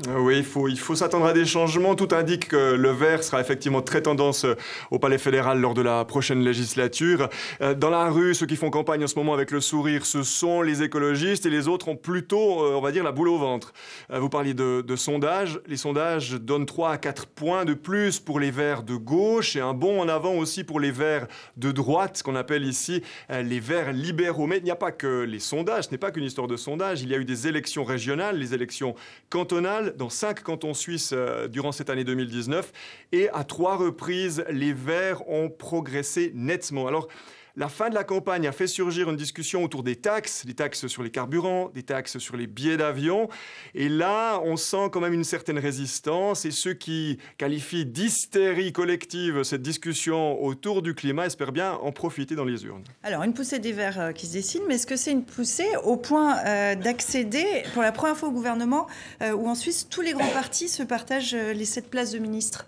Oui, 0.08 0.38
il 0.38 0.78
faut, 0.78 0.96
s'attendre 0.96 1.26
à 1.26 1.32
des 1.32 1.44
changements. 1.44 1.94
Tout 1.94 2.08
indique 2.10 2.48
que 2.48 2.74
le 2.74 2.90
vert 2.90 3.22
sera 3.22 3.40
effectivement 3.40 3.80
très 3.80 4.02
tendance 4.02 4.44
euh, 4.44 4.56
au 4.90 4.98
Palais 4.98 5.18
fédéral 5.18 5.60
lors 5.60 5.72
de 5.72 5.82
la 5.82 6.04
prochaine 6.04 6.42
législature. 6.42 7.28
Euh, 7.60 7.74
dans 7.74 7.90
la 7.90 8.10
rue, 8.10 8.34
ceux 8.34 8.46
qui 8.46 8.56
font 8.56 8.70
campagne 8.70 9.04
en 9.04 9.06
ce 9.06 9.14
moment 9.14 9.34
avec 9.34 9.52
le 9.52 9.60
sourire, 9.60 10.04
ce 10.04 10.24
sont 10.24 10.62
les 10.62 10.82
écologistes 10.82 11.46
et 11.46 11.50
les 11.50 11.68
autres 11.68 11.86
ont 11.86 11.94
plutôt, 11.94 12.64
on 12.64 12.80
va 12.80 12.90
dire, 12.90 13.04
la 13.04 13.12
boule 13.12 13.28
au 13.28 13.38
ventre. 13.38 13.72
Vous 14.12 14.28
parliez 14.28 14.52
de, 14.52 14.80
de 14.80 14.96
sondages. 14.96 15.60
Les 15.66 15.76
sondages 15.76 16.32
donnent 16.32 16.66
3 16.66 16.90
à 16.90 16.98
4 16.98 17.26
points 17.26 17.64
de 17.64 17.74
plus 17.74 18.18
pour 18.18 18.40
les 18.40 18.50
verts 18.50 18.82
de 18.82 18.96
gauche 18.96 19.54
et 19.54 19.60
un 19.60 19.74
bond 19.74 20.00
en 20.00 20.08
avant 20.08 20.34
aussi 20.34 20.64
pour 20.64 20.80
les 20.80 20.90
verts 20.90 21.28
de 21.56 21.70
droite, 21.70 22.18
ce 22.18 22.22
qu'on 22.24 22.34
appelle 22.34 22.64
ici 22.64 23.02
les 23.30 23.60
verts 23.60 23.92
libéraux. 23.92 24.46
Mais 24.46 24.58
il 24.58 24.64
n'y 24.64 24.70
a 24.70 24.76
pas 24.76 24.92
que 24.92 25.22
les 25.22 25.38
sondages, 25.38 25.84
ce 25.84 25.90
n'est 25.92 25.98
pas 25.98 26.10
qu'une 26.10 26.24
histoire 26.24 26.48
de 26.48 26.56
sondages. 26.56 27.02
Il 27.02 27.10
y 27.10 27.14
a 27.14 27.18
eu 27.18 27.24
des 27.24 27.46
élections 27.46 27.84
régionales, 27.84 28.38
les 28.38 28.54
élections 28.54 28.94
cantonales 29.30 29.83
dans 29.92 30.10
cinq 30.10 30.42
cantons 30.42 30.74
suisses 30.74 31.12
euh, 31.12 31.48
durant 31.48 31.72
cette 31.72 31.90
année 31.90 32.04
2019. 32.04 32.72
Et 33.12 33.28
à 33.30 33.44
trois 33.44 33.76
reprises, 33.76 34.44
les 34.50 34.72
Verts 34.72 35.28
ont 35.28 35.48
progressé 35.48 36.32
nettement. 36.34 36.86
Alors, 36.86 37.08
la 37.56 37.68
fin 37.68 37.88
de 37.88 37.94
la 37.94 38.04
campagne 38.04 38.46
a 38.46 38.52
fait 38.52 38.66
surgir 38.66 39.08
une 39.08 39.16
discussion 39.16 39.62
autour 39.62 39.84
des 39.84 39.96
taxes, 39.96 40.44
des 40.44 40.54
taxes 40.54 40.88
sur 40.88 41.02
les 41.02 41.10
carburants, 41.10 41.70
des 41.72 41.84
taxes 41.84 42.18
sur 42.18 42.36
les 42.36 42.46
billets 42.46 42.76
d'avion. 42.76 43.28
Et 43.74 43.88
là, 43.88 44.40
on 44.44 44.56
sent 44.56 44.88
quand 44.90 45.00
même 45.00 45.12
une 45.12 45.24
certaine 45.24 45.58
résistance. 45.58 46.44
Et 46.44 46.50
ceux 46.50 46.74
qui 46.74 47.18
qualifient 47.38 47.86
d'hystérie 47.86 48.72
collective 48.72 49.44
cette 49.44 49.62
discussion 49.62 50.42
autour 50.42 50.82
du 50.82 50.94
climat 50.94 51.26
espèrent 51.26 51.52
bien 51.52 51.74
en 51.74 51.92
profiter 51.92 52.34
dans 52.34 52.44
les 52.44 52.64
urnes. 52.64 52.84
Alors, 53.02 53.22
une 53.22 53.34
poussée 53.34 53.60
des 53.60 53.72
Verts 53.72 54.00
euh, 54.00 54.12
qui 54.12 54.26
se 54.26 54.32
dessine, 54.32 54.62
mais 54.66 54.74
est-ce 54.74 54.86
que 54.86 54.96
c'est 54.96 55.12
une 55.12 55.24
poussée 55.24 55.68
au 55.84 55.96
point 55.96 56.38
euh, 56.44 56.74
d'accéder 56.74 57.44
pour 57.72 57.82
la 57.82 57.92
première 57.92 58.16
fois 58.16 58.28
au 58.30 58.32
gouvernement, 58.32 58.86
euh, 59.22 59.32
où 59.32 59.48
en 59.48 59.54
Suisse, 59.54 59.88
tous 59.88 60.00
les 60.00 60.12
grands 60.12 60.28
partis 60.28 60.68
se 60.68 60.82
partagent 60.82 61.34
les 61.34 61.64
sept 61.64 61.88
places 61.88 62.10
de 62.10 62.18
ministres? 62.18 62.66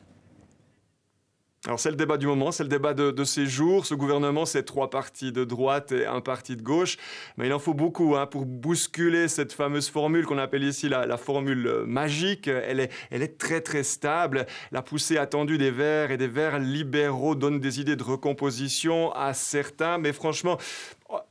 Alors 1.67 1.81
c'est 1.81 1.91
le 1.91 1.97
débat 1.97 2.17
du 2.17 2.29
moment, 2.29 2.53
c'est 2.53 2.63
le 2.63 2.69
débat 2.69 2.95
de, 2.95 3.25
ces 3.25 3.47
jours. 3.47 3.87
Ce 3.87 3.95
gouvernement, 3.95 4.47
c'est 4.47 4.63
trois 4.63 4.89
partis 4.89 5.33
de 5.33 5.43
droite 5.43 5.91
et 5.91 6.07
un 6.07 6.21
parti 6.21 6.55
de 6.55 6.63
gauche. 6.63 6.97
Mais 7.37 7.47
il 7.49 7.53
en 7.53 7.59
faut 7.59 7.75
beaucoup 7.75 8.15
hein, 8.15 8.27
pour 8.27 8.47
bousculer 8.47 9.27
cette 9.27 9.53
fameuse 9.53 9.89
formule 9.89 10.27
qu'on 10.27 10.39
appelle 10.39 10.63
ici 10.63 10.89
la, 10.89 11.17
formule 11.17 11.83
magique. 11.85 12.47
Elle 12.47 12.79
est, 12.79 12.93
elle 13.11 13.23
est 13.23 13.37
très 13.37 13.61
très 13.61 13.83
stable. 13.83 14.47
La 14.71 14.81
poussée 14.81 15.19
attendue 15.19 15.59
des 15.59 15.73
Verts 15.73 16.13
et 16.13 16.17
des 16.17 16.29
Verts 16.29 16.61
libéraux 16.61 17.35
donne 17.35 17.59
des 17.59 17.81
idées 17.81 17.97
de 17.97 18.05
recomposition 18.05 19.11
à 19.13 19.35
certains. 19.35 19.99
Mais 19.99 20.13
franchement, 20.13 20.59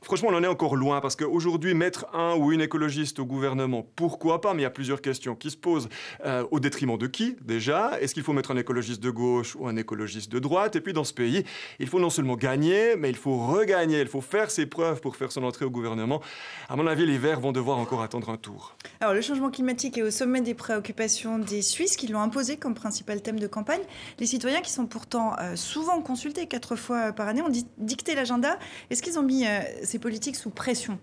franchement, 0.06 0.28
on 0.32 0.36
en 0.36 0.42
est 0.42 0.48
encore 0.48 0.76
loin 0.76 1.00
parce 1.00 1.16
qu'aujourd'hui, 1.16 1.74
mettre 1.74 2.06
un 2.14 2.36
ou 2.36 2.52
une 2.52 2.60
écologiste 2.60 3.18
au 3.18 3.26
gouvernement, 3.26 3.84
pourquoi 3.96 4.40
pas 4.40 4.54
Mais 4.54 4.60
il 4.60 4.62
y 4.62 4.66
a 4.66 4.70
plusieurs 4.70 5.02
questions 5.02 5.34
qui 5.34 5.50
se 5.50 5.56
posent. 5.56 5.88
Euh, 6.24 6.44
au 6.50 6.60
détriment 6.60 6.96
de 6.96 7.06
qui, 7.06 7.36
déjà? 7.42 7.98
Est-ce 8.00 8.14
qu'il 8.14 8.22
faut 8.22 8.32
mettre 8.32 8.52
un 8.52 8.56
écologiste 8.56 9.02
de 9.02 9.10
gauche 9.10 9.56
ou 9.56 9.66
un 9.66 9.76
écologiste 9.76 10.30
de 10.30 10.38
droite? 10.38 10.76
Et 10.76 10.80
puis, 10.80 10.92
dans 10.92 11.04
ce 11.04 11.12
pays, 11.12 11.44
il 11.78 11.88
faut 11.88 11.98
non 11.98 12.10
seulement 12.10 12.36
gagner, 12.36 12.94
mais 12.96 13.10
il 13.10 13.16
faut 13.16 13.36
regagner. 13.36 14.00
Il 14.00 14.06
faut 14.06 14.20
faire 14.20 14.50
ses 14.50 14.66
preuves 14.66 15.00
pour 15.00 15.16
faire 15.16 15.32
son 15.32 15.42
entrée 15.42 15.64
au 15.64 15.70
gouvernement. 15.70 16.20
À 16.68 16.76
mon 16.76 16.86
avis, 16.86 17.04
les 17.04 17.18
Verts 17.18 17.40
vont 17.40 17.52
devoir 17.52 17.78
encore 17.78 18.02
attendre 18.02 18.30
un 18.30 18.36
tour. 18.36 18.76
Alors, 19.00 19.14
le 19.14 19.20
changement 19.20 19.50
climatique 19.50 19.98
est 19.98 20.02
au 20.02 20.10
sommet 20.10 20.40
des 20.40 20.54
préoccupations 20.54 21.38
des 21.38 21.62
Suisses 21.62 21.96
qui 21.96 22.06
l'ont 22.06 22.20
imposé 22.20 22.56
comme 22.56 22.74
principal 22.74 23.20
thème 23.22 23.40
de 23.40 23.46
campagne. 23.46 23.82
Les 24.18 24.26
citoyens, 24.26 24.60
qui 24.60 24.70
sont 24.70 24.86
pourtant 24.86 25.34
euh, 25.40 25.56
souvent 25.56 26.00
consultés 26.00 26.46
quatre 26.46 26.76
fois 26.76 27.12
par 27.12 27.28
année, 27.28 27.42
ont 27.42 27.52
dicté 27.78 28.14
l'agenda. 28.14 28.58
Est-ce 28.90 29.02
qu'ils 29.02 29.18
ont 29.18 29.22
mis 29.22 29.46
euh, 29.46 29.60
ces 29.82 29.95
politiques 29.98 30.36
sous 30.36 30.50
pression 30.50 30.98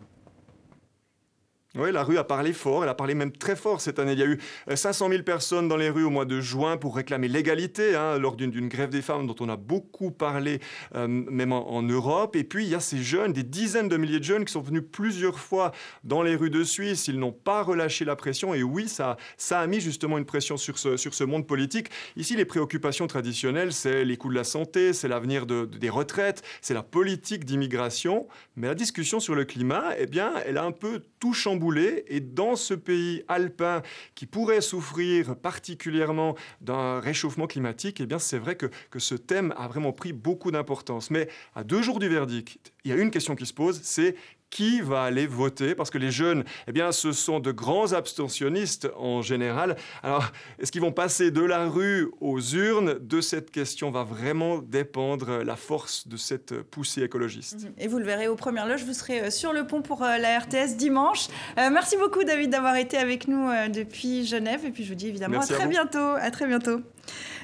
oui, 1.75 1.91
la 1.91 2.03
rue 2.03 2.19
a 2.19 2.23
parlé 2.23 2.53
fort, 2.53 2.83
elle 2.83 2.89
a 2.89 2.93
parlé 2.93 3.15
même 3.15 3.31
très 3.31 3.55
fort 3.55 3.81
cette 3.81 3.97
année. 3.97 4.13
Il 4.13 4.19
y 4.19 4.23
a 4.23 4.27
eu 4.27 4.37
500 4.71 5.07
euh, 5.07 5.09
000 5.09 5.23
personnes 5.23 5.67
dans 5.67 5.75
les 5.75 5.89
rues 5.89 6.03
au 6.03 6.11
mois 6.11 6.25
de 6.25 6.39
juin 6.39 6.77
pour 6.77 6.95
réclamer 6.95 7.27
l'égalité, 7.27 7.95
hein, 7.95 8.19
lors 8.19 8.35
d'une 8.35 8.67
grève 8.67 8.91
des 8.91 9.01
femmes 9.01 9.25
dont 9.25 9.35
on 9.39 9.49
a 9.49 9.55
beaucoup 9.55 10.11
parlé, 10.11 10.59
euh, 10.93 11.07
même 11.07 11.51
en, 11.51 11.81
Europe. 11.81 12.35
Et 12.35 12.43
puis, 12.43 12.65
il 12.65 12.69
y 12.69 12.75
a 12.75 12.79
ces 12.79 13.01
jeunes, 13.01 13.33
des 13.33 13.41
dizaines 13.41 13.89
de 13.89 13.97
milliers 13.97 14.19
de 14.19 14.23
jeunes 14.23 14.45
qui 14.45 14.53
sont 14.53 14.61
venus 14.61 14.83
plusieurs 14.91 15.39
fois 15.39 15.71
dans 16.03 16.21
les 16.21 16.35
rues 16.35 16.51
de 16.51 16.63
Suisse. 16.63 17.07
Ils 17.07 17.17
n'ont 17.17 17.31
pas 17.31 17.63
relâché 17.63 18.05
la 18.05 18.15
pression. 18.15 18.53
Et 18.53 18.61
oui, 18.61 18.87
ça, 18.87 19.17
a 19.49 19.67
mis 19.67 19.81
justement 19.81 20.19
une 20.19 20.25
pression 20.25 20.57
sur 20.57 20.77
ce, 20.77 20.95
sur 20.95 21.15
ce 21.15 21.23
monde 21.23 21.47
politique. 21.47 21.87
Ici, 22.17 22.35
les 22.35 22.45
préoccupations 22.45 23.07
traditionnelles, 23.07 23.73
c'est 23.73 24.05
les 24.05 24.15
coûts 24.15 24.29
de 24.29 24.35
la 24.35 24.43
santé, 24.43 24.93
c'est 24.93 25.07
l'avenir 25.07 25.47
de, 25.47 25.65
des 25.65 25.89
retraites, 25.89 26.43
c'est 26.61 26.75
la 26.75 26.83
politique 26.83 27.45
d'immigration. 27.45 28.27
Mais 28.55 28.67
la 28.67 28.75
discussion 28.75 29.19
sur 29.19 29.33
le 29.33 29.43
climat, 29.43 29.95
eh 29.97 30.05
bien, 30.05 30.33
elle 30.45 30.59
a 30.59 30.63
un 30.63 30.71
peu 30.71 31.01
tout 31.19 31.33
chamboulé 31.33 31.62
et 32.07 32.19
dans 32.19 32.55
ce 32.55 32.73
pays 32.73 33.23
alpin 33.27 33.81
qui 34.15 34.25
pourrait 34.25 34.61
souffrir 34.61 35.35
particulièrement 35.35 36.35
d'un 36.61 36.99
réchauffement 36.99 37.47
climatique, 37.47 38.01
eh 38.01 38.05
bien 38.05 38.19
c'est 38.19 38.37
vrai 38.37 38.55
que, 38.55 38.67
que 38.89 38.99
ce 38.99 39.15
thème 39.15 39.53
a 39.57 39.67
vraiment 39.67 39.93
pris 39.93 40.13
beaucoup 40.13 40.51
d'importance. 40.51 41.09
Mais 41.09 41.29
à 41.55 41.63
deux 41.63 41.81
jours 41.81 41.99
du 41.99 42.09
verdict, 42.09 42.73
il 42.83 42.91
y 42.91 42.93
a 42.93 42.97
une 42.97 43.11
question 43.11 43.35
qui 43.35 43.45
se 43.45 43.53
pose, 43.53 43.79
c'est 43.83 44.15
qui 44.53 44.81
va 44.81 45.01
aller 45.01 45.25
voter 45.25 45.73
Parce 45.73 45.89
que 45.89 45.97
les 45.97 46.11
jeunes, 46.11 46.43
eh 46.67 46.71
bien, 46.71 46.91
ce 46.91 47.11
sont 47.11 47.39
de 47.39 47.51
grands 47.51 47.93
abstentionnistes 47.93 48.87
en 48.97 49.23
général. 49.23 49.75
Alors, 50.03 50.31
est-ce 50.59 50.71
qu'ils 50.71 50.81
vont 50.81 50.91
passer 50.91 51.31
de 51.31 51.41
la 51.41 51.67
rue 51.67 52.11
aux 52.21 52.39
urnes? 52.39 52.99
De 52.99 53.19
cette 53.19 53.49
question 53.49 53.89
va 53.89 54.03
vraiment 54.03 54.59
dépendre 54.59 55.43
la 55.43 55.55
force 55.55 56.07
de 56.07 56.17
cette 56.17 56.61
poussée 56.61 57.01
écologiste. 57.01 57.67
Et 57.79 57.87
vous 57.87 57.97
le 57.97 58.05
verrez 58.05 58.27
aux 58.27 58.35
premières 58.35 58.67
loges, 58.67 58.83
vous 58.83 58.93
serez 58.93 59.21
euh, 59.21 59.29
sur 59.31 59.53
le 59.53 59.65
pont 59.65 59.81
pour 59.81 60.03
euh, 60.03 60.17
la 60.19 60.37
RTS 60.37 60.77
dimanche. 60.77 61.29
Euh, 61.57 61.69
merci 61.71 61.97
beaucoup, 61.97 62.23
David, 62.23 62.51
d'avoir 62.51 62.75
été 62.75 62.97
avec 62.97 63.27
nous 63.27 63.49
depuis 63.73 64.25
Genève. 64.25 64.63
Et 64.65 64.69
puis, 64.69 64.83
je 64.83 64.89
vous 64.89 64.95
dis 64.95 65.07
évidemment 65.07 65.39
à 65.39 65.47
très 65.47 65.67
bientôt. 65.67 66.13
À 66.19 66.29
très 66.29 66.45
bientôt. 66.45 66.81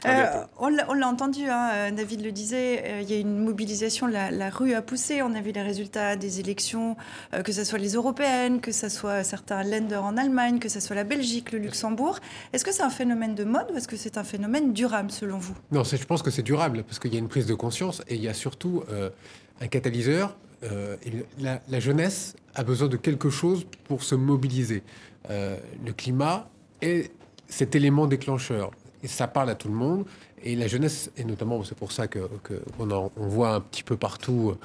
Euh, 0.05 0.43
on 0.57 0.69
l'a 0.69 1.07
entendu, 1.07 1.47
hein, 1.49 1.69
euh, 1.73 1.91
David 1.91 2.21
le 2.21 2.31
disait, 2.31 2.83
euh, 2.85 3.01
il 3.01 3.09
y 3.09 3.13
a 3.13 3.19
une 3.19 3.37
mobilisation, 3.37 4.07
la, 4.07 4.49
rue 4.49 4.73
a 4.73 4.81
poussé. 4.81 5.21
On 5.21 5.33
a 5.35 5.41
vu 5.41 5.51
les 5.51 5.61
résultats 5.61 6.15
des 6.15 6.39
élections, 6.39 6.95
que 7.43 7.51
ce 7.51 7.63
soit 7.63 7.79
les 7.79 7.93
européennes, 7.93 8.61
que 8.61 8.71
ce 8.71 8.89
soit 8.89 9.23
certains 9.23 9.63
lenders 9.63 10.03
en 10.03 10.17
Allemagne, 10.17 10.59
que 10.59 10.69
ce 10.69 10.79
soit 10.79 10.95
la 10.95 11.03
Belgique, 11.03 11.51
le 11.51 11.59
Luxembourg. 11.59 12.19
Est-ce 12.53 12.65
que 12.65 12.71
c'est 12.71 12.83
un 12.83 12.89
phénomène 12.89 13.35
de 13.35 13.43
mode 13.43 13.67
ou 13.73 13.77
est-ce 13.77 13.87
que 13.87 13.97
c'est 13.97 14.17
un 14.17 14.23
phénomène 14.23 14.73
durable 14.73 15.11
selon 15.11 15.37
vous? 15.37 15.55
Non, 15.71 15.83
je 15.83 16.05
pense 16.05 16.21
que 16.21 16.31
c'est 16.31 16.43
durable 16.43 16.83
parce 16.83 16.99
qu'il 16.99 17.13
y 17.13 17.17
a 17.17 17.19
une 17.19 17.27
prise 17.27 17.45
de 17.45 17.53
conscience 17.53 18.01
et 18.07 18.15
il 18.15 18.21
y 18.21 18.27
a 18.27 18.33
surtout 18.33 18.83
un 19.61 19.67
catalyseur. 19.67 20.35
la, 21.39 21.61
la, 21.67 21.79
jeunesse 21.79 22.35
a 22.55 22.63
besoin 22.63 22.87
de 22.87 22.97
quelque 22.97 23.29
chose 23.29 23.65
pour 23.85 24.03
se 24.03 24.15
mobiliser. 24.15 24.83
le 25.29 25.91
climat 25.95 26.49
est 26.81 27.11
cet 27.47 27.75
élément 27.75 28.07
déclencheur 28.07 28.71
et 29.03 29.07
ça 29.07 29.27
parle 29.27 29.49
à 29.49 29.55
tout 29.55 29.67
le 29.67 29.73
monde. 29.73 30.05
Et 30.43 30.55
la 30.55 30.67
jeunesse, 30.67 31.11
et 31.17 31.23
notamment, 31.23 31.63
c'est 31.63 31.77
pour 31.77 31.91
ça 31.91 32.07
qu'on 32.07 32.27
que 32.43 32.61
on, 32.79 33.09
voit 33.27 33.55
un 33.55 33.61
petit 33.61 33.83
peu 33.83 33.97
partout 33.97 34.55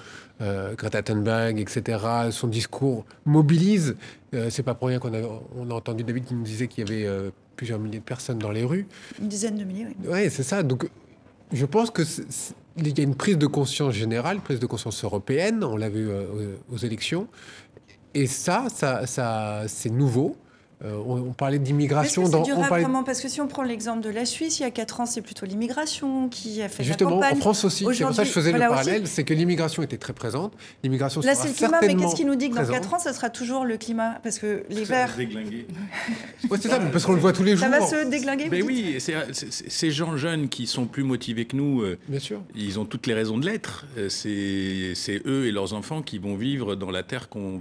euh, 0.41 0.75
Greta 0.75 1.03
Thunberg, 1.03 1.59
etc., 1.59 1.99
son 2.31 2.49
discours 2.49 3.05
mobilise. 3.25 3.97
Euh, 4.35 4.51
c'est 4.51 4.63
pas 4.63 4.75
pour 4.75 4.89
rien 4.89 4.99
qu'on 4.99 5.15
a, 5.15 5.21
on 5.57 5.71
a 5.71 5.75
entendu 5.75 6.05
David 6.05 6.27
qui 6.27 6.35
nous 6.35 6.45
disait 6.45 6.69
qu'il 6.69 6.89
y 6.89 6.93
avait 6.93 7.07
euh, 7.07 7.31
plusieurs 7.57 7.79
milliers 7.79 7.99
de 7.99 8.05
personnes 8.05 8.39
dans 8.39 8.51
les 8.51 8.65
rues. 8.65 8.87
Une 9.21 9.29
dizaine 9.29 9.57
de 9.57 9.65
milliers, 9.65 9.87
oui. 9.87 10.09
Oui, 10.09 10.31
c'est 10.31 10.43
ça. 10.43 10.63
Donc, 10.63 10.89
je 11.53 11.67
pense 11.67 11.91
qu'il 11.91 12.99
y 12.99 13.01
a 13.01 13.05
une 13.05 13.17
prise 13.17 13.39
de 13.39 13.47
conscience 13.47 13.95
générale, 13.95 14.41
prise 14.41 14.61
de 14.61 14.67
conscience 14.67 15.03
européenne, 15.03 15.65
on 15.65 15.77
l'a 15.77 15.89
vu 15.89 16.09
aux, 16.09 16.75
aux 16.75 16.79
élections. 16.79 17.29
Et 18.15 18.29
ça, 18.29 18.69
ça, 18.73 19.07
ça 19.07 19.65
c'est 19.67 19.91
nouveau. 19.91 20.37
Euh, 20.85 20.97
on, 21.07 21.33
parlait 21.33 21.59
d'immigration. 21.59 22.27
C'est 22.27 22.43
durable 22.43 22.69
parlait... 22.69 22.83
vraiment? 22.85 23.05
Parce 23.05 23.21
que 23.21 23.29
si 23.29 23.41
on 23.41 23.47
prend 23.47 23.63
l'exemple 23.63 24.03
de 24.03 24.11
la 24.11 24.25
Suisse, 24.25 24.59
il 24.59 24.63
y 24.63 24.67
a 24.67 24.71
4 24.71 25.01
ans, 25.01 25.07
c'est 25.07 25.21
plutôt 25.21 25.47
l'immigration 25.47 26.29
qui 26.29 26.63
a 26.63 26.69
fait 26.69 26.85
Justement, 26.85 27.11
la 27.11 27.17
campagne. 27.17 27.39
en 27.39 27.41
France 27.41 27.65
aussi, 27.65 27.87
c'est 27.93 28.05
pour 28.05 28.15
ça 28.15 28.23
que 28.23 28.29
je 28.29 28.33
faisais 28.33 28.53
le 28.53 28.59
parallèle, 28.59 29.07
c'est 29.07 29.25
que 29.25 29.35
l'immigration 29.35 29.83
était 29.83 29.97
très 29.97 30.13
présente. 30.13 30.53
L'immigration 30.83 31.21
Là, 31.23 31.35
c'est 31.35 31.49
le 31.49 31.55
climat, 31.55 31.81
mais 31.81 31.95
qu'est-ce 31.95 32.17
qui 32.17 32.25
nous 32.25 32.35
dit 32.35 32.51
que 32.51 32.57
dans 32.57 32.67
4 32.67 32.95
ans, 32.95 32.99
ça 32.99 33.13
sera 33.13 33.31
toujours 33.31 33.65
le 33.65 33.77
climat? 33.77 34.19
Parce 34.23 34.39
que 34.39 34.65
les 34.69 34.85
Verts... 34.85 35.17
ouais, 35.19 36.59
c'est 36.61 36.69
ça, 36.69 36.79
parce 36.81 37.05
qu'on 37.05 37.15
le 37.15 37.21
voit 37.21 37.33
tous 37.33 37.45
les 37.45 37.57
jours. 37.57 37.67
Ça 37.67 37.69
va 37.69 37.87
se 37.87 38.09
déglinguer 38.09 38.49
Mais 38.51 38.63
oui, 38.63 38.99
ces 39.01 39.91
gens 39.91 40.17
jeunes 40.17 40.49
qui 40.49 40.67
sont 40.67 40.87
plus 40.87 41.03
motivés 41.03 41.45
que 41.47 41.57
nous, 41.57 41.83
euh, 41.83 41.99
Bien 42.09 42.21
sûr. 42.21 42.43
ils 42.55 42.79
ont 42.79 42.85
toutes 42.85 43.07
les 43.07 43.15
raisons 43.15 43.39
de 43.39 43.47
l'être. 43.47 43.87
Euh, 43.97 44.09
c'est 44.09 45.23
eux 45.27 45.47
et 45.47 45.53
leurs 45.53 45.75
enfants 45.75 46.03
qui 46.03 46.19
vont 46.19 46.37
vivre 46.37 46.75
dans 46.75 46.91
la 46.91 47.03
terre 47.03 47.29
qu'on 47.29 47.61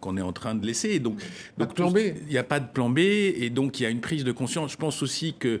qu'on 0.00 0.16
est 0.16 0.22
en 0.22 0.32
train 0.32 0.54
de 0.54 0.66
laisser. 0.66 0.98
Donc. 0.98 1.18
Il 1.58 2.14
n'y 2.30 2.38
a 2.38 2.42
pas 2.48 2.60
de 2.60 2.66
plan 2.66 2.90
B 2.90 2.98
et 2.98 3.50
donc 3.50 3.78
il 3.78 3.82
y 3.82 3.86
a 3.86 3.90
une 3.90 4.00
prise 4.00 4.24
de 4.24 4.32
conscience. 4.32 4.72
Je 4.72 4.76
pense 4.76 5.02
aussi 5.02 5.34
que 5.38 5.60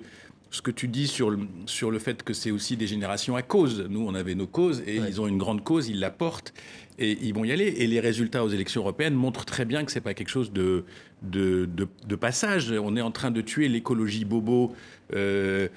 ce 0.50 0.62
que 0.62 0.70
tu 0.70 0.88
dis 0.88 1.06
sur 1.06 1.30
le, 1.30 1.40
sur 1.66 1.90
le 1.90 1.98
fait 1.98 2.22
que 2.22 2.32
c'est 2.32 2.50
aussi 2.50 2.76
des 2.76 2.86
générations 2.86 3.36
à 3.36 3.42
cause. 3.42 3.86
Nous, 3.88 4.00
on 4.00 4.14
avait 4.14 4.34
nos 4.34 4.46
causes 4.46 4.82
et 4.86 4.96
ils 4.96 5.20
ont 5.20 5.26
une 5.26 5.38
grande 5.38 5.62
cause, 5.62 5.88
ils 5.88 6.00
la 6.00 6.10
portent 6.10 6.54
et 6.98 7.18
ils 7.22 7.34
vont 7.34 7.44
y 7.44 7.52
aller. 7.52 7.66
Et 7.78 7.86
les 7.86 8.00
résultats 8.00 8.44
aux 8.44 8.48
élections 8.48 8.80
européennes 8.80 9.14
montrent 9.14 9.44
très 9.44 9.64
bien 9.64 9.84
que 9.84 9.92
c'est 9.92 10.00
pas 10.00 10.14
quelque 10.14 10.30
chose 10.30 10.52
de, 10.52 10.84
de, 11.22 11.68
de, 12.06 12.16
passage. 12.16 12.72
On 12.72 12.96
est 12.96 13.02
en 13.02 13.10
train 13.10 13.30
de 13.30 13.42
tuer 13.42 13.68
l'écologie 13.68 14.24
bobo, 14.24 14.74
euh, 15.14 15.68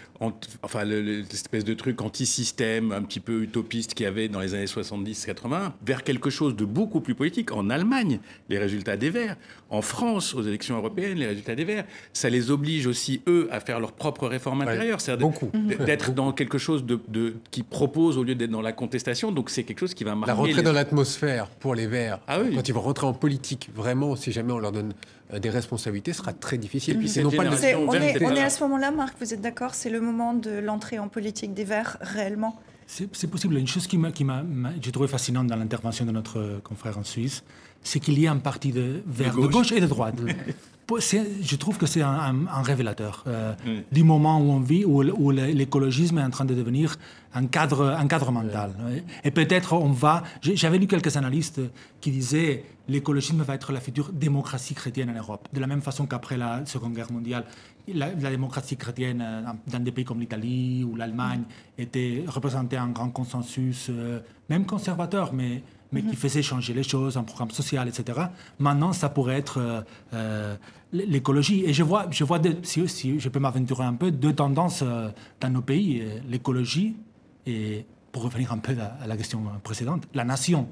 enfin 0.61 0.83
l'espèce 0.83 1.63
de 1.63 1.73
truc 1.73 2.01
anti-système, 2.01 2.91
un 2.91 3.01
petit 3.01 3.19
peu 3.19 3.43
utopiste 3.43 3.93
qu'il 3.93 4.03
y 4.03 4.07
avait 4.07 4.27
dans 4.27 4.39
les 4.39 4.53
années 4.53 4.65
70-80, 4.65 5.71
vers 5.85 6.03
quelque 6.03 6.29
chose 6.29 6.55
de 6.55 6.65
beaucoup 6.65 7.01
plus 7.01 7.15
politique. 7.15 7.51
En 7.51 7.69
Allemagne, 7.69 8.19
les 8.49 8.59
résultats 8.59 8.97
des 8.97 9.09
Verts. 9.09 9.37
En 9.69 9.81
France, 9.81 10.35
aux 10.35 10.41
élections 10.41 10.75
européennes, 10.75 11.17
les 11.17 11.27
résultats 11.27 11.55
des 11.55 11.63
Verts. 11.63 11.85
Ça 12.13 12.29
les 12.29 12.51
oblige 12.51 12.87
aussi, 12.87 13.21
eux, 13.27 13.47
à 13.51 13.59
faire 13.61 13.79
leur 13.79 13.93
propre 13.93 14.27
réforme 14.27 14.61
intérieure. 14.61 14.99
beaucoup. 15.19 15.49
D'être 15.85 16.11
dans 16.11 16.33
quelque 16.33 16.57
chose 16.57 16.85
de, 16.85 16.99
de, 17.07 17.35
qui 17.51 17.63
propose 17.63 18.17
au 18.17 18.23
lieu 18.23 18.35
d'être 18.35 18.51
dans 18.51 18.61
la 18.61 18.73
contestation. 18.73 19.31
Donc 19.31 19.49
c'est 19.49 19.63
quelque 19.63 19.79
chose 19.79 19.93
qui 19.93 20.03
va 20.03 20.15
marquer... 20.15 20.31
La 20.31 20.35
rentrée 20.35 20.61
dans 20.63 20.73
l'atmosphère 20.73 21.47
pour 21.47 21.75
les 21.75 21.87
Verts, 21.87 22.19
ah 22.27 22.39
oui. 22.41 22.55
quand 22.55 22.67
ils 22.67 22.73
vont 22.73 22.81
rentrer 22.81 23.07
en 23.07 23.13
politique, 23.13 23.69
vraiment, 23.73 24.15
si 24.15 24.31
jamais 24.31 24.51
on 24.51 24.59
leur 24.59 24.71
donne 24.71 24.93
des 25.39 25.49
responsabilités 25.49 26.13
sera 26.13 26.33
très 26.33 26.57
difficile. 26.57 26.97
Puis 26.97 27.09
c'est 27.09 27.23
non 27.23 27.31
pas 27.31 27.43
on, 27.45 27.93
est, 27.93 28.23
on 28.23 28.35
est 28.35 28.41
à 28.41 28.49
ce 28.49 28.63
moment-là, 28.63 28.91
Marc, 28.91 29.15
vous 29.19 29.33
êtes 29.33 29.41
d'accord? 29.41 29.73
C'est 29.73 29.89
le 29.89 30.01
moment 30.01 30.33
de 30.33 30.51
l'entrée 30.51 30.99
en 30.99 31.07
politique 31.07 31.53
des 31.53 31.63
Verts 31.63 31.97
réellement? 32.01 32.59
C'est 32.87 33.27
possible. 33.27 33.55
Une 33.55 33.67
chose 33.67 33.87
qui 33.87 33.97
m'a, 33.97 34.11
j'ai 34.81 34.91
trouvé 34.91 35.07
fascinante 35.07 35.47
dans 35.47 35.55
l'intervention 35.55 36.05
de 36.05 36.11
notre 36.11 36.59
confrère 36.61 36.97
en 36.97 37.05
Suisse, 37.05 37.43
c'est 37.83 37.99
qu'il 37.99 38.19
y 38.19 38.27
a 38.27 38.31
un 38.31 38.37
parti 38.37 38.71
de 38.71 39.03
gauche 39.51 39.71
et 39.71 39.81
de 39.81 39.87
droite. 39.87 40.15
je 40.99 41.55
trouve 41.55 41.77
que 41.77 41.85
c'est 41.85 42.01
un, 42.01 42.61
révélateur 42.63 43.23
euh, 43.27 43.53
du 43.91 44.03
moment 44.03 44.39
où 44.39 44.51
on 44.51 44.59
vit, 44.59 44.85
où, 44.85 45.31
l'écologisme 45.31 46.17
est 46.17 46.23
en 46.23 46.29
train 46.29 46.45
de 46.45 46.53
devenir 46.53 46.95
un 47.33 47.45
cadre, 47.45 47.95
un 47.97 48.07
cadre 48.07 48.31
mental. 48.31 48.73
Et 49.23 49.31
peut-être 49.31 49.73
on 49.73 49.91
va. 49.91 50.23
J'avais 50.41 50.77
lu 50.77 50.87
quelques 50.87 51.15
analystes 51.17 51.61
qui 52.01 52.11
disaient 52.11 52.65
l'écologisme 52.87 53.41
va 53.43 53.55
être 53.55 53.71
la 53.71 53.79
future 53.79 54.11
démocratie 54.11 54.73
chrétienne 54.73 55.09
en 55.09 55.17
Europe, 55.17 55.47
de 55.53 55.59
la 55.59 55.67
même 55.67 55.81
façon 55.81 56.05
qu'après 56.05 56.37
la 56.37 56.65
Seconde 56.65 56.93
Guerre 56.93 57.11
mondiale. 57.11 57.45
La, 57.87 58.09
démocratie 58.09 58.77
chrétienne 58.77 59.23
euh, 59.25 59.41
dans 59.67 59.79
des 59.79 59.91
pays 59.91 60.05
comme 60.05 60.19
l'Italie 60.19 60.83
ou 60.83 60.95
l'Allemagne 60.95 61.43
était 61.77 62.23
représentée 62.27 62.77
un 62.77 62.89
grand 62.89 63.09
consensus, 63.09 63.87
euh, 63.89 64.19
même 64.49 64.65
conservateur, 64.65 65.33
mais 65.33 65.63
mais 65.91 66.01
qui 66.01 66.15
faisait 66.15 66.41
changer 66.41 66.73
les 66.73 66.83
choses, 66.83 67.17
un 67.17 67.23
programme 67.23 67.51
social, 67.51 67.87
etc. 67.87 68.19
Maintenant, 68.59 68.93
ça 68.93 69.09
pourrait 69.09 69.37
être 69.37 69.59
euh, 69.59 69.81
euh, 70.13 70.55
l'écologie. 70.93 71.63
Et 71.65 71.73
je 71.73 71.83
vois, 71.83 72.07
je 72.11 72.23
vois 72.23 72.39
si, 72.63 73.19
je 73.19 73.29
peux 73.29 73.39
m'aventurer 73.39 73.83
un 73.83 73.93
peu, 73.93 74.11
deux 74.11 74.33
tendances 74.33 74.83
euh, 74.83 75.09
dans 75.39 75.49
nos 75.49 75.61
pays. 75.61 76.03
L'écologie 76.27 76.95
Et 77.45 77.85
pour 78.11 78.23
revenir 78.23 78.51
un 78.51 78.57
peu 78.57 78.75
à 79.01 79.07
la 79.07 79.17
question 79.17 79.43
précédente, 79.63 80.03
la 80.13 80.23
nation 80.23 80.67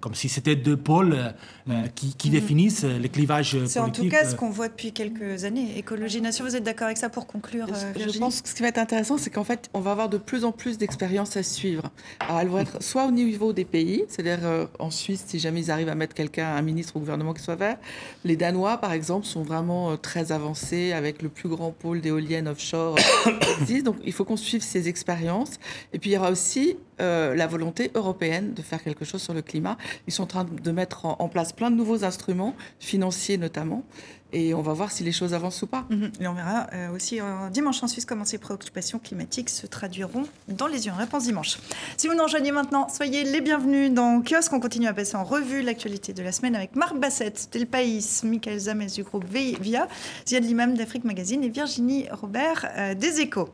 comme 0.00 0.14
si 0.14 0.28
c'était 0.28 0.56
deux 0.56 0.76
pôles 0.76 1.12
euh, 1.12 1.30
euh, 1.70 1.86
qui, 1.94 2.30
définissent 2.30 2.84
euh, 2.84 2.98
les 2.98 3.08
clivages 3.08 3.52
politiques. 3.52 3.72
C'est 3.72 3.80
en 3.80 3.90
tout 3.90 4.08
cas 4.08 4.24
ce 4.24 4.34
qu'on 4.34 4.50
voit 4.50 4.68
depuis 4.68 4.92
quelques 4.92 5.44
années. 5.44 5.78
Écologie 5.78 6.20
Nation, 6.20 6.44
vous 6.44 6.56
êtes 6.56 6.64
d'accord 6.64 6.86
avec 6.86 6.96
ça 6.96 7.08
pour 7.08 7.26
conclure 7.26 7.66
Je 7.96 8.18
pense 8.18 8.40
que 8.40 8.48
ce 8.48 8.54
qui 8.54 8.62
va 8.62 8.68
être 8.68 8.78
intéressant, 8.78 9.18
c'est 9.18 9.30
qu'en 9.30 9.44
fait, 9.44 9.68
on 9.74 9.80
va 9.80 9.92
avoir 9.92 10.08
de 10.08 10.18
plus 10.18 10.44
en 10.44 10.52
plus 10.52 10.78
d'expériences 10.78 11.36
à 11.36 11.42
suivre. 11.42 11.90
Alors, 12.20 12.40
elles 12.40 12.48
vont 12.48 12.58
être 12.58 12.82
soit 12.82 13.06
au 13.06 13.10
niveau 13.10 13.52
des 13.52 13.64
pays, 13.64 14.04
c'est-à-dire 14.08 14.68
en 14.78 14.90
Suisse, 14.90 15.24
si 15.26 15.38
jamais 15.38 15.60
ils 15.60 15.70
arrivent 15.70 15.88
à 15.88 15.94
mettre 15.94 16.14
quelqu'un, 16.14 16.54
un 16.54 16.62
ministre 16.62 16.96
au 16.96 17.00
gouvernement 17.00 17.34
qui 17.34 17.42
soit 17.42 17.56
vert. 17.56 17.76
Les 18.24 18.36
Danois, 18.36 18.78
par 18.78 18.92
exemple, 18.92 19.26
sont 19.26 19.42
vraiment 19.42 19.96
très 19.96 20.32
avancés 20.32 20.92
avec 20.92 21.22
le 21.22 21.28
plus 21.28 21.48
grand 21.48 21.72
pôle 21.72 22.00
d'éoliennes 22.00 22.48
offshore 22.48 22.96
qui 23.40 23.62
existe. 23.62 23.84
Donc, 23.84 23.96
il 24.04 24.12
faut 24.12 24.24
qu'on 24.24 24.36
suive 24.36 24.62
ces 24.62 24.88
expériences. 24.88 25.58
Et 25.92 25.98
puis, 25.98 26.10
il 26.10 26.14
y 26.14 26.16
aura 26.16 26.30
aussi 26.30 26.76
la 27.00 27.46
volonté 27.46 27.90
européenne 27.94 28.52
de 28.54 28.62
faire 28.62 28.82
quelque 28.82 29.04
chose 29.04 29.22
sur 29.22 29.34
le 29.34 29.42
climat. 29.42 29.76
Ils 30.06 30.12
sont 30.12 30.24
en 30.24 30.26
train 30.26 30.44
de 30.44 30.70
mettre 30.70 31.06
en, 31.06 31.28
place 31.28 31.52
plein 31.52 31.70
de 31.70 31.76
nouveaux 31.76 32.04
instruments, 32.04 32.54
financiers 32.78 33.38
notamment. 33.38 33.84
Et 34.32 34.54
on 34.54 34.62
va 34.62 34.72
voir 34.72 34.92
si 34.92 35.02
les 35.02 35.10
choses 35.10 35.34
avancent 35.34 35.60
ou 35.62 35.66
pas. 35.66 35.86
Mhm. 35.90 36.12
Et 36.20 36.28
on 36.28 36.34
verra 36.34 36.68
euh, 36.72 36.90
aussi 36.94 37.18
dimanche 37.50 37.82
en 37.82 37.88
Suisse 37.88 38.04
comment 38.04 38.24
ces 38.24 38.38
préoccupations 38.38 38.98
climatiques 39.00 39.50
se 39.50 39.66
traduiront 39.66 40.24
dans 40.48 40.68
les 40.68 40.86
yeux. 40.86 40.92
Réponse 40.96 41.24
dimanche. 41.24 41.58
Si 41.96 42.06
vous 42.06 42.14
nous 42.14 42.22
rejoignez 42.22 42.52
maintenant, 42.52 42.88
soyez 42.88 43.24
les 43.24 43.40
bienvenus 43.40 43.92
dans 43.92 44.22
Kiosque. 44.22 44.52
On 44.52 44.60
continue 44.60 44.86
à 44.86 44.94
passer 44.94 45.16
en 45.16 45.24
revue 45.24 45.62
l'actualité 45.62 46.12
de 46.12 46.22
la 46.22 46.32
semaine 46.32 46.54
avec 46.54 46.76
Marc 46.76 46.96
Bassett, 46.96 47.48
Del 47.52 47.66
País, 47.66 48.20
Michael 48.24 48.58
Zamez 48.58 48.86
du 48.86 49.02
groupe 49.02 49.24
VIA, 49.24 49.88
Ziad 50.26 50.44
Limam 50.44 50.74
d'Afrique 50.74 51.04
Magazine 51.04 51.42
et 51.42 51.48
Virginie 51.48 52.06
Robert 52.10 52.68
euh, 52.76 52.94
des 52.94 53.20
Échos. 53.20 53.48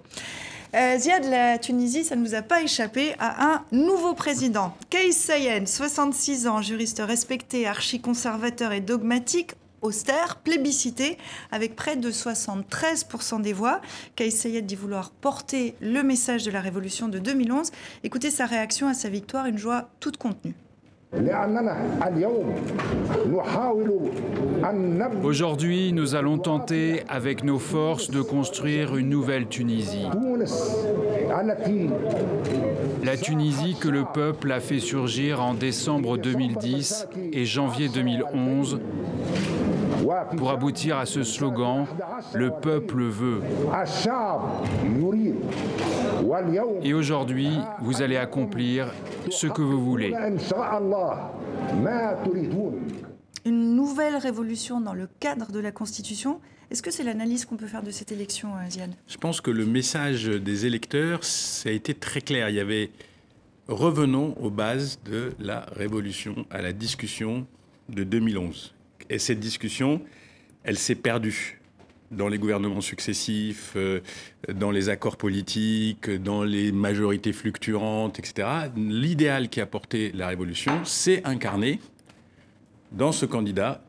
Euh, 0.74 0.98
Ziad, 0.98 1.24
la 1.24 1.58
Tunisie, 1.58 2.04
ça 2.04 2.16
ne 2.16 2.22
nous 2.22 2.34
a 2.34 2.42
pas 2.42 2.62
échappé 2.62 3.14
à 3.18 3.52
un 3.52 3.64
nouveau 3.72 4.14
président. 4.14 4.76
Kais 4.90 5.12
Sayen, 5.12 5.64
66 5.64 6.46
ans, 6.48 6.60
juriste 6.60 7.00
respecté, 7.04 7.66
archi-conservateur 7.66 8.72
et 8.72 8.80
dogmatique, 8.80 9.52
austère, 9.80 10.36
plébiscité, 10.36 11.18
avec 11.52 11.76
près 11.76 11.96
de 11.96 12.10
73% 12.10 13.40
des 13.42 13.52
voix. 13.52 13.80
Kais 14.16 14.30
Sayed 14.30 14.66
dit 14.66 14.74
vouloir 14.74 15.10
porter 15.10 15.76
le 15.80 16.02
message 16.02 16.42
de 16.44 16.50
la 16.50 16.60
révolution 16.60 17.08
de 17.08 17.18
2011. 17.18 17.70
Écoutez 18.02 18.30
sa 18.30 18.46
réaction 18.46 18.88
à 18.88 18.94
sa 18.94 19.08
victoire, 19.08 19.46
une 19.46 19.58
joie 19.58 19.88
toute 20.00 20.16
contenue. 20.16 20.54
Aujourd'hui, 25.22 25.92
nous 25.92 26.14
allons 26.14 26.38
tenter 26.38 27.02
avec 27.08 27.44
nos 27.44 27.58
forces 27.58 28.10
de 28.10 28.20
construire 28.20 28.96
une 28.96 29.08
nouvelle 29.08 29.46
Tunisie. 29.46 30.06
La 33.04 33.16
Tunisie 33.16 33.76
que 33.80 33.88
le 33.88 34.04
peuple 34.12 34.52
a 34.52 34.60
fait 34.60 34.80
surgir 34.80 35.42
en 35.42 35.54
décembre 35.54 36.18
2010 36.18 37.08
et 37.32 37.44
janvier 37.44 37.88
2011 37.88 38.80
pour 40.36 40.50
aboutir 40.50 40.98
à 40.98 41.06
ce 41.06 41.22
slogan 41.22 41.86
Le 42.34 42.50
peuple 42.50 43.02
veut. 43.02 43.42
Et 46.82 46.94
aujourd'hui, 46.94 47.50
vous 47.80 48.02
allez 48.02 48.16
accomplir 48.16 48.92
ce 49.30 49.46
que 49.46 49.62
vous 49.62 49.84
voulez. 49.84 50.14
Une 53.44 53.76
nouvelle 53.76 54.16
révolution 54.16 54.80
dans 54.80 54.94
le 54.94 55.08
cadre 55.20 55.52
de 55.52 55.60
la 55.60 55.70
Constitution. 55.70 56.40
Est-ce 56.70 56.82
que 56.82 56.90
c'est 56.90 57.04
l'analyse 57.04 57.44
qu'on 57.44 57.56
peut 57.56 57.68
faire 57.68 57.84
de 57.84 57.92
cette 57.92 58.10
élection, 58.10 58.48
euh, 58.56 58.68
Ziane 58.68 58.94
Je 59.06 59.16
pense 59.18 59.40
que 59.40 59.52
le 59.52 59.64
message 59.64 60.24
des 60.24 60.66
électeurs, 60.66 61.22
ça 61.22 61.68
a 61.68 61.72
été 61.72 61.94
très 61.94 62.20
clair. 62.20 62.48
Il 62.48 62.56
y 62.56 62.60
avait 62.60 62.90
revenons 63.68 64.34
aux 64.40 64.50
bases 64.50 64.98
de 65.04 65.32
la 65.38 65.66
révolution, 65.76 66.46
à 66.50 66.62
la 66.62 66.72
discussion 66.72 67.46
de 67.88 68.04
2011. 68.04 68.74
Et 69.10 69.18
cette 69.18 69.40
discussion, 69.40 70.00
elle 70.64 70.78
s'est 70.78 70.94
perdue 70.94 71.60
dans 72.10 72.28
les 72.28 72.38
gouvernements 72.38 72.80
successifs, 72.80 73.72
euh, 73.76 74.00
dans 74.52 74.70
les 74.70 74.88
accords 74.88 75.16
politiques, 75.16 76.10
dans 76.10 76.44
les 76.44 76.72
majorités 76.72 77.32
fluctuantes, 77.32 78.18
etc. 78.18 78.48
L'idéal 78.76 79.48
qui 79.48 79.60
a 79.60 79.66
porté 79.66 80.12
la 80.12 80.28
révolution 80.28 80.84
s'est 80.84 81.22
incarné 81.24 81.80
dans 82.92 83.12
ce 83.12 83.26
candidat 83.26 83.82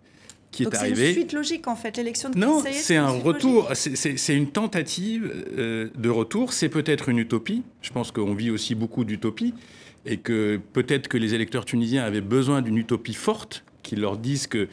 qui 0.51 0.63
est 0.63 0.76
arrivé. 0.76 0.95
C'est 0.95 1.07
une 1.09 1.13
suite 1.13 1.34
logique 1.34 1.68
en 1.68 1.76
fait, 1.76 1.97
l'élection 1.97 2.30
de 2.30 2.38
Non, 2.38 2.63
c'est 2.72 2.95
un 2.95 3.09
retour, 3.09 3.70
c'est 3.74 4.36
une 4.36 4.49
tentative 4.49 5.32
euh, 5.57 5.89
de 5.95 6.09
retour. 6.09 6.53
C'est 6.53 6.70
peut-être 6.70 7.09
une 7.09 7.20
utopie. 7.20 7.63
Je 7.82 7.91
pense 7.91 8.11
qu'on 8.11 8.34
vit 8.34 8.49
aussi 8.49 8.74
beaucoup 8.74 9.03
d'utopies 9.03 9.53
et 10.05 10.18
que 10.18 10.59
peut-être 10.74 11.07
que 11.07 11.18
les 11.18 11.36
électeurs 11.36 11.65
tunisiens 11.65 12.03
avaient 12.03 12.22
besoin 12.22 12.61
d'une 12.61 12.78
utopie 12.78 13.13
forte 13.13 13.63
qui 13.84 13.95
leur 13.95 14.18
dise 14.18 14.47
que 14.47 14.68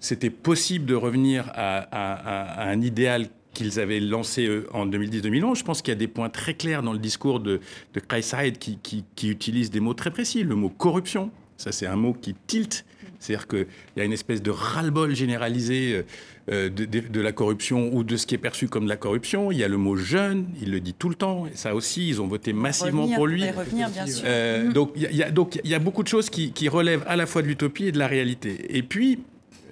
c'était 0.00 0.30
possible 0.30 0.86
de 0.86 0.94
revenir 0.94 1.50
à, 1.54 2.70
un 2.70 2.80
idéal 2.80 3.28
qu'ils 3.54 3.80
avaient 3.80 4.00
lancé 4.00 4.62
en 4.72 4.86
2010-2011. 4.86 5.58
Je 5.58 5.64
pense 5.64 5.82
qu'il 5.82 5.92
y 5.92 5.96
a 5.96 5.98
des 5.98 6.08
points 6.08 6.30
très 6.30 6.54
clairs 6.54 6.82
dans 6.82 6.92
le 6.92 6.98
discours 6.98 7.40
de, 7.40 7.60
de 7.94 8.50
qui, 8.50 8.78
qui, 9.16 9.28
utilise 9.28 9.70
des 9.70 9.80
mots 9.80 9.94
très 9.94 10.10
précis. 10.10 10.44
Le 10.44 10.54
mot 10.54 10.68
corruption, 10.68 11.30
ça 11.56 11.72
c'est 11.72 11.86
un 11.86 11.96
mot 11.96 12.12
qui 12.12 12.34
tilte. 12.46 12.84
C'est-à-dire 13.18 13.48
qu'il 13.48 13.66
y 13.96 14.00
a 14.00 14.04
une 14.04 14.12
espèce 14.12 14.42
de 14.42 14.52
ras-le-bol 14.52 15.12
généralisé 15.14 16.04
euh, 16.50 16.70
de, 16.70 17.20
la 17.20 17.32
corruption 17.32 17.90
ou 17.92 18.04
de 18.04 18.16
ce 18.16 18.26
qui 18.26 18.34
est 18.34 18.38
perçu 18.38 18.68
comme 18.68 18.84
de 18.84 18.88
la 18.88 18.96
corruption. 18.96 19.50
Il 19.50 19.58
y 19.58 19.64
a 19.64 19.68
le 19.68 19.76
mot 19.76 19.96
jeune, 19.96 20.46
il 20.62 20.70
le 20.70 20.80
dit 20.80 20.94
tout 20.94 21.08
le 21.08 21.14
temps. 21.14 21.46
Et 21.46 21.56
ça 21.56 21.74
aussi, 21.74 22.08
ils 22.08 22.22
ont 22.22 22.26
voté 22.26 22.52
massivement 22.52 23.08
pour 23.08 23.26
lui. 23.26 23.48
Revenir, 23.50 23.90
bien 23.90 24.06
sûr. 24.06 24.22
Euh, 24.24 24.72
donc 24.72 24.92
il 24.94 25.14
y, 25.14 25.22
a, 25.22 25.30
donc 25.30 25.60
il 25.62 25.70
y 25.70 25.74
a 25.74 25.78
beaucoup 25.78 26.02
de 26.02 26.08
choses 26.08 26.30
qui, 26.30 26.52
qui 26.52 26.68
relèvent 26.68 27.04
à 27.06 27.16
la 27.16 27.26
fois 27.26 27.42
de 27.42 27.48
l'utopie 27.48 27.86
et 27.86 27.92
de 27.92 27.98
la 27.98 28.06
réalité. 28.06 28.76
Et 28.76 28.82
puis, 28.82 29.18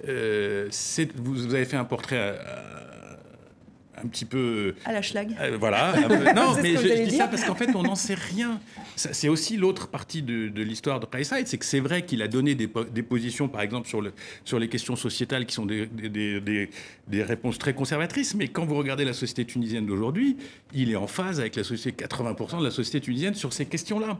euh, 0.07 0.69
vous, 1.15 1.53
avez 1.53 1.65
fait 1.65 1.77
un 1.77 1.85
portrait 1.85 2.17
euh, 2.19 2.37
un 4.03 4.07
petit 4.07 4.25
peu. 4.25 4.75
À 4.85 4.93
la 4.93 5.01
schlag. 5.01 5.35
Euh, 5.39 5.57
voilà. 5.59 5.93
non, 6.35 6.55
mais 6.61 6.75
je, 6.75 7.03
dis 7.07 7.15
ça 7.15 7.27
parce 7.27 7.43
qu'en 7.43 7.55
fait, 7.55 7.75
on 7.75 7.83
n'en 7.83 7.95
sait 7.95 8.15
rien. 8.15 8.59
C'est 8.95 9.29
aussi 9.29 9.57
l'autre 9.57 9.87
partie 9.87 10.21
de, 10.21 10.61
l'histoire 10.61 10.99
de 10.99 11.05
Kayside, 11.05 11.47
c'est 11.47 11.57
que 11.57 11.65
c'est 11.65 11.79
vrai 11.79 12.05
qu'il 12.05 12.21
a 12.21 12.27
donné 12.27 12.55
des, 12.55 12.67
positions, 12.67 13.47
par 13.47 13.61
exemple, 13.61 13.87
sur, 13.87 14.01
le, 14.01 14.13
sur 14.43 14.59
les 14.59 14.69
questions 14.69 14.95
sociétales 14.95 15.45
qui 15.45 15.53
sont 15.53 15.65
des, 15.65 15.87
des, 15.87 17.23
réponses 17.23 17.57
très 17.57 17.73
conservatrices. 17.73 18.35
Mais 18.35 18.47
quand 18.47 18.65
vous 18.65 18.75
regardez 18.75 19.05
la 19.05 19.13
société 19.13 19.45
tunisienne 19.45 19.85
d'aujourd'hui, 19.85 20.37
il 20.73 20.91
est 20.91 20.95
en 20.95 21.07
phase 21.07 21.39
avec 21.39 21.55
la 21.55 21.63
société, 21.63 22.05
80% 22.05 22.59
de 22.59 22.63
la 22.63 22.71
société 22.71 23.01
tunisienne 23.01 23.35
sur 23.35 23.53
ces 23.53 23.65
questions-là. 23.65 24.19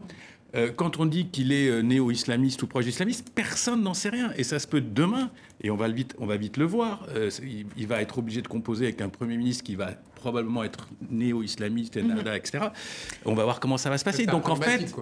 Euh, 0.55 0.71
quand 0.73 0.99
on 0.99 1.05
dit 1.05 1.27
qu'il 1.27 1.51
est 1.51 1.67
euh, 1.67 1.81
néo-islamiste 1.81 2.63
ou 2.63 2.67
proche 2.67 2.85
islamiste, 2.85 3.31
personne 3.35 3.81
n'en 3.81 3.93
sait 3.93 4.09
rien. 4.09 4.31
Et 4.37 4.43
ça 4.43 4.59
se 4.59 4.67
peut 4.67 4.81
demain, 4.81 5.29
et 5.61 5.69
on 5.69 5.75
va 5.75 5.89
vite, 5.89 6.15
on 6.19 6.25
va 6.25 6.37
vite 6.37 6.57
le 6.57 6.65
voir. 6.65 7.05
Euh, 7.15 7.29
il, 7.75 7.87
va 7.87 8.01
être 8.01 8.17
obligé 8.17 8.41
de 8.41 8.47
composer 8.47 8.85
avec 8.85 9.01
un 9.01 9.09
Premier 9.09 9.35
ministre 9.35 9.63
qui 9.63 9.75
va 9.75 9.91
probablement 10.15 10.63
être 10.63 10.87
néo-islamiste, 11.11 11.97
etc. 11.97 12.59
Mhm. 12.63 12.71
On 13.25 13.33
va 13.35 13.43
voir 13.43 13.59
comment 13.59 13.77
ça 13.77 13.89
va 13.89 13.97
se 13.97 14.05
passer. 14.05 14.25
Donc 14.25 14.47
en 14.49 14.55
fait, 14.55 14.93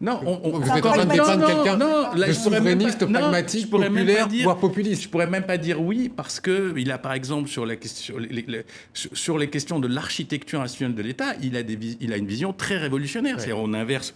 non, 0.00 0.20
on, 0.24 0.40
on 0.44 0.58
vous 0.60 0.70
êtes 0.70 0.86
en 0.86 0.92
train 0.92 1.04
de 1.04 1.10
dépeindre 1.10 1.46
quelqu'un 1.46 1.76
de 1.76 2.32
souverainiste, 2.32 3.04
pragmatique, 3.04 3.70
populaire, 3.70 4.28
voire 4.44 4.58
populiste. 4.58 5.02
Je 5.02 5.08
pourrais 5.08 5.26
même 5.26 5.44
pas 5.46 5.58
dire 5.58 5.80
oui 5.80 6.10
parce 6.14 6.38
que 6.38 6.74
il 6.76 6.90
a 6.92 6.98
par 6.98 7.12
exemple 7.12 7.48
sur, 7.48 7.66
la 7.66 7.76
question, 7.76 8.16
les, 8.18 8.64
sur 8.92 9.36
les 9.36 9.50
questions 9.50 9.80
de 9.80 9.88
l'architecture 9.88 10.60
institutionnelle 10.60 10.96
de 10.96 11.02
l'État, 11.02 11.34
il 11.42 11.56
a 11.56 11.62
des, 11.62 11.96
il 12.00 12.12
a 12.12 12.16
une 12.16 12.26
vision 12.26 12.52
très 12.52 12.78
révolutionnaire. 12.78 13.38
C'est-à-dire 13.38 13.58
on 13.58 13.74
inverse 13.74 14.14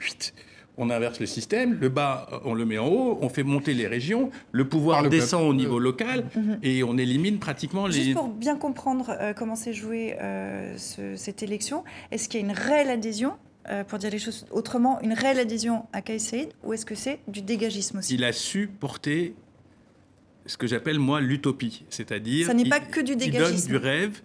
on 0.79 0.91
inverse 0.91 1.21
le 1.21 1.27
système, 1.27 1.79
le 1.81 1.89
bas, 1.89 2.29
on 2.45 2.55
le 2.55 2.65
met 2.65 2.79
en 2.79 2.89
haut, 2.89 3.19
on 3.21 3.29
fait 3.29 3.43
monter 3.43 3.75
les 3.75 3.87
régions, 3.87 4.31
le 4.53 4.69
pouvoir 4.69 5.09
descend 5.09 5.49
au 5.49 5.55
niveau 5.55 5.79
local 5.79 6.27
mhm. 6.35 6.59
et 6.63 6.83
on 6.83 6.99
élimine 6.99 7.39
pratiquement 7.39 7.87
les... 7.87 7.93
Juste 7.93 8.15
pour 8.15 8.29
bien 8.29 8.57
comprendre 8.57 9.17
euh, 9.21 9.33
comment 9.33 9.57
s'est 9.57 9.73
jouée 9.73 10.17
euh, 10.21 10.77
cette 10.77 11.43
élection, 11.43 11.85
est-ce 12.11 12.29
qu'il 12.29 12.41
y 12.41 12.43
a 12.43 12.47
une 12.47 12.53
réelle 12.53 12.91
adhésion 12.91 13.35
euh, 13.69 13.85
pour 13.85 13.99
dire 13.99 14.11
les 14.11 14.19
choses 14.19 14.47
autrement, 14.51 15.01
une 15.01 15.15
réelle 15.15 15.39
adhésion 15.39 15.87
à 15.93 16.03
Kais 16.03 16.19
ou 16.63 16.73
est-ce 16.73 16.87
que 16.87 16.95
c'est 16.95 17.21
du 17.27 17.43
dégagisme 17.43 17.99
aussi? 17.99 18.15
Il 18.15 18.25
a 18.25 18.33
su 18.33 18.69
porter 18.69 19.35
ce 20.45 20.57
que 20.57 20.67
j'appelle 20.67 20.99
moi 20.99 21.21
l'utopie, 21.21 21.85
c'est-à-dire... 21.89 22.47
Ça 22.47 22.55
n'est 22.55 22.69
pas 22.69 22.81
que 22.81 23.01
du 23.01 23.17
dégagisme. 23.17 23.55
Il 23.55 23.73
donne 23.73 23.81
du 23.81 23.85
rêve. 23.85 24.21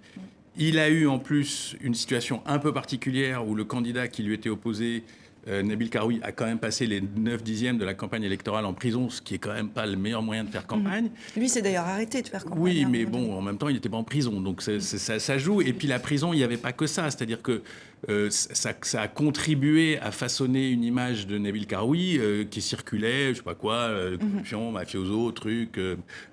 Il 0.58 0.78
a 0.80 0.90
eu 0.90 1.08
en 1.08 1.18
plus 1.18 1.76
une 1.82 1.96
situation 1.96 2.42
un 2.46 2.60
peu 2.60 2.74
particulière 2.74 3.48
où 3.48 3.56
le 3.56 3.64
candidat 3.64 4.10
qui 4.10 4.22
lui 4.22 4.36
était 4.36 4.50
opposé 4.50 5.04
euh, 5.48 5.64
Nabil 5.64 5.90
Karoui 5.90 6.20
a 6.22 6.32
quand 6.32 6.46
même 6.46 6.60
passé 6.60 6.86
les 6.86 7.02
9 7.02 7.42
dixièmes 7.42 7.78
de 7.78 7.86
la 7.86 7.94
campagne 7.94 8.24
électorale 8.24 8.66
en 8.66 8.74
prison, 8.74 9.10
ce 9.10 9.22
qui 9.22 9.36
est 9.36 9.38
quand 9.40 9.54
même 9.54 9.70
pas 9.70 9.86
le 9.86 9.96
meilleur 9.96 10.22
moyen 10.22 10.44
de 10.44 10.50
faire 10.50 10.68
campagne. 10.68 11.06
Mmh. 11.06 11.40
Lui, 11.40 11.50
c'est 11.50 11.62
d'ailleurs 11.62 11.88
arrêté 11.88 12.22
de 12.22 12.28
faire 12.28 12.44
campagne. 12.44 12.60
Oui, 12.60 12.84
hein, 12.84 12.90
mais 12.92 13.06
bon, 13.06 13.36
en 13.36 13.42
même 13.42 13.58
temps, 13.58 13.68
il 13.68 13.74
n'était 13.74 13.90
pas 13.90 13.98
en 13.98 14.04
prison, 14.04 14.40
donc 14.40 14.62
ça, 14.62 15.38
joue. 15.38 15.62
Et 15.62 15.74
puis 15.74 15.88
la 15.88 16.00
prison, 16.00 16.34
il 16.34 16.38
n'y 16.38 16.44
avait 16.44 16.58
pas 16.58 16.74
que 16.74 16.86
ça, 16.86 17.10
c'est-à-dire 17.10 17.42
que 17.42 17.64
euh, 18.10 18.30
ça, 18.32 18.74
ça, 18.82 19.02
a 19.02 19.08
contribué 19.08 20.00
à 20.00 20.12
façonner 20.12 20.70
une 20.70 20.84
image 20.84 21.28
de 21.28 21.38
Nabil 21.38 21.68
Karoui 21.68 22.18
euh, 22.18 22.44
qui 22.44 22.62
circulait, 22.62 23.30
je 23.30 23.38
sais 23.38 23.44
pas 23.44 23.54
quoi, 23.54 23.76
euh, 23.76 24.12
mhm. 24.14 24.32
corruption, 24.32 24.72
mafioso, 24.72 25.32
truc, 25.32 25.80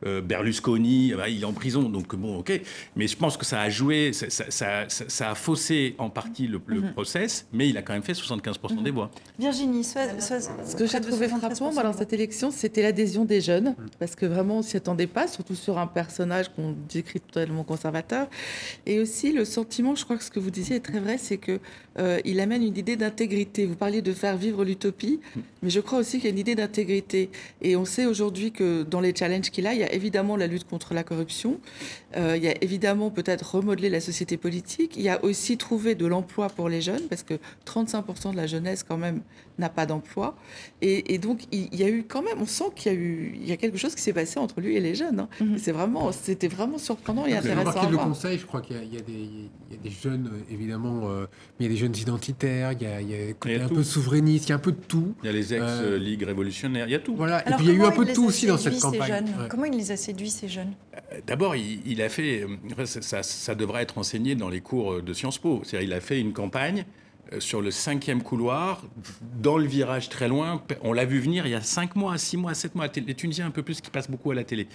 Berlusconi, 0.03 1.13
bah, 1.15 1.29
il 1.29 1.43
est 1.43 1.45
en 1.45 1.53
prison, 1.53 1.83
donc 1.89 2.15
bon, 2.17 2.39
ok. 2.39 2.61
Mais 2.97 3.07
je 3.07 3.17
pense 3.17 3.37
que 3.37 3.45
ça 3.45 3.61
a 3.61 3.69
joué, 3.69 4.13
ça, 4.13 4.29
ça, 4.31 4.87
ça 4.89 5.31
a 5.31 5.35
faussé 5.35 5.95
en 5.99 6.09
partie 6.09 6.47
le, 6.47 6.59
mhm. 6.59 6.93
process, 6.93 7.47
mais 7.53 7.69
il 7.69 7.77
a 7.77 7.83
quand 7.83 7.93
même 7.93 8.03
fait 8.03 8.13
75% 8.13 8.83
des 8.83 8.91
mhm. 8.91 8.97
voix. 8.97 9.11
Virginie, 9.39 9.85
ce 9.85 10.77
que 10.77 10.87
j'ai 10.87 11.01
trouvé 11.01 11.29
frappant 11.29 11.73
dans 11.73 11.93
cette 11.93 12.13
élection, 12.13 12.51
c'était 12.51 12.83
l'adhésion 12.83 13.25
des 13.25 13.41
jeunes, 13.41 13.75
parce 13.99 14.15
que 14.15 14.25
vraiment 14.25 14.59
on 14.59 14.63
s'y 14.63 14.77
attendait 14.77 15.07
pas, 15.07 15.29
surtout 15.29 15.55
sur 15.55 15.79
un 15.79 15.87
personnage 15.87 16.49
qu'on 16.49 16.75
décrit 16.89 17.21
totalement 17.21 17.65
conservateur, 17.65 18.29
et 18.87 19.01
aussi 19.01 19.33
le 19.33 19.45
sentiment, 19.45 19.95
je 19.95 20.05
crois 20.05 20.17
que 20.17 20.25
ce 20.25 20.31
que 20.31 20.41
vous 20.41 20.51
disiez 20.51 20.77
est 20.77 20.81
très 20.81 21.01
vrai, 21.01 21.19
c'est 21.19 21.37
que 21.37 21.58
euh, 21.99 22.21
il 22.25 22.41
amène 22.41 22.63
une 22.63 22.77
idée 22.77 22.97
d'intégrité. 22.97 23.67
Vous 23.67 23.75
parliez 23.75 24.03
de 24.03 24.13
faire 24.13 24.37
vivre 24.37 24.65
l'utopie, 24.65 25.21
mais 25.63 25.71
je 25.71 25.81
crois 25.81 25.99
aussi 25.99 26.19
qu'il 26.19 26.25
y 26.25 26.29
a 26.29 26.31
une 26.31 26.39
idée 26.39 26.55
d'intégrité. 26.55 27.31
Et 27.63 27.77
on 27.77 27.85
sait 27.85 28.07
aujourd'hui 28.07 28.53
que 28.53 28.83
dans 28.83 29.01
les 29.01 29.15
challenges 29.15 29.51
qu'il 29.51 29.67
a, 29.67 29.75
il 29.75 29.81
y 29.81 29.85
a 29.85 29.93
évidemment 29.93 30.37
la 30.37 30.47
lutte 30.47 30.65
contre 30.65 30.95
la 30.95 31.03
corruption, 31.03 31.61
euh, 32.17 32.37
il 32.37 32.43
y 32.43 32.49
a 32.49 32.55
évidemment 32.63 33.11
peut-être 33.11 33.57
remodeler 33.57 33.91
la 33.91 34.01
société 34.01 34.37
politique, 34.37 34.97
il 34.97 35.03
y 35.03 35.09
a 35.09 35.23
aussi 35.25 35.57
trouver 35.57 35.95
de 35.95 36.07
l'emploi 36.07 36.49
pour 36.49 36.69
les 36.69 36.81
jeunes, 36.81 37.09
parce 37.09 37.23
que 37.23 37.35
35% 37.67 38.33
de 38.33 38.37
la 38.37 38.47
jeunesse 38.47 38.85
quand 38.85 38.97
même 38.97 39.23
n'a 39.59 39.69
pas 39.69 39.87
d'emploi. 39.87 40.37
Et, 40.81 41.19
donc 41.19 41.41
il, 41.51 41.75
y 41.75 41.83
a 41.83 41.89
eu 41.89 42.05
quand 42.07 42.23
même, 42.23 42.41
on 42.41 42.47
sent 42.47 42.71
qu'il 42.77 42.93
y 42.93 42.95
a 42.95 42.99
eu, 42.99 43.33
il 43.35 43.49
y 43.49 43.53
a 43.53 43.57
quelque 43.57 43.77
chose 43.77 43.95
qui 43.95 44.03
s'est 44.03 44.13
passé 44.13 44.39
entre 44.39 44.61
lui 44.61 44.77
et 44.77 44.81
les 44.81 44.95
jeunes. 44.95 45.21
Hein. 45.21 45.29
Mhm. 45.41 45.59
C'est 45.59 45.73
vraiment, 45.73 46.13
c'était 46.13 46.49
vraiment 46.49 46.79
surprenant 46.79 47.27
et 47.27 47.35
intéressant. 47.35 47.91
le 47.91 47.97
Conseil, 47.97 48.39
je 48.39 48.47
crois 48.47 48.61
qu'il 48.61 48.77
y, 48.77 48.97
a 48.97 49.01
des 49.01 49.91
jeunes 49.91 50.31
évidemment. 50.51 51.11
Euh, 51.11 51.27
mais 51.59 51.67
il 51.67 51.69
y 51.69 51.71
a 51.71 51.73
des 51.73 51.81
jeunes 51.81 51.97
identitaires, 51.97 52.73
il 52.73 52.83
y 52.83 52.87
a, 52.87 53.01
il 53.01 53.11
y 53.11 53.15
a, 53.55 53.65
un 53.65 53.69
peu 53.69 53.83
souverainiste, 53.83 54.47
il 54.47 54.51
y 54.51 54.53
a 54.53 54.57
un 54.57 54.61
peu 54.61 54.73
de 54.73 54.81
tout. 54.87 55.15
Il 55.23 55.27
y 55.27 55.29
a 55.29 55.33
les 55.33 55.55
ex-ligues 55.55 56.23
révolutionnaires, 56.23 56.87
il 56.87 56.93
y 56.93 56.95
a 56.95 57.01
tout. 57.01 57.17
Voilà. 57.17 57.41
et 57.49 57.55
puis 57.55 57.67
il 57.67 57.69
y 57.69 57.71
a 57.73 57.75
eu 57.75 57.85
un 57.85 57.91
peu 57.91 58.05
de 58.05 58.13
tout 58.13 58.27
aussi 58.27 58.47
dans 58.47 58.59
cette 58.59 58.79
campagne. 58.79 59.27
Comment 59.49 59.65
il 59.65 59.77
les 59.77 59.91
a 59.91 59.97
séduits, 59.97 60.31
ces 60.31 60.49
jeunes? 60.49 60.73
Euh, 60.95 61.21
D'abord, 61.27 61.57
il, 61.57 62.03
a 62.03 62.09
fait, 62.09 62.47
ça, 62.85 63.23
ça, 63.23 63.55
devrait 63.55 63.83
être 63.83 63.99
enseigné 63.99 64.35
dans 64.35 64.49
les 64.49 64.61
cours 64.61 65.03
de 65.03 65.13
Sciences 65.13 65.39
Po. 65.39 65.63
C'est-à-dire, 65.65 65.89
il 65.89 65.93
a 65.95 66.01
fait 66.01 66.21
une 66.21 66.33
campagne 66.33 66.85
euh, 67.33 67.41
sur 67.41 67.61
le 67.61 67.71
cinquième 67.71 68.23
couloir, 68.23 68.83
dans 69.41 69.59
le 69.59 69.67
virage 69.67 70.09
très 70.09 70.29
loin. 70.29 70.63
On 70.83 70.93
l'a 70.93 71.05
vu 71.05 71.19
venir 71.19 71.47
il 71.47 71.51
y 71.51 71.55
a 71.55 71.61
cinq 71.61 71.97
mois, 71.97 72.17
six 72.19 72.37
mois, 72.37 72.55
sept 72.55 72.75
mois. 72.75 72.87
Les 72.95 73.15
Tunisiens 73.15 73.47
un 73.47 73.51
peu 73.51 73.63
plus 73.63 73.81
qui 73.81 73.91
passent 73.91 74.11
beaucoup 74.11 74.31
à 74.31 74.35
la 74.35 74.45
télé. 74.45 74.69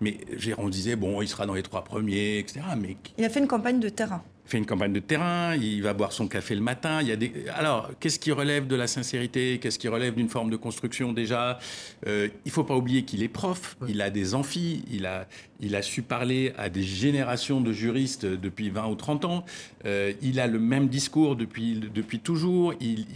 Mais 0.00 0.18
on 0.58 0.68
disait, 0.68 0.96
bon, 0.96 1.22
il 1.22 1.28
sera 1.28 1.46
dans 1.46 1.54
les 1.54 1.62
trois 1.62 1.84
premiers, 1.84 2.38
etc. 2.38 2.60
Mais... 2.76 2.96
Il 3.16 3.24
a 3.24 3.30
fait 3.30 3.40
une 3.40 3.46
campagne 3.46 3.78
de 3.78 3.88
terrain 3.88 4.22
fait 4.46 4.58
une 4.58 4.66
campagne 4.66 4.92
de 4.92 5.00
terrain, 5.00 5.54
il 5.54 5.82
va 5.82 5.94
boire 5.94 6.12
son 6.12 6.28
café 6.28 6.54
le 6.54 6.60
matin. 6.60 7.00
Il 7.00 7.08
y 7.08 7.12
a 7.12 7.16
des... 7.16 7.32
Alors, 7.54 7.90
qu'est-ce 7.98 8.18
qui 8.18 8.30
relève 8.30 8.66
de 8.66 8.76
la 8.76 8.86
sincérité? 8.86 9.58
Qu'est-ce 9.58 9.78
qui 9.78 9.88
relève 9.88 10.14
d'une 10.14 10.28
forme 10.28 10.50
de 10.50 10.56
construction 10.56 11.12
déjà? 11.12 11.58
Euh, 12.06 12.28
Il 12.44 12.48
ne 12.48 12.52
faut 12.52 12.64
pas 12.64 12.76
oublier 12.76 13.04
qu'il 13.04 13.22
est 13.22 13.28
prof, 13.28 13.76
il 13.88 14.02
a 14.02 14.10
des 14.10 14.34
amphis, 14.34 14.84
il 14.90 15.06
a, 15.06 15.26
il 15.60 15.74
a 15.74 15.82
su 15.82 16.02
parler 16.02 16.52
à 16.58 16.68
des 16.68 16.82
générations 16.82 17.60
de 17.60 17.72
juristes 17.72 18.26
depuis 18.26 18.68
20 18.68 18.86
ou 18.88 18.94
30 18.96 19.24
ans. 19.24 19.44
Euh, 19.86 20.12
il 20.20 20.38
a 20.40 20.46
le 20.46 20.58
même 20.58 20.88
discours 20.88 21.36
depuis, 21.36 21.80
depuis 21.94 22.18
toujours. 22.18 22.74
Il, 22.80 23.06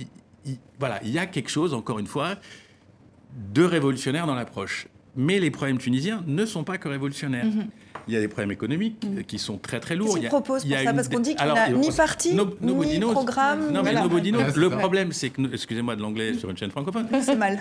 voilà, 0.78 0.98
il 1.04 1.10
y 1.10 1.18
a 1.18 1.26
quelque 1.26 1.50
chose, 1.50 1.74
encore 1.74 1.98
une 1.98 2.06
fois, 2.06 2.36
de 3.52 3.62
révolutionnaire 3.62 4.26
dans 4.26 4.34
l'approche. 4.34 4.86
Mais 5.14 5.40
les 5.40 5.50
problèmes 5.50 5.78
tunisiens 5.78 6.22
ne 6.26 6.46
sont 6.46 6.64
pas 6.64 6.78
que 6.78 6.88
révolutionnaires. 6.88 7.46
Mm-hmm 7.46 7.66
il 8.06 8.14
y 8.14 8.16
a 8.16 8.20
des 8.20 8.28
problèmes 8.28 8.52
économiques 8.52 9.04
mm. 9.04 9.22
qui 9.24 9.38
sont 9.38 9.58
très 9.58 9.80
très 9.80 9.96
lourds. 9.96 10.14
Qu'est-ce 10.14 10.28
propose 10.28 10.64
pour 10.64 10.78
ça 10.78 10.92
Parce 10.92 11.08
qu'on 11.08 11.20
dit 11.20 11.34
qu'il 11.34 11.46
n'y 11.46 11.58
a 11.58 11.68
ni 11.70 11.90
parti, 11.90 12.34
ni 12.62 13.00
programme. 13.00 13.72
Non, 13.72 13.82
mais 13.82 13.92
le 13.92 14.68
problème, 14.70 15.12
c'est 15.12 15.30
que, 15.30 15.42
excusez-moi 15.52 15.96
de 15.96 16.02
l'anglais 16.02 16.34
sur 16.34 16.50
une 16.50 16.56
chaîne 16.56 16.70
francophone. 16.70 17.08
C'est 17.20 17.36
mal. 17.36 17.58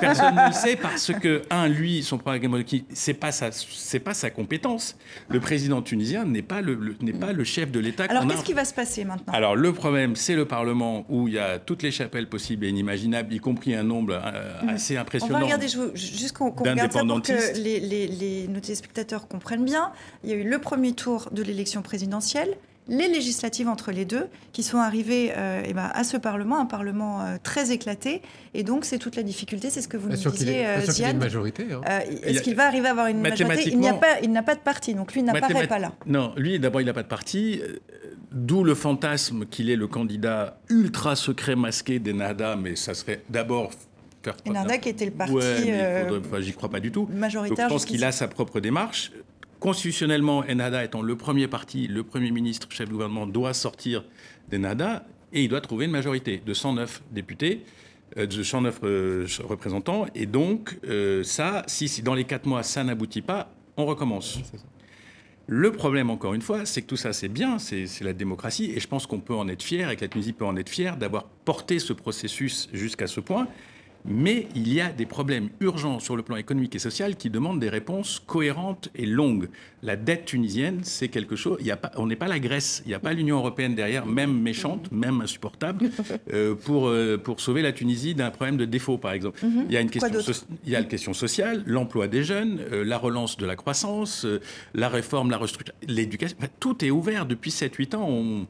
Personne 0.00 0.34
ne 0.34 0.48
le 0.48 0.52
sait 0.52 0.76
parce 0.76 1.12
que, 1.12 1.42
un, 1.50 1.68
lui, 1.68 2.02
son 2.02 2.18
programme, 2.18 2.62
c'est 2.92 3.14
pas 3.14 3.32
sa, 3.32 3.50
c'est 3.52 4.00
pas 4.00 4.14
sa 4.14 4.30
compétence. 4.30 4.96
Le 5.28 5.40
président 5.40 5.82
tunisien 5.82 6.24
n'est 6.24 6.42
pas 6.42 6.60
le, 6.60 6.96
n'est 7.00 7.12
pas 7.12 7.32
le 7.32 7.44
chef 7.44 7.70
de 7.70 7.80
l'État. 7.80 8.04
Alors, 8.08 8.26
qu'est-ce 8.26 8.44
qui 8.44 8.52
va 8.52 8.64
se 8.64 8.74
passer 8.74 9.04
maintenant? 9.04 9.32
Alors, 9.32 9.56
le 9.56 9.72
problème, 9.72 10.16
c'est 10.16 10.34
le 10.34 10.44
Parlement 10.44 11.04
où 11.08 11.28
il 11.28 11.34
y 11.34 11.38
a 11.38 11.58
toutes 11.58 11.82
les 11.82 11.90
chapelles 11.90 12.28
possibles 12.28 12.64
et 12.66 12.68
inimaginables, 12.68 13.32
y 13.32 13.38
compris 13.38 13.74
un 13.74 13.82
nombre 13.82 14.14
euh, 14.14 14.62
mm. 14.62 14.68
assez 14.70 14.96
impressionnant. 14.96 15.36
On 15.36 15.40
va 15.40 15.44
regarder, 15.44 15.68
juste 15.94 16.36
qu'on 16.36 16.50
regarde 16.50 16.92
ça 16.92 17.04
pour 17.04 17.22
que 17.22 17.58
les, 17.58 17.80
les, 17.80 18.06
les, 18.08 18.48
nos 18.48 18.60
téléspectateurs 18.60 19.28
comprennent 19.28 19.43
bien, 19.58 19.92
il 20.22 20.30
y 20.30 20.32
a 20.32 20.36
eu 20.36 20.48
le 20.48 20.58
premier 20.58 20.92
tour 20.92 21.28
de 21.32 21.42
l'élection 21.42 21.82
présidentielle, 21.82 22.56
les 22.88 23.08
législatives 23.08 23.68
entre 23.68 23.92
les 23.92 24.04
deux, 24.04 24.26
qui 24.52 24.62
sont 24.62 24.78
arrivées 24.78 25.32
euh, 25.36 25.62
eh 25.64 25.72
ben, 25.72 25.90
à 25.94 26.04
ce 26.04 26.16
Parlement, 26.16 26.60
un 26.60 26.66
Parlement 26.66 27.22
euh, 27.22 27.36
très 27.42 27.72
éclaté. 27.72 28.20
Et 28.52 28.62
donc, 28.62 28.84
c'est 28.84 28.98
toute 28.98 29.16
la 29.16 29.22
difficulté, 29.22 29.70
c'est 29.70 29.80
ce 29.80 29.88
que 29.88 29.96
vous 29.96 30.08
nous 30.08 30.16
disiez, 30.16 30.66
euh, 30.66 31.14
majorité. 31.14 31.66
Hein. 31.72 32.00
Est-ce 32.22 32.42
qu'il 32.42 32.54
va 32.54 32.66
arriver 32.66 32.88
à 32.88 32.90
avoir 32.90 33.06
une 33.06 33.20
majorité? 33.20 33.70
Il 33.72 33.80
n'a 33.80 33.94
pas, 33.94 34.42
pas 34.42 34.54
de 34.54 34.60
parti, 34.60 34.94
donc 34.94 35.14
lui 35.14 35.22
n'apparaît 35.22 35.66
pas 35.66 35.78
là. 35.78 35.92
Non, 36.06 36.34
lui, 36.36 36.58
d'abord, 36.58 36.80
il 36.80 36.84
n'a 36.84 36.92
pas 36.92 37.02
de 37.02 37.08
parti. 37.08 37.60
D'où 38.32 38.64
le 38.64 38.74
fantasme 38.74 39.46
qu'il 39.46 39.70
est 39.70 39.76
le 39.76 39.86
candidat 39.86 40.58
ultra 40.68 41.14
secret 41.14 41.54
masqué 41.54 42.00
des 42.00 42.12
NADA, 42.12 42.56
mais 42.56 42.74
ça 42.74 42.92
serait 42.92 43.22
d'abord 43.30 43.70
faire... 44.24 44.34
Enada 44.44 44.76
qui 44.78 44.88
était 44.88 45.04
le 45.04 45.12
parti... 45.12 45.32
Ouais, 45.32 46.40
j'y 46.40 46.52
crois 46.52 46.68
pas 46.68 46.80
du 46.80 46.90
tout. 46.90 47.08
Majoritaire. 47.12 47.68
je 47.68 47.72
pense 47.72 47.84
qu'il 47.84 48.02
a 48.02 48.10
sa 48.10 48.26
propre 48.26 48.58
démarche. 48.58 49.12
Constitutionnellement, 49.64 50.44
Ennahda 50.46 50.84
étant 50.84 51.00
le 51.00 51.16
premier 51.16 51.48
parti, 51.48 51.86
le 51.86 52.02
Premier 52.02 52.30
ministre, 52.30 52.66
chef 52.68 52.86
de 52.86 52.92
gouvernement, 52.92 53.26
doit 53.26 53.54
sortir 53.54 54.04
d'Ennahda 54.50 55.06
et 55.32 55.42
il 55.42 55.48
doit 55.48 55.62
trouver 55.62 55.86
une 55.86 55.90
majorité 55.90 56.42
de 56.44 56.52
109 56.52 57.02
députés, 57.12 57.62
euh, 58.18 58.26
de 58.26 58.42
109 58.42 58.80
euh, 58.84 59.26
représentants. 59.42 60.04
Et 60.14 60.26
donc, 60.26 60.78
euh, 60.86 61.24
ça, 61.24 61.62
si, 61.66 62.02
dans 62.02 62.12
les 62.12 62.24
quatre 62.24 62.44
mois, 62.44 62.62
ça 62.62 62.84
n'aboutit 62.84 63.22
pas, 63.22 63.54
on 63.78 63.86
recommence. 63.86 64.38
Le 65.46 65.72
problème, 65.72 66.10
encore 66.10 66.34
une 66.34 66.42
fois, 66.42 66.66
c'est 66.66 66.82
que 66.82 66.86
tout 66.88 66.98
ça, 66.98 67.14
c'est 67.14 67.28
bien, 67.28 67.58
c'est 67.58 67.88
la 68.02 68.12
démocratie, 68.12 68.70
et 68.70 68.80
je 68.80 68.86
pense 68.86 69.06
qu'on 69.06 69.20
peut 69.20 69.34
en 69.34 69.48
être 69.48 69.62
fier, 69.62 69.88
et 69.88 69.96
que 69.96 70.02
la 70.02 70.08
Tunisie 70.08 70.34
peut 70.34 70.44
en 70.44 70.56
être 70.56 70.68
fière 70.68 70.98
d'avoir 70.98 71.24
porté 71.24 71.78
ce 71.78 71.94
processus 71.94 72.68
jusqu'à 72.74 73.06
ce 73.06 73.20
point. 73.20 73.48
Mais 74.06 74.48
il 74.54 74.70
y 74.70 74.82
a 74.82 74.90
des 74.90 75.06
problèmes 75.06 75.48
urgents 75.60 75.98
sur 75.98 76.14
le 76.14 76.22
plan 76.22 76.36
économique 76.36 76.74
et 76.74 76.78
social 76.78 77.16
qui 77.16 77.30
demandent 77.30 77.58
des 77.58 77.70
réponses 77.70 78.22
cohérentes 78.26 78.90
et 78.94 79.06
longues. 79.06 79.48
La 79.82 79.96
dette 79.96 80.26
tunisienne, 80.26 80.80
c'est 80.82 81.08
quelque 81.08 81.36
chose. 81.36 81.56
Il 81.60 81.66
y 81.66 81.70
a 81.70 81.78
pas, 81.78 81.90
on 81.96 82.06
n'est 82.06 82.16
pas 82.16 82.28
la 82.28 82.38
Grèce, 82.38 82.82
il 82.84 82.88
n'y 82.88 82.94
a 82.94 82.98
pas 82.98 83.14
l'Union 83.14 83.38
européenne 83.38 83.74
derrière, 83.74 84.04
même 84.04 84.38
méchante, 84.38 84.92
même 84.92 85.22
insupportable, 85.22 85.88
euh, 86.32 86.54
pour, 86.54 86.88
euh, 86.88 87.16
pour 87.16 87.40
sauver 87.40 87.62
la 87.62 87.72
Tunisie 87.72 88.14
d'un 88.14 88.30
problème 88.30 88.58
de 88.58 88.66
défaut, 88.66 88.98
par 88.98 89.12
exemple. 89.12 89.44
Mhm. 89.44 89.64
Il 89.68 89.72
y 89.72 89.76
a 89.78 89.80
une 89.80 89.90
question, 89.90 90.20
il 90.64 90.72
y 90.72 90.76
a 90.76 90.80
la 90.80 90.86
question 90.86 91.14
sociale, 91.14 91.62
l'emploi 91.66 92.06
des 92.06 92.24
jeunes, 92.24 92.60
euh, 92.72 92.84
la 92.84 92.98
relance 92.98 93.38
de 93.38 93.46
la 93.46 93.56
croissance, 93.56 94.26
la 94.74 94.88
réforme, 94.90 95.30
la 95.30 95.38
restructuration, 95.38 95.88
l'éducation. 95.88 96.36
tout 96.60 96.84
est 96.84 96.90
ouvert 96.90 97.24
depuis 97.24 97.50
7-8 97.50 97.96
ans. 97.96 98.06
On, 98.06 98.46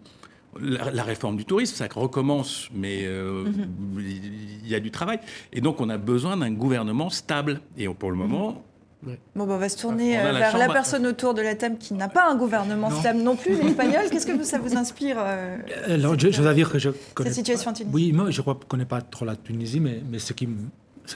la, 0.60 1.02
réforme 1.02 1.36
du 1.36 1.44
tourisme, 1.44 1.74
ça 1.76 1.86
recommence, 1.94 2.68
mais 2.74 3.00
euh, 3.04 3.44
mhm. 3.44 4.00
il 4.00 4.68
y 4.68 4.74
a 4.74 4.80
du 4.80 4.90
travail. 4.90 5.18
Et 5.52 5.60
donc, 5.60 5.80
on 5.80 5.88
a 5.88 5.98
besoin 5.98 6.36
d'un 6.36 6.52
gouvernement 6.52 7.10
stable. 7.10 7.60
Et 7.76 7.88
pour 7.88 8.10
le 8.10 8.16
moment, 8.16 8.62
Bon, 9.02 9.44
ben, 9.44 9.52
on 9.52 9.58
va 9.58 9.68
se 9.68 9.76
tourner 9.76 10.18
euh, 10.18 10.32
vers 10.32 10.56
la, 10.56 10.68
personne 10.68 11.06
autour 11.06 11.34
de 11.34 11.42
la 11.42 11.54
table 11.54 11.76
qui 11.76 11.92
n'a 11.92 12.08
pas 12.08 12.30
un 12.30 12.36
gouvernement 12.36 12.90
stable 12.90 13.20
non 13.20 13.36
plus, 13.36 13.54
l'espagnol. 13.62 14.04
Qu'est-ce 14.10 14.26
que 14.26 14.42
ça 14.44 14.58
vous 14.58 14.78
inspire 14.78 15.16
euh, 15.18 15.58
je, 15.88 16.40
dois 16.40 16.54
dire 16.54 16.70
que 16.70 16.78
je 16.78 16.88
connais 17.12 17.28
cette 17.28 17.44
situation 17.44 17.70
en 17.70 17.74
Tunisie. 17.74 17.94
Oui, 17.94 18.12
moi, 18.12 18.30
je 18.30 18.40
ne 18.40 18.52
connais 18.66 18.86
pas 18.86 19.02
trop 19.02 19.26
la 19.26 19.36
Tunisie, 19.36 19.78
mais, 19.78 20.00
mais 20.10 20.18
ce 20.18 20.32
qui 20.32 20.48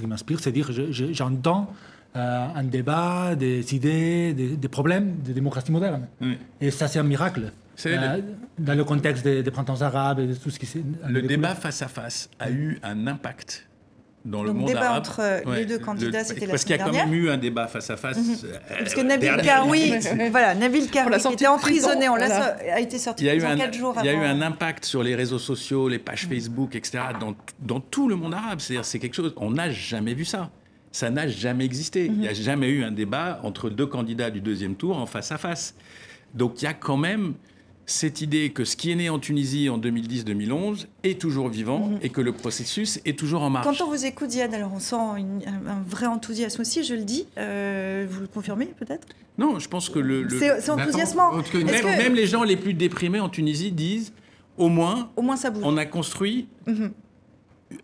m'inspire, 0.06 0.38
c'est 0.40 0.52
dire 0.52 0.70
j'entends 1.12 1.72
un 2.14 2.64
débat, 2.64 3.34
des 3.36 3.74
idées, 3.74 4.34
des, 4.34 4.68
problèmes 4.68 5.16
de 5.24 5.32
démocratie 5.32 5.72
moderne. 5.72 6.08
Et 6.60 6.70
ça, 6.70 6.88
c'est 6.88 6.98
un 6.98 7.04
miracle. 7.04 7.52
Euh, 7.86 8.20
dans 8.58 8.74
le 8.74 8.84
contexte 8.84 9.24
des, 9.24 9.42
printemps 9.50 9.82
arabes 9.82 10.20
et 10.20 10.26
de 10.26 10.34
tout 10.34 10.50
ce 10.50 10.58
qui 10.58 10.66
s'est. 10.66 10.82
Le 11.08 11.22
débat 11.22 11.54
face 11.54 11.82
à 11.82 11.88
face 11.88 12.28
a 12.38 12.50
eu 12.50 12.78
un 12.82 13.06
impact 13.06 13.68
dans 14.24 14.42
le 14.42 14.52
monde 14.52 14.66
débat 14.66 14.90
arabe. 14.90 14.98
entre 14.98 15.20
euh, 15.20 15.54
les 15.54 15.64
deux 15.64 15.78
candidats, 15.78 16.24
c'était 16.24 16.46
la 16.46 16.50
Parce 16.50 16.64
qu'il 16.64 16.76
y 16.76 16.78
a 16.78 16.84
quand 16.84 16.92
même 16.92 17.14
eu 17.14 17.30
un 17.30 17.38
débat 17.38 17.68
face 17.68 17.88
à 17.90 17.96
face. 17.96 18.18
Mhm. 18.18 18.36
Euh, 18.44 18.58
parce 18.78 18.94
que 18.94 19.00
Nabil 19.00 19.36
Karoui, 19.42 19.92
voilà, 20.30 20.54
Nabil 20.54 20.88
Karoui 20.88 21.14
était 21.32 21.46
emprisonné, 21.46 22.08
on 22.08 22.16
l'a 22.16 22.56
a 22.74 22.80
été 22.80 22.98
sorti 22.98 23.24
il 23.24 23.26
y 23.28 23.30
a 23.30 23.34
eu 23.34 23.44
un, 23.44 23.72
jours 23.72 23.94
Il 24.00 24.06
y 24.06 24.08
a 24.08 24.12
eu 24.12 24.24
un 24.24 24.42
impact 24.42 24.84
sur 24.84 25.02
les 25.02 25.14
réseaux 25.14 25.38
sociaux, 25.38 25.88
les 25.88 25.98
pages 25.98 26.26
Facebook, 26.26 26.74
etc. 26.74 26.98
Dans, 27.20 27.34
dans 27.60 27.80
tout 27.80 28.08
le 28.08 28.16
monde 28.16 28.34
arabe. 28.34 28.60
C'est-à-dire, 28.60 28.84
c'est 28.84 28.98
quelque 28.98 29.14
chose. 29.14 29.32
On 29.36 29.52
n'a 29.52 29.70
jamais 29.70 30.14
vu 30.14 30.24
ça. 30.24 30.50
Ça 30.90 31.10
n'a 31.10 31.28
jamais 31.28 31.64
existé. 31.64 32.06
Il 32.06 32.18
n'y 32.18 32.28
a 32.28 32.30
mhm. 32.30 32.36
jamais 32.36 32.68
eu 32.68 32.82
un 32.82 32.92
débat 32.92 33.40
entre 33.44 33.70
deux 33.70 33.86
candidats 33.86 34.30
du 34.30 34.40
deuxième 34.40 34.74
tour 34.74 34.98
en 34.98 35.06
face 35.06 35.30
à 35.32 35.38
face. 35.38 35.74
Donc 36.34 36.60
il 36.60 36.64
y 36.64 36.68
a 36.68 36.74
quand 36.74 36.96
même 36.96 37.34
cette 37.88 38.20
idée 38.20 38.50
que 38.50 38.64
ce 38.64 38.76
qui 38.76 38.90
est 38.92 38.94
né 38.94 39.08
en 39.08 39.18
Tunisie 39.18 39.70
en 39.70 39.78
2010-2011 39.78 40.86
est 41.04 41.18
toujours 41.18 41.48
vivant 41.48 41.88
mhm. 41.88 41.98
et 42.02 42.10
que 42.10 42.20
le 42.20 42.32
processus 42.32 43.00
est 43.06 43.18
toujours 43.18 43.42
en 43.42 43.50
marche. 43.50 43.66
Quand 43.66 43.84
on 43.84 43.88
vous 43.88 44.04
écoute, 44.04 44.28
Diane, 44.28 44.52
alors 44.52 44.72
on 44.74 44.78
sent 44.78 44.96
un 44.96 45.80
vrai 45.86 46.06
enthousiasme 46.06 46.60
aussi, 46.60 46.84
je 46.84 46.94
le 46.94 47.04
dis. 47.04 47.26
Euh, 47.38 48.06
vous 48.08 48.20
le 48.20 48.26
confirmez 48.26 48.66
peut-être? 48.66 49.08
Non, 49.38 49.58
je 49.58 49.68
pense 49.68 49.88
que 49.88 49.98
le... 49.98 50.28
C'est 50.28 50.70
enthousiasmant. 50.70 51.32
même, 51.54 52.14
les 52.14 52.26
gens 52.26 52.42
les 52.44 52.56
plus 52.56 52.74
déprimés 52.74 53.20
en 53.20 53.30
Tunisie 53.30 53.72
disent 53.72 54.12
au 54.58 54.68
moins, 54.68 55.10
au 55.16 55.22
moins 55.22 55.36
ça 55.36 55.50
bouge. 55.50 55.62
on 55.64 55.76
a 55.76 55.86
construit 55.86 56.48
Mhm. 56.66 56.90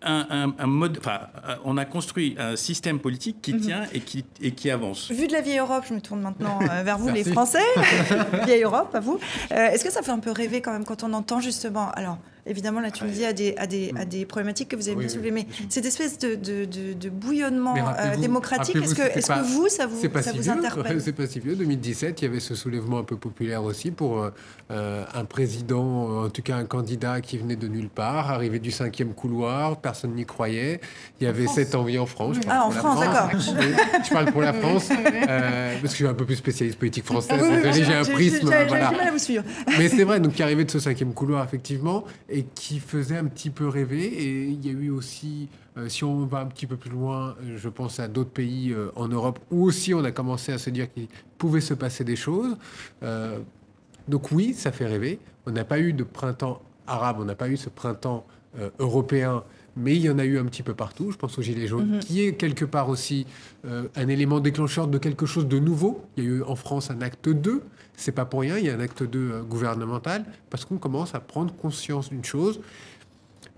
Un, 0.02 0.66
mode, 0.66 0.98
enfin, 0.98 1.20
on 1.64 1.76
a 1.76 1.84
construit 1.84 2.34
un 2.38 2.56
système 2.56 2.98
politique 3.00 3.42
qui 3.42 3.54
Mhm. 3.54 3.60
tient 3.60 3.82
et 3.92 4.00
qui, 4.00 4.24
et 4.40 4.52
qui 4.52 4.70
avance. 4.70 5.10
Vu 5.10 5.26
de 5.26 5.32
la 5.32 5.40
vieille 5.42 5.58
Europe, 5.58 5.84
je 5.88 5.94
me 5.94 6.00
tourne 6.00 6.20
maintenant 6.20 6.58
euh, 6.62 6.82
vers 6.82 6.98
vous, 6.98 7.08
les. 7.14 7.24
Français. 7.24 7.58
vieille 8.46 8.62
Europe, 8.62 8.94
à 8.94 9.00
vous. 9.00 9.18
Euh, 9.52 9.68
Est-ce 9.68 9.84
que 9.84 9.90
ça 9.92 10.02
fait 10.02 10.10
un 10.10 10.18
peu 10.20 10.30
rêver 10.30 10.60
quand 10.62 10.72
même 10.72 10.84
quand 10.84 11.02
on 11.02 11.12
entend 11.12 11.40
justement. 11.40 11.90
Alors, 11.92 12.18
évidemment, 12.46 12.80
la 12.80 12.90
Tunisie 12.90 13.24
a 13.24 13.32
des, 13.32 13.54
a 13.56 13.66
des, 13.66 13.92
a 13.96 14.04
des 14.04 14.24
problématiques 14.26 14.68
que 14.68 14.76
vous 14.76 14.88
avez 14.88 14.96
Oui, 14.96 15.04
bien 15.04 15.12
soulevées, 15.12 15.30
mais 15.30 15.46
cette 15.68 15.84
espèce 15.86 16.18
de, 16.18 16.34
de, 16.34 16.64
de- 16.64 16.92
de 16.92 17.08
bouillonnement 17.10 17.74
euh, 17.76 18.16
démocratique, 18.16 18.76
est-ce 18.76 18.94
que, 18.94 19.02
vous, 19.42 19.68
ça 19.68 19.86
vous, 19.86 19.98
c'est 20.00 20.08
pas 20.08 20.22
ça 20.22 20.30
si 20.32 20.36
vous 20.38 20.42
vieux. 20.42 20.52
interpelle 20.52 21.00
C'est 21.04 21.12
pas 21.12 21.26
si 21.26 21.40
vieux. 21.40 21.54
2017, 21.56 22.20
il 22.20 22.24
y 22.24 22.28
avait 22.28 22.40
ce 22.40 22.54
soulèvement 22.54 22.98
un 22.98 23.04
peu 23.04 23.16
populaire 23.16 23.64
aussi 23.64 23.90
pour 23.90 24.18
euh, 24.22 24.30
euh, 24.70 25.04
un 25.14 25.24
président, 25.24 26.24
en 26.24 26.28
tout 26.30 26.42
cas 26.42 26.56
un 26.56 26.64
candidat 26.64 27.20
qui 27.20 27.38
venait 27.38 27.56
de 27.56 27.68
nulle 27.68 27.88
part, 27.88 28.30
arrivé 28.30 28.58
du 28.58 28.70
cinquième 28.70 29.14
couloir, 29.14 29.78
personne 29.80 30.14
n'y 30.14 30.26
croyait. 30.26 30.80
Il 31.20 31.24
y 31.24 31.26
avait 31.26 31.46
cette 31.46 31.74
envie 31.74 31.98
en 31.98 32.06
France. 32.06 32.36
je 32.36 32.48
Ah, 32.48 32.64
en 32.66 32.70
France, 32.70 33.00
d'accord. 33.00 33.30
Je 34.04 34.10
parle 34.12 34.30
pour 34.32 34.42
la 34.42 34.52
France, 34.52 34.88
euh, 34.90 35.70
parce 35.80 35.80
que 35.82 35.88
je 35.88 35.94
suis 35.94 36.06
un 36.06 36.14
peu 36.14 36.24
plus 36.24 36.36
spécialiste 36.36 36.78
politique 36.78 37.04
française. 37.04 37.40
Oui, 37.42 37.72
j'ai- 37.72 37.94
un 37.94 38.04
prisme. 38.04 38.46
voilà. 38.68 38.88
du 38.90 38.96
mal 38.96 39.08
à 39.08 39.10
vous 39.10 39.18
suivre. 39.18 39.44
Mais 39.78 39.88
c'est 39.88 40.04
vrai, 40.04 40.20
donc 40.20 40.34
qui 40.34 40.42
arrivait 40.42 40.64
de 40.64 40.70
ce 40.70 40.78
cinquième 40.78 41.12
couloir, 41.14 41.44
effectivement, 41.44 42.04
et 42.28 42.33
qui 42.42 42.80
faisait 42.80 43.16
un 43.16 43.26
petit 43.26 43.50
peu 43.50 43.68
rêver. 43.68 44.02
Et 44.04 44.44
il 44.48 44.64
y 44.66 44.68
a 44.68 44.72
eu 44.72 44.90
aussi, 44.90 45.48
euh, 45.78 45.88
si 45.88 46.04
on 46.04 46.26
va 46.26 46.40
un 46.40 46.46
petit 46.46 46.66
peu 46.66 46.76
plus 46.76 46.90
loin, 46.90 47.36
euh, 47.42 47.56
je 47.56 47.68
pense 47.68 48.00
à 48.00 48.08
d'autres 48.08 48.30
pays 48.30 48.72
euh, 48.72 48.88
en 48.96 49.08
Europe, 49.08 49.38
où 49.50 49.62
aussi 49.64 49.94
on 49.94 50.02
a 50.04 50.10
commencé 50.10 50.52
à 50.52 50.58
se 50.58 50.70
dire 50.70 50.92
qu'il 50.92 51.06
pouvait 51.38 51.60
se 51.60 51.74
passer 51.74 52.02
des 52.04 52.16
choses. 52.16 52.56
Euh, 53.02 53.38
donc 54.08 54.32
oui, 54.32 54.52
ça 54.54 54.72
fait 54.72 54.86
rêver. 54.86 55.18
On 55.46 55.52
n'a 55.52 55.64
pas 55.64 55.78
eu 55.78 55.92
de 55.92 56.02
printemps 56.04 56.60
arabe, 56.86 57.16
on 57.20 57.24
n'a 57.24 57.34
pas 57.34 57.48
eu 57.48 57.56
ce 57.56 57.68
printemps 57.68 58.26
européen. 58.78 59.42
Mais 59.76 59.96
il 59.96 60.02
y 60.02 60.10
en 60.10 60.20
a 60.20 60.24
eu 60.24 60.38
un 60.38 60.44
petit 60.44 60.62
peu 60.62 60.74
partout. 60.74 61.10
Je 61.10 61.16
pense 61.16 61.36
aux 61.38 61.42
Gilets 61.42 61.66
jaunes, 61.66 61.94
Mhm. 61.94 61.98
qui 61.98 62.24
est 62.24 62.34
quelque 62.34 62.64
part 62.64 62.88
aussi 62.88 63.26
un 63.66 64.06
élément 64.08 64.38
déclencheur 64.38 64.86
de 64.86 64.98
quelque 64.98 65.26
chose 65.26 65.48
de 65.48 65.58
nouveau. 65.58 66.04
Il 66.16 66.22
y 66.24 66.26
a 66.28 66.30
eu 66.30 66.42
en 66.42 66.54
France 66.54 66.90
un 66.92 67.00
acte 67.02 67.28
2. 67.28 67.62
C'est 67.96 68.12
pas 68.12 68.24
pour 68.24 68.40
rien, 68.40 68.58
il 68.58 68.64
y 68.64 68.70
a 68.70 68.74
un 68.74 68.80
acte 68.80 69.02
2 69.02 69.18
euh, 69.18 69.42
gouvernemental, 69.42 70.24
parce 70.50 70.64
qu'on 70.64 70.78
commence 70.78 71.14
à 71.14 71.20
prendre 71.20 71.54
conscience 71.54 72.10
d'une 72.10 72.24
chose. 72.24 72.60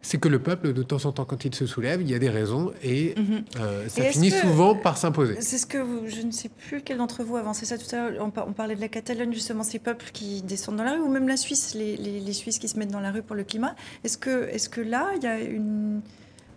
C'est 0.02 0.18
que 0.18 0.28
le 0.28 0.38
peuple, 0.38 0.72
de 0.72 0.82
temps 0.84 1.04
en 1.04 1.10
temps, 1.10 1.24
quand 1.24 1.44
il 1.44 1.52
se 1.54 1.66
soulève, 1.66 2.00
il 2.00 2.08
y 2.08 2.14
a 2.14 2.20
des 2.20 2.28
raisons 2.30 2.70
et 2.80 3.14
Mhm. 3.16 3.44
euh, 3.58 3.88
ça 3.88 4.06
Et 4.06 4.12
finit 4.12 4.30
que- 4.30 4.36
souvent 4.36 4.76
par 4.76 4.98
s'imposer. 4.98 5.36
C'est 5.40 5.58
ce 5.58 5.66
que 5.66 5.78
vous- 5.78 6.06
je 6.06 6.20
ne 6.20 6.30
sais 6.30 6.48
plus 6.48 6.80
quel 6.82 6.98
d'entre 6.98 7.24
vous 7.24 7.36
avancé 7.36 7.66
ça 7.66 7.76
tout 7.76 7.92
à 7.92 8.10
l'heure. 8.10 8.22
On, 8.24 8.30
par- 8.30 8.46
on 8.46 8.52
parlait 8.52 8.76
de 8.76 8.80
la 8.80 8.86
Catalogne, 8.88 9.32
justement, 9.32 9.64
ces 9.64 9.80
peuples 9.80 10.06
qui 10.12 10.42
descendent 10.42 10.76
dans 10.76 10.84
la 10.84 10.92
rue, 10.92 11.00
ou 11.00 11.08
même 11.08 11.26
la 11.26 11.36
Suisse, 11.36 11.74
les, 11.74 11.96
les- 11.96 12.20
les 12.20 12.32
Suisses 12.34 12.60
qui 12.60 12.68
se 12.68 12.78
mettent 12.78 12.92
dans 12.92 13.00
la 13.00 13.10
rue 13.10 13.22
pour 13.22 13.34
le 13.34 13.42
climat. 13.42 13.74
Est-ce 14.04 14.16
que, 14.16 14.44
est 14.48 14.68
que 14.68 14.80
là, 14.80 15.08
il 15.16 15.24
y 15.24 15.26
a 15.26 15.40
une. 15.40 16.02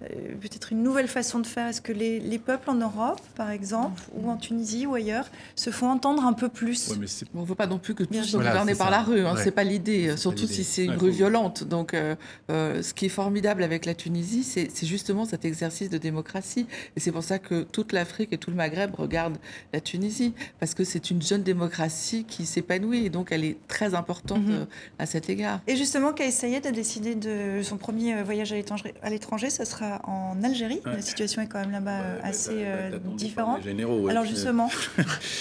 Euh, 0.04 0.36
peut-être 0.40 0.72
une 0.72 0.82
nouvelle 0.84 1.08
façon 1.08 1.40
de 1.40 1.48
faire 1.48 1.68
Est-ce 1.68 1.82
que 1.82 1.92
les, 1.92 2.20
les 2.20 2.40
peuples 2.40 2.70
en 2.70 2.76
Europe, 2.76 3.20
par 3.36 3.50
exemple, 3.52 4.02
ou 4.16 4.30
en 4.30 4.38
Tunisie 4.38 4.86
ou 4.86 4.96
ailleurs, 4.96 5.26
se 5.56 5.70
font 5.70 5.88
entendre 5.90 6.24
un 6.26 6.34
peu 6.34 6.50
plus 6.50 6.92
On 7.36 7.42
ne 7.42 7.46
veut 7.46 7.56
pas 7.56 7.68
non 7.68 7.80
plus 7.80 7.96
que 7.96 8.04
tous 8.04 8.14
soient 8.24 8.40
Voilà, 8.40 8.52
gouvernés 8.52 8.76
par 8.76 8.90
la 8.92 9.02
rue. 9.02 9.26
Hein, 9.26 9.36
Ouais. 9.36 9.44
C'est 9.44 9.52
pas 9.52 9.64
l'idée. 9.64 10.16
Surtout 10.18 10.48
si 10.48 10.64
c'est 10.64 10.86
une 10.86 10.92
Ouais, 10.92 10.98
rue 10.98 11.10
violente. 11.12 11.64
Donc, 11.64 11.94
euh, 11.94 12.16
euh, 12.50 12.82
ce 12.82 12.94
qui 12.94 13.06
est 13.06 13.10
formidable 13.10 13.64
avec 13.64 13.86
la 13.86 13.94
Tunisie, 13.94 14.44
c'est 14.44 14.70
justement 14.86 15.26
cet 15.26 15.46
exercice 15.46 15.90
de 15.90 15.98
démocratie. 15.98 16.66
Et 16.96 17.00
c'est 17.00 17.12
pour 17.12 17.24
ça 17.24 17.40
que 17.40 17.64
toute 17.64 17.92
l'Afrique 17.92 18.34
et 18.34 18.38
tout 18.38 18.50
le 18.52 18.56
Maghreb 18.56 18.96
regardent 18.96 19.38
la 19.74 19.82
Tunisie 19.82 20.34
parce 20.60 20.74
que 20.74 20.84
c'est 20.84 21.12
une 21.12 21.22
jeune 21.22 21.44
démocratie 21.44 22.24
qui 22.26 22.46
s'épanouit 22.46 23.06
et 23.06 23.10
donc 23.10 23.32
elle 23.32 23.44
est 23.44 23.58
très 23.68 23.94
importante 23.96 24.46
Mhm. 24.46 24.52
euh, 24.52 24.66
à 24.98 25.06
cet 25.06 25.30
égard. 25.30 25.60
Et 25.68 25.76
justement, 25.76 26.14
Kais 26.14 26.32
Sayed 26.32 26.66
a 26.66 26.72
décidé 26.72 27.16
de 27.16 27.62
son 27.64 27.78
premier 27.78 28.22
voyage 28.24 28.52
à 28.52 28.56
l'étranger, 28.56 28.94
à 29.02 29.10
l'étranger, 29.10 29.50
ça 29.50 29.66
sera 29.66 29.89
en 30.04 30.42
Algérie. 30.44 30.80
La 30.86 31.02
situation 31.02 31.42
est 31.42 31.48
quand 31.48 31.60
même 31.60 31.72
là-bas 31.72 32.00
euh, 32.02 32.20
assez 32.24 32.52
euh, 32.54 32.98
différente. 33.16 33.64
généraux, 33.64 34.00
ouais. 34.02 34.12
Alors 34.12 34.26
justement, 34.34 34.70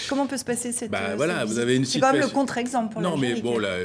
comment 0.08 0.26
peut 0.26 0.36
se 0.36 0.44
passer 0.44 0.72
cette 0.72 0.90
Bah 0.90 1.00
euh, 1.10 1.14
voilà, 1.16 1.40
cette 1.40 1.48
vous 1.48 1.58
avez 1.58 1.76
une 1.76 1.84
C'est 1.84 2.00
quand 2.00 2.12
même 2.12 2.22
le 2.22 2.28
contre-exemple 2.28 2.92
pour 2.92 3.02
Non, 3.02 3.16
mais 3.16 3.40
bon, 3.40 3.58
là, 3.58 3.76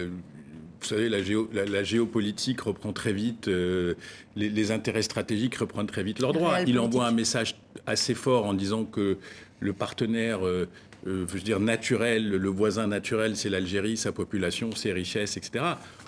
vous 0.82 0.88
savez, 0.88 1.07
la, 1.09 1.22
géo- 1.22 1.49
la- 1.53 1.66
la 1.66 1.84
géopolitique 1.84 2.61
reprend 2.61 2.91
très 2.93 3.14
vite, 3.14 3.47
euh, 3.47 3.93
les, 4.36 4.49
les 4.49 4.72
intérêts 4.72 5.01
stratégiques 5.03 5.55
reprennent 5.55 5.88
très 5.88 6.03
vite 6.03 6.20
leur 6.20 6.34
La 6.34 6.39
droit. 6.39 6.53
réelle 6.55 6.70
Il 6.70 6.80
envoie 6.80 7.07
un 7.07 7.11
message 7.14 7.55
assez 7.86 8.14
fort 8.14 8.45
en 8.45 8.53
disant 8.53 8.84
que 8.86 9.18
le 9.59 9.74
partenaire, 9.74 10.45
euh, 10.45 10.68
euh, 11.08 11.26
je 11.28 11.34
veux 11.34 11.39
dire, 11.41 11.60
naturel, 11.60 12.30
le 12.30 12.49
voisin 12.49 12.88
naturel, 12.88 13.36
c'est 13.36 13.49
l'Algérie, 13.49 13.97
sa 13.97 14.12
population, 14.12 14.72
ses 14.74 14.93
richesses, 14.93 15.38
etc. 15.38 15.66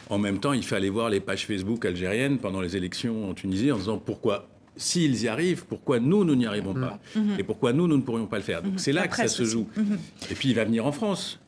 En 0.10 0.18
même 0.18 0.40
temps, 0.40 0.54
il 0.54 0.64
aller 0.74 0.90
voir 0.90 1.10
les 1.10 1.20
pages 1.20 1.46
Facebook 1.46 1.86
algériennes 1.86 2.38
pendant 2.38 2.62
les 2.62 2.76
élections 2.78 3.30
en 3.30 3.34
Tunisie 3.34 3.72
en 3.72 3.78
disant 3.78 3.98
pourquoi 3.98 4.48
S'ils 4.78 5.24
y 5.24 5.30
arrivent, 5.30 5.66
pourquoi 5.66 6.02
nous, 6.02 6.26
nous 6.26 6.36
n'y 6.36 6.46
arrivons 6.46 6.74
pas? 6.74 7.00
Mhm. 7.16 7.36
Et 7.40 7.44
pourquoi 7.44 7.72
nous, 7.72 7.88
nous 7.88 7.96
ne 7.96 8.02
pourrions 8.02 8.28
pas 8.28 8.36
le 8.36 8.44
faire? 8.44 8.62
Donc 8.62 8.74
Mhm. 8.74 8.78
c'est 8.78 8.92
là 8.92 9.08
que 9.08 9.16
ça 9.16 9.30
se 9.30 9.46
joue. 9.46 9.70
Et 10.30 10.36
puis 10.36 10.50
il 10.50 10.56
va 10.56 10.66
venir 10.66 10.86
en 10.86 10.92
France, 10.92 11.40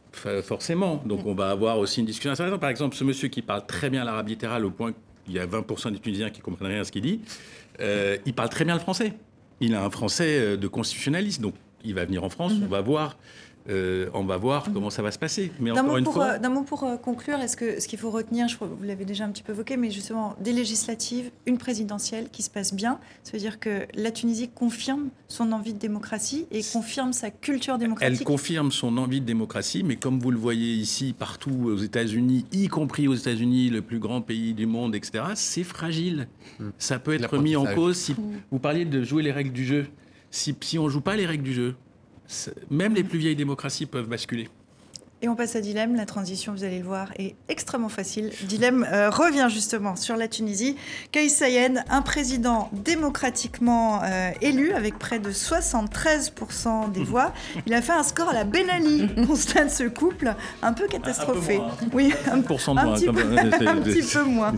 forcément. 0.44 1.04
Donc 1.06 1.26
on 1.26 1.34
va 1.34 1.50
avoir 1.50 1.78
aussi 1.78 2.00
une 2.00 2.06
discussion 2.06 2.32
intéressante. 2.32 2.62
Par 2.62 2.70
exemple, 2.70 2.96
ce 2.96 3.04
monsieur 3.04 3.28
qui 3.28 3.42
parle 3.42 3.66
très 3.66 3.90
bien 3.90 4.06
l'arabe 4.06 4.30
littéral 4.30 4.64
au 4.64 4.72
point 4.72 4.94
qu'il 5.26 5.34
y 5.36 5.40
a 5.40 5.46
20% 5.46 5.92
des 5.92 6.00
Tunisiens 6.00 6.30
qui 6.30 6.40
comprennent 6.40 6.70
rien 6.72 6.82
à 6.82 6.84
ce 6.86 6.92
qu'il 6.94 7.02
dit, 7.02 7.20
euh, 7.82 8.16
il 8.26 8.34
parle 8.34 8.48
très 8.50 8.64
bien 8.64 8.76
le 8.76 8.80
français. 8.80 9.12
Il 9.60 9.76
a 9.76 9.84
un 9.84 9.90
français 9.90 10.40
euh, 10.40 10.56
de 10.56 10.68
constitutionnaliste. 10.70 11.42
Donc 11.42 11.56
il 11.88 11.96
va 11.96 12.06
venir 12.06 12.24
en 12.24 12.30
France, 12.30 12.54
Mhm. 12.54 12.64
on 12.66 12.68
va 12.68 12.82
voir. 12.82 13.18
euh, 13.70 14.08
on 14.14 14.24
va 14.24 14.38
voir 14.38 14.70
comment 14.74 14.90
ça 14.90 15.02
va 15.02 15.12
se 15.12 15.20
passer. 15.20 15.52
Mais 15.60 15.72
D'un 15.72 15.82
encore 15.82 15.92
mot, 15.92 15.98
une 15.98 16.04
pour, 16.06 16.14
fois, 16.14 16.36
euh, 16.36 16.40
d'un 16.40 16.48
mot 16.48 16.62
pour 16.64 16.86
euh, 16.86 16.96
conclure, 16.96 17.38
est-ce 17.42 17.58
que 17.58 17.82
ce 17.82 17.88
qu'il 17.90 18.00
faut 18.00 18.12
retenir, 18.12 18.48
je 18.48 18.56
crois 18.56 18.66
que 18.70 18.74
vous 18.74 18.84
l'avez 18.86 19.04
déjà 19.04 19.26
un 19.26 19.30
petit 19.30 19.44
peu 19.44 19.52
évoqué, 19.52 19.76
mais 19.76 19.92
justement, 19.92 20.38
des 20.40 20.54
législatives, 20.54 21.32
une 21.46 21.58
présidentielle 21.58 22.30
qui 22.32 22.44
se 22.44 22.50
passe 22.50 22.74
bien, 22.74 22.98
ça 23.24 23.34
veut 23.34 23.40
dire 23.40 23.60
que 23.60 23.86
la 23.94 24.12
Tunisie 24.12 24.48
confirme 24.48 25.10
son 25.28 25.52
envie 25.52 25.74
de 25.74 25.80
démocratie 25.80 26.46
et 26.50 26.62
confirme 26.64 27.12
sa 27.12 27.30
culture 27.30 27.74
Elle 27.74 27.80
démocratique. 27.82 28.24
confirme 28.24 28.72
son 28.72 28.96
envie 28.98 29.20
de 29.20 29.26
démocratie, 29.26 29.84
mais 29.84 29.98
comme 29.98 30.22
vous 30.22 30.32
le 30.32 30.38
voyez 30.40 30.74
ici, 30.76 31.12
partout 31.12 31.52
aux 31.66 31.76
États-Unis, 31.78 32.46
y 32.54 32.70
compris 32.70 33.10
aux 33.10 33.16
États-Unis, 33.16 33.70
le 33.70 33.82
plus 33.82 34.00
grand 34.00 34.22
pays 34.22 34.54
du 34.54 34.66
monde, 34.66 34.96
etc., 34.96 35.26
c'est 35.36 35.66
fragile. 35.66 36.30
Ça 36.78 37.00
peut 37.00 37.14
être 37.16 37.38
mis 37.38 37.58
en 37.58 37.66
cause 37.66 37.98
si 37.98 38.16
vous 38.50 38.60
parliez 38.60 38.86
de 38.86 39.04
jouer 39.04 39.24
les 39.24 39.34
règles 39.34 39.52
du 39.52 39.66
jeu. 39.66 39.88
Si, 40.32 40.56
si 40.62 40.78
on 40.78 40.86
ne 40.86 40.90
joue 40.90 41.02
pas 41.02 41.16
les 41.16 41.26
règles 41.26 41.44
du 41.44 41.54
jeu, 41.54 41.76
même 42.70 42.94
les 42.96 43.04
plus 43.04 43.20
vieilles 43.20 43.36
démocraties 43.36 43.86
peuvent 43.86 44.08
basculer. 44.08 44.50
Et 45.24 45.30
on 45.30 45.36
passe 45.36 45.56
à 45.56 45.62
Dilemme. 45.62 45.96
La 45.96 46.06
transition, 46.06 46.54
vous 46.54 46.64
allez 46.64 46.78
le 46.78 46.86
voir, 46.86 47.10
est 47.18 47.36
extrêmement 47.50 47.90
facile. 47.90 48.32
Dilemme 48.44 48.88
euh, 48.92 49.10
revient 49.10 49.48
justement 49.50 49.96
sur 49.96 50.16
la 50.16 50.28
Tunisie. 50.28 50.78
Kais 51.12 51.28
Saied, 51.28 51.84
un 51.90 52.04
président 52.04 52.70
démocratiquement 52.72 54.02
euh, 54.04 54.30
élu 54.42 54.74
avec 54.74 55.00
près 55.00 55.18
de 55.18 55.32
73% 55.32 56.92
des 56.92 57.04
voix. 57.04 57.34
Il 57.66 57.74
a 57.74 57.82
fait 57.82 57.94
un 57.94 58.04
score 58.04 58.30
à 58.30 58.34
la 58.34 58.44
Ben 58.44 58.70
Ali, 58.70 59.10
constate 59.28 59.72
ce 59.72 59.86
couple, 59.86 60.36
un 60.62 60.74
peu 60.74 60.86
catastrophé. 60.88 61.62
Oui, 61.94 62.14
un, 62.32 62.42
1% 62.42 62.76
de 62.76 62.80
un 62.80 62.86
moins, 62.86 62.94
petit, 62.94 63.06
peu, 63.08 63.68
un 63.68 63.82
petit 63.82 64.04
peu 64.04 64.24
moins. 64.24 64.54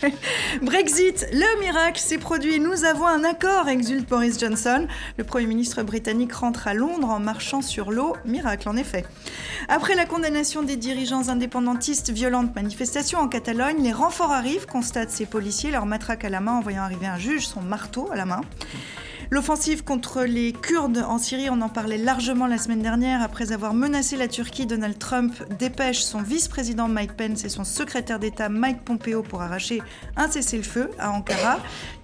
Brexit, 0.62 1.28
le 1.32 1.60
miracle 1.60 2.00
s'est 2.00 2.18
produit. 2.18 2.58
Nous 2.58 2.84
avons 2.84 3.06
un 3.06 3.22
accord, 3.22 3.68
exulte 3.68 4.08
Boris 4.08 4.40
Johnson. 4.40 4.88
Le 5.16 5.22
Premier 5.22 5.46
ministre 5.46 5.80
britannique 5.84 6.32
rentre 6.32 6.66
à 6.66 6.74
Londres 6.74 7.08
en 7.08 7.20
marchant 7.20 7.62
sur 7.62 7.92
l'eau. 7.92 8.16
Miracle, 8.24 8.68
en 8.68 8.76
effet. 8.76 9.04
Après 9.68 9.91
la 9.94 10.06
condamnation 10.06 10.62
des 10.62 10.76
dirigeants 10.76 11.28
indépendantistes, 11.28 12.10
violentes 12.10 12.54
manifestations 12.54 13.18
en 13.18 13.28
Catalogne, 13.28 13.82
les 13.82 13.92
renforts 13.92 14.32
arrivent, 14.32 14.66
constatent 14.66 15.10
ces 15.10 15.26
policiers, 15.26 15.70
leur 15.70 15.86
matraque 15.86 16.24
à 16.24 16.30
la 16.30 16.40
main 16.40 16.52
en 16.52 16.60
voyant 16.60 16.82
arriver 16.82 17.06
un 17.06 17.18
juge, 17.18 17.46
son 17.46 17.60
marteau 17.60 18.08
à 18.10 18.16
la 18.16 18.24
main. 18.24 18.40
L'offensive 19.30 19.82
contre 19.82 20.24
les 20.24 20.52
Kurdes 20.52 21.04
en 21.08 21.18
Syrie, 21.18 21.48
on 21.48 21.60
en 21.62 21.68
parlait 21.68 21.96
largement 21.96 22.46
la 22.46 22.58
semaine 22.58 22.82
dernière. 22.82 23.22
Après 23.22 23.52
avoir 23.52 23.72
menacé 23.72 24.16
la 24.16 24.28
Turquie, 24.28 24.66
Donald 24.66 24.98
Trump 24.98 25.34
dépêche 25.58 26.02
son 26.02 26.20
vice-président 26.20 26.86
Mike 26.86 27.14
Pence 27.16 27.44
et 27.44 27.48
son 27.48 27.64
secrétaire 27.64 28.18
d'État 28.18 28.50
Mike 28.50 28.82
Pompeo 28.84 29.22
pour 29.22 29.40
arracher 29.40 29.82
un 30.16 30.30
cessez-le-feu 30.30 30.90
à 30.98 31.12
Ankara. 31.12 31.60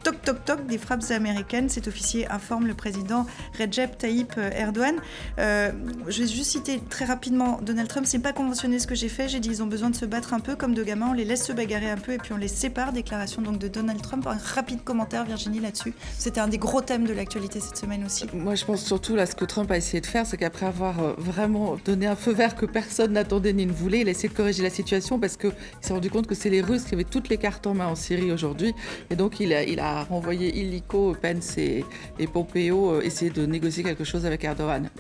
Toc 0.09 0.23
toc 0.23 0.45
toc, 0.47 0.67
des 0.67 0.79
frappes 0.79 1.11
américaines. 1.11 1.69
Cet 1.69 1.87
officier 1.87 2.27
informe 2.31 2.67
le 2.67 2.73
président 2.73 3.27
Recep 3.59 3.99
Tayyip 3.99 4.39
Erdogan. 4.39 4.95
Euh, 5.39 5.71
je 6.07 6.23
vais 6.23 6.27
juste 6.27 6.53
citer 6.53 6.81
très 6.89 7.05
rapidement 7.05 7.61
Donald 7.61 7.91
Trump. 7.91 8.07
C'est 8.07 8.19
pas 8.19 8.33
conventionné 8.33 8.79
ce 8.79 8.87
que 8.87 8.95
j'ai 8.95 9.11
fait. 9.11 9.29
J'ai 9.29 9.39
dit 9.39 9.51
ils 9.51 9.63
ont 9.63 9.67
besoin 9.67 9.91
de 9.91 9.97
se 9.97 10.07
battre 10.07 10.33
un 10.33 10.41
peu 10.41 10.57
comme 10.57 10.73
deux 10.73 10.83
gamins. 10.83 11.09
On 11.11 11.13
les 11.13 11.27
laisse 11.27 11.45
se 11.45 11.53
bagarrer 11.53 11.91
un 11.91 11.99
peu 11.99 12.13
et 12.13 12.17
puis 12.17 12.33
on 12.33 12.39
les 12.39 12.49
sépare. 12.49 12.95
Déclaration 12.95 13.43
donc 13.43 13.59
de 13.59 13.69
Donald 13.69 14.01
Trump. 14.01 14.27
Un 14.27 14.39
rapide 14.39 14.83
commentaire 14.83 15.27
Virginie 15.27 15.61
là-dessus. 15.61 15.93
C'était 16.17 16.41
un 16.41 16.49
des 16.49 16.57
gros 16.57 16.81
thèmes 16.81 17.07
de 17.07 17.13
l'actualité 17.13 17.61
cette 17.61 17.77
semaine 17.77 18.03
aussi. 18.07 18.25
Moi, 18.33 18.55
je 18.55 18.65
pense 18.65 18.83
surtout 18.83 19.15
là, 19.15 19.27
ce 19.27 19.35
que 19.35 19.45
Trump 19.45 19.71
a 19.71 19.77
essayé 19.77 20.01
de 20.01 20.07
faire, 20.07 20.25
c'est 20.25 20.39
qu'après 20.39 20.65
avoir 20.65 21.01
euh, 21.01 21.13
vraiment 21.19 21.77
donné 21.85 22.07
un 22.07 22.17
feu 22.17 22.33
vert 22.33 22.55
que 22.55 22.65
personne 22.65 23.13
n'attendait 23.13 23.53
ni 23.53 23.67
ne 23.67 23.73
voulait, 23.73 24.01
il 24.01 24.09
a 24.09 24.13
essayé 24.13 24.31
de 24.31 24.35
corriger 24.35 24.63
la 24.63 24.71
situation 24.71 25.19
parce 25.19 25.37
qu'il 25.37 25.53
s'est 25.83 25.93
rendu 25.93 26.09
compte 26.09 26.27
que 26.27 26.35
c'est 26.35 26.49
les 26.49 26.63
Russes 26.63 26.85
qui 26.85 26.95
avaient 26.95 27.05
toutes 27.05 27.29
les 27.29 27.37
cartes 27.37 27.67
en 27.67 27.75
main 27.75 27.89
en 27.89 27.95
Syrie 27.95 28.33
aujourd'hui. 28.33 28.73
Et 29.11 29.17
donc, 29.17 29.39
il 29.39 29.53
a 29.53 29.98
renvoyé 30.05 30.59
illico, 30.61 31.17
Pence 31.21 31.57
et, 31.59 31.85
et 32.19 32.27
Pompeo 32.27 32.93
euh, 32.95 33.01
essayer 33.03 33.31
de 33.31 33.47
négocier 33.47 33.83
quelque 33.83 34.05
chose 34.05 34.27
avec 34.27 34.45
Erdogan. 34.45 34.91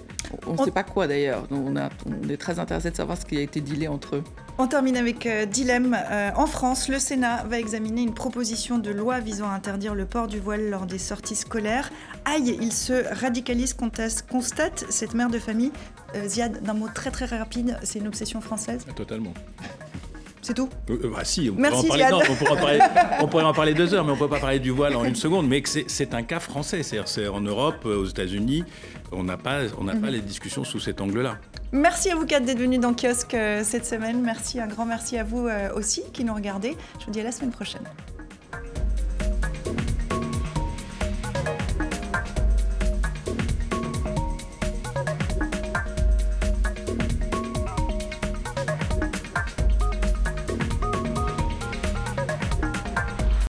On 0.47 0.53
ne 0.55 0.59
On- 0.59 0.65
sait 0.65 0.71
pas 0.71 0.83
quoi 0.83 1.07
d'ailleurs. 1.07 1.45
A- 1.51 1.89
on 2.07 2.29
est 2.29 2.37
très 2.37 2.59
intéressé 2.59 2.91
de 2.91 2.97
savoir 2.97 3.17
ce 3.19 3.25
qui 3.25 3.37
a 3.39 3.41
été 3.41 3.61
dealé 3.61 3.89
entre 3.89 4.17
eux. 4.17 4.25
On 4.59 4.67
termine 4.67 4.97
avec 4.97 5.25
euh, 5.25 5.47
dilemme. 5.47 5.97
Euh, 6.11 6.31
en 6.37 6.47
France, 6.47 6.89
le 6.89 6.99
Sénat 6.99 7.45
va 7.45 7.59
examiner 7.59 8.03
une 8.03 8.13
proposition 8.15 8.79
de 8.79 8.91
loi 8.91 9.21
visant 9.21 9.49
à 9.49 9.53
interdire 9.55 9.95
le 9.95 10.05
port 10.05 10.27
du 10.27 10.39
voile 10.41 10.69
lors 10.69 10.85
des 10.87 10.99
sorties 10.99 11.37
scolaires. 11.37 11.91
Aïe, 12.25 12.59
il 12.61 12.73
se 12.73 13.05
radicalise, 13.15 13.73
conteste, 13.73 14.27
constate 14.29 14.85
cette 14.91 15.15
mère 15.15 15.31
de 15.31 15.39
famille. 15.39 15.71
Euh, 16.17 16.27
Ziad, 16.27 16.63
d'un 16.63 16.75
mot 16.75 16.89
très 16.93 17.11
très 17.11 17.27
rapide, 17.27 17.79
c'est 17.83 17.99
une 18.01 18.09
obsession 18.09 18.41
française? 18.41 18.85
Totalement. 18.97 19.33
C'est 20.49 20.55
tout 20.55 20.71
bah 20.87 21.25
si, 21.25 21.51
on, 21.55 21.61
Merci, 21.61 21.87
pourrait 21.89 22.05
en 22.05 22.09
parler, 22.09 22.27
non, 22.27 22.33
on, 22.33 22.35
pourrait 22.37 22.51
en 22.53 22.57
parler, 22.63 22.81
on 23.21 23.29
pourrait 23.29 23.45
en 23.45 23.53
parler 23.53 23.75
deux 23.75 23.93
heures, 23.93 24.03
mais 24.03 24.13
on 24.13 24.15
ne 24.15 24.19
peut 24.19 24.31
pas 24.31 24.41
parler 24.41 24.59
du 24.59 24.71
voile 24.71 24.97
en 24.97 25.05
une 25.05 25.15
seconde. 25.15 25.47
Mais 25.47 25.63
c'est- 25.67 26.15
un 26.15 26.23
cas 26.23 26.41
français. 26.41 26.83
C'est-à-dire, 26.83 27.07
c'est 27.07 27.29
en 27.29 27.43
Europe, 27.43 27.85
aux 27.85 28.07
États-Unis, 28.07 28.65
on 29.13 29.25
n'a 29.25 29.37
pas, 29.37 29.59
on 29.79 29.85
n'a 29.85 29.95
pas 29.95 30.09
les 30.09 30.23
discussions 30.23 30.65
sous 30.65 30.81
cet 30.81 31.03
angle-là. 31.03 31.37
Merci 31.71 32.11
à 32.11 32.17
vous 32.17 32.25
quatre 32.25 32.47
d'être 32.47 32.59
venus 32.61 32.81
dans 32.81 32.95
Kiosque 32.95 33.35
euh, 33.35 33.63
cette 33.63 33.85
semaine. 33.85 34.23
Merci, 34.23 34.59
un 34.59 34.69
grand 34.69 34.87
merci 34.87 35.19
à 35.19 35.25
vous 35.25 35.47
euh, 35.47 35.69
aussi 35.75 36.03
qui 36.15 36.25
nous 36.25 36.33
regardez. 36.33 36.79
Je 36.99 37.05
vous 37.05 37.11
dis 37.11 37.21
à 37.21 37.25
la 37.25 37.33
semaine 37.33 37.51
prochaine. 37.51 37.83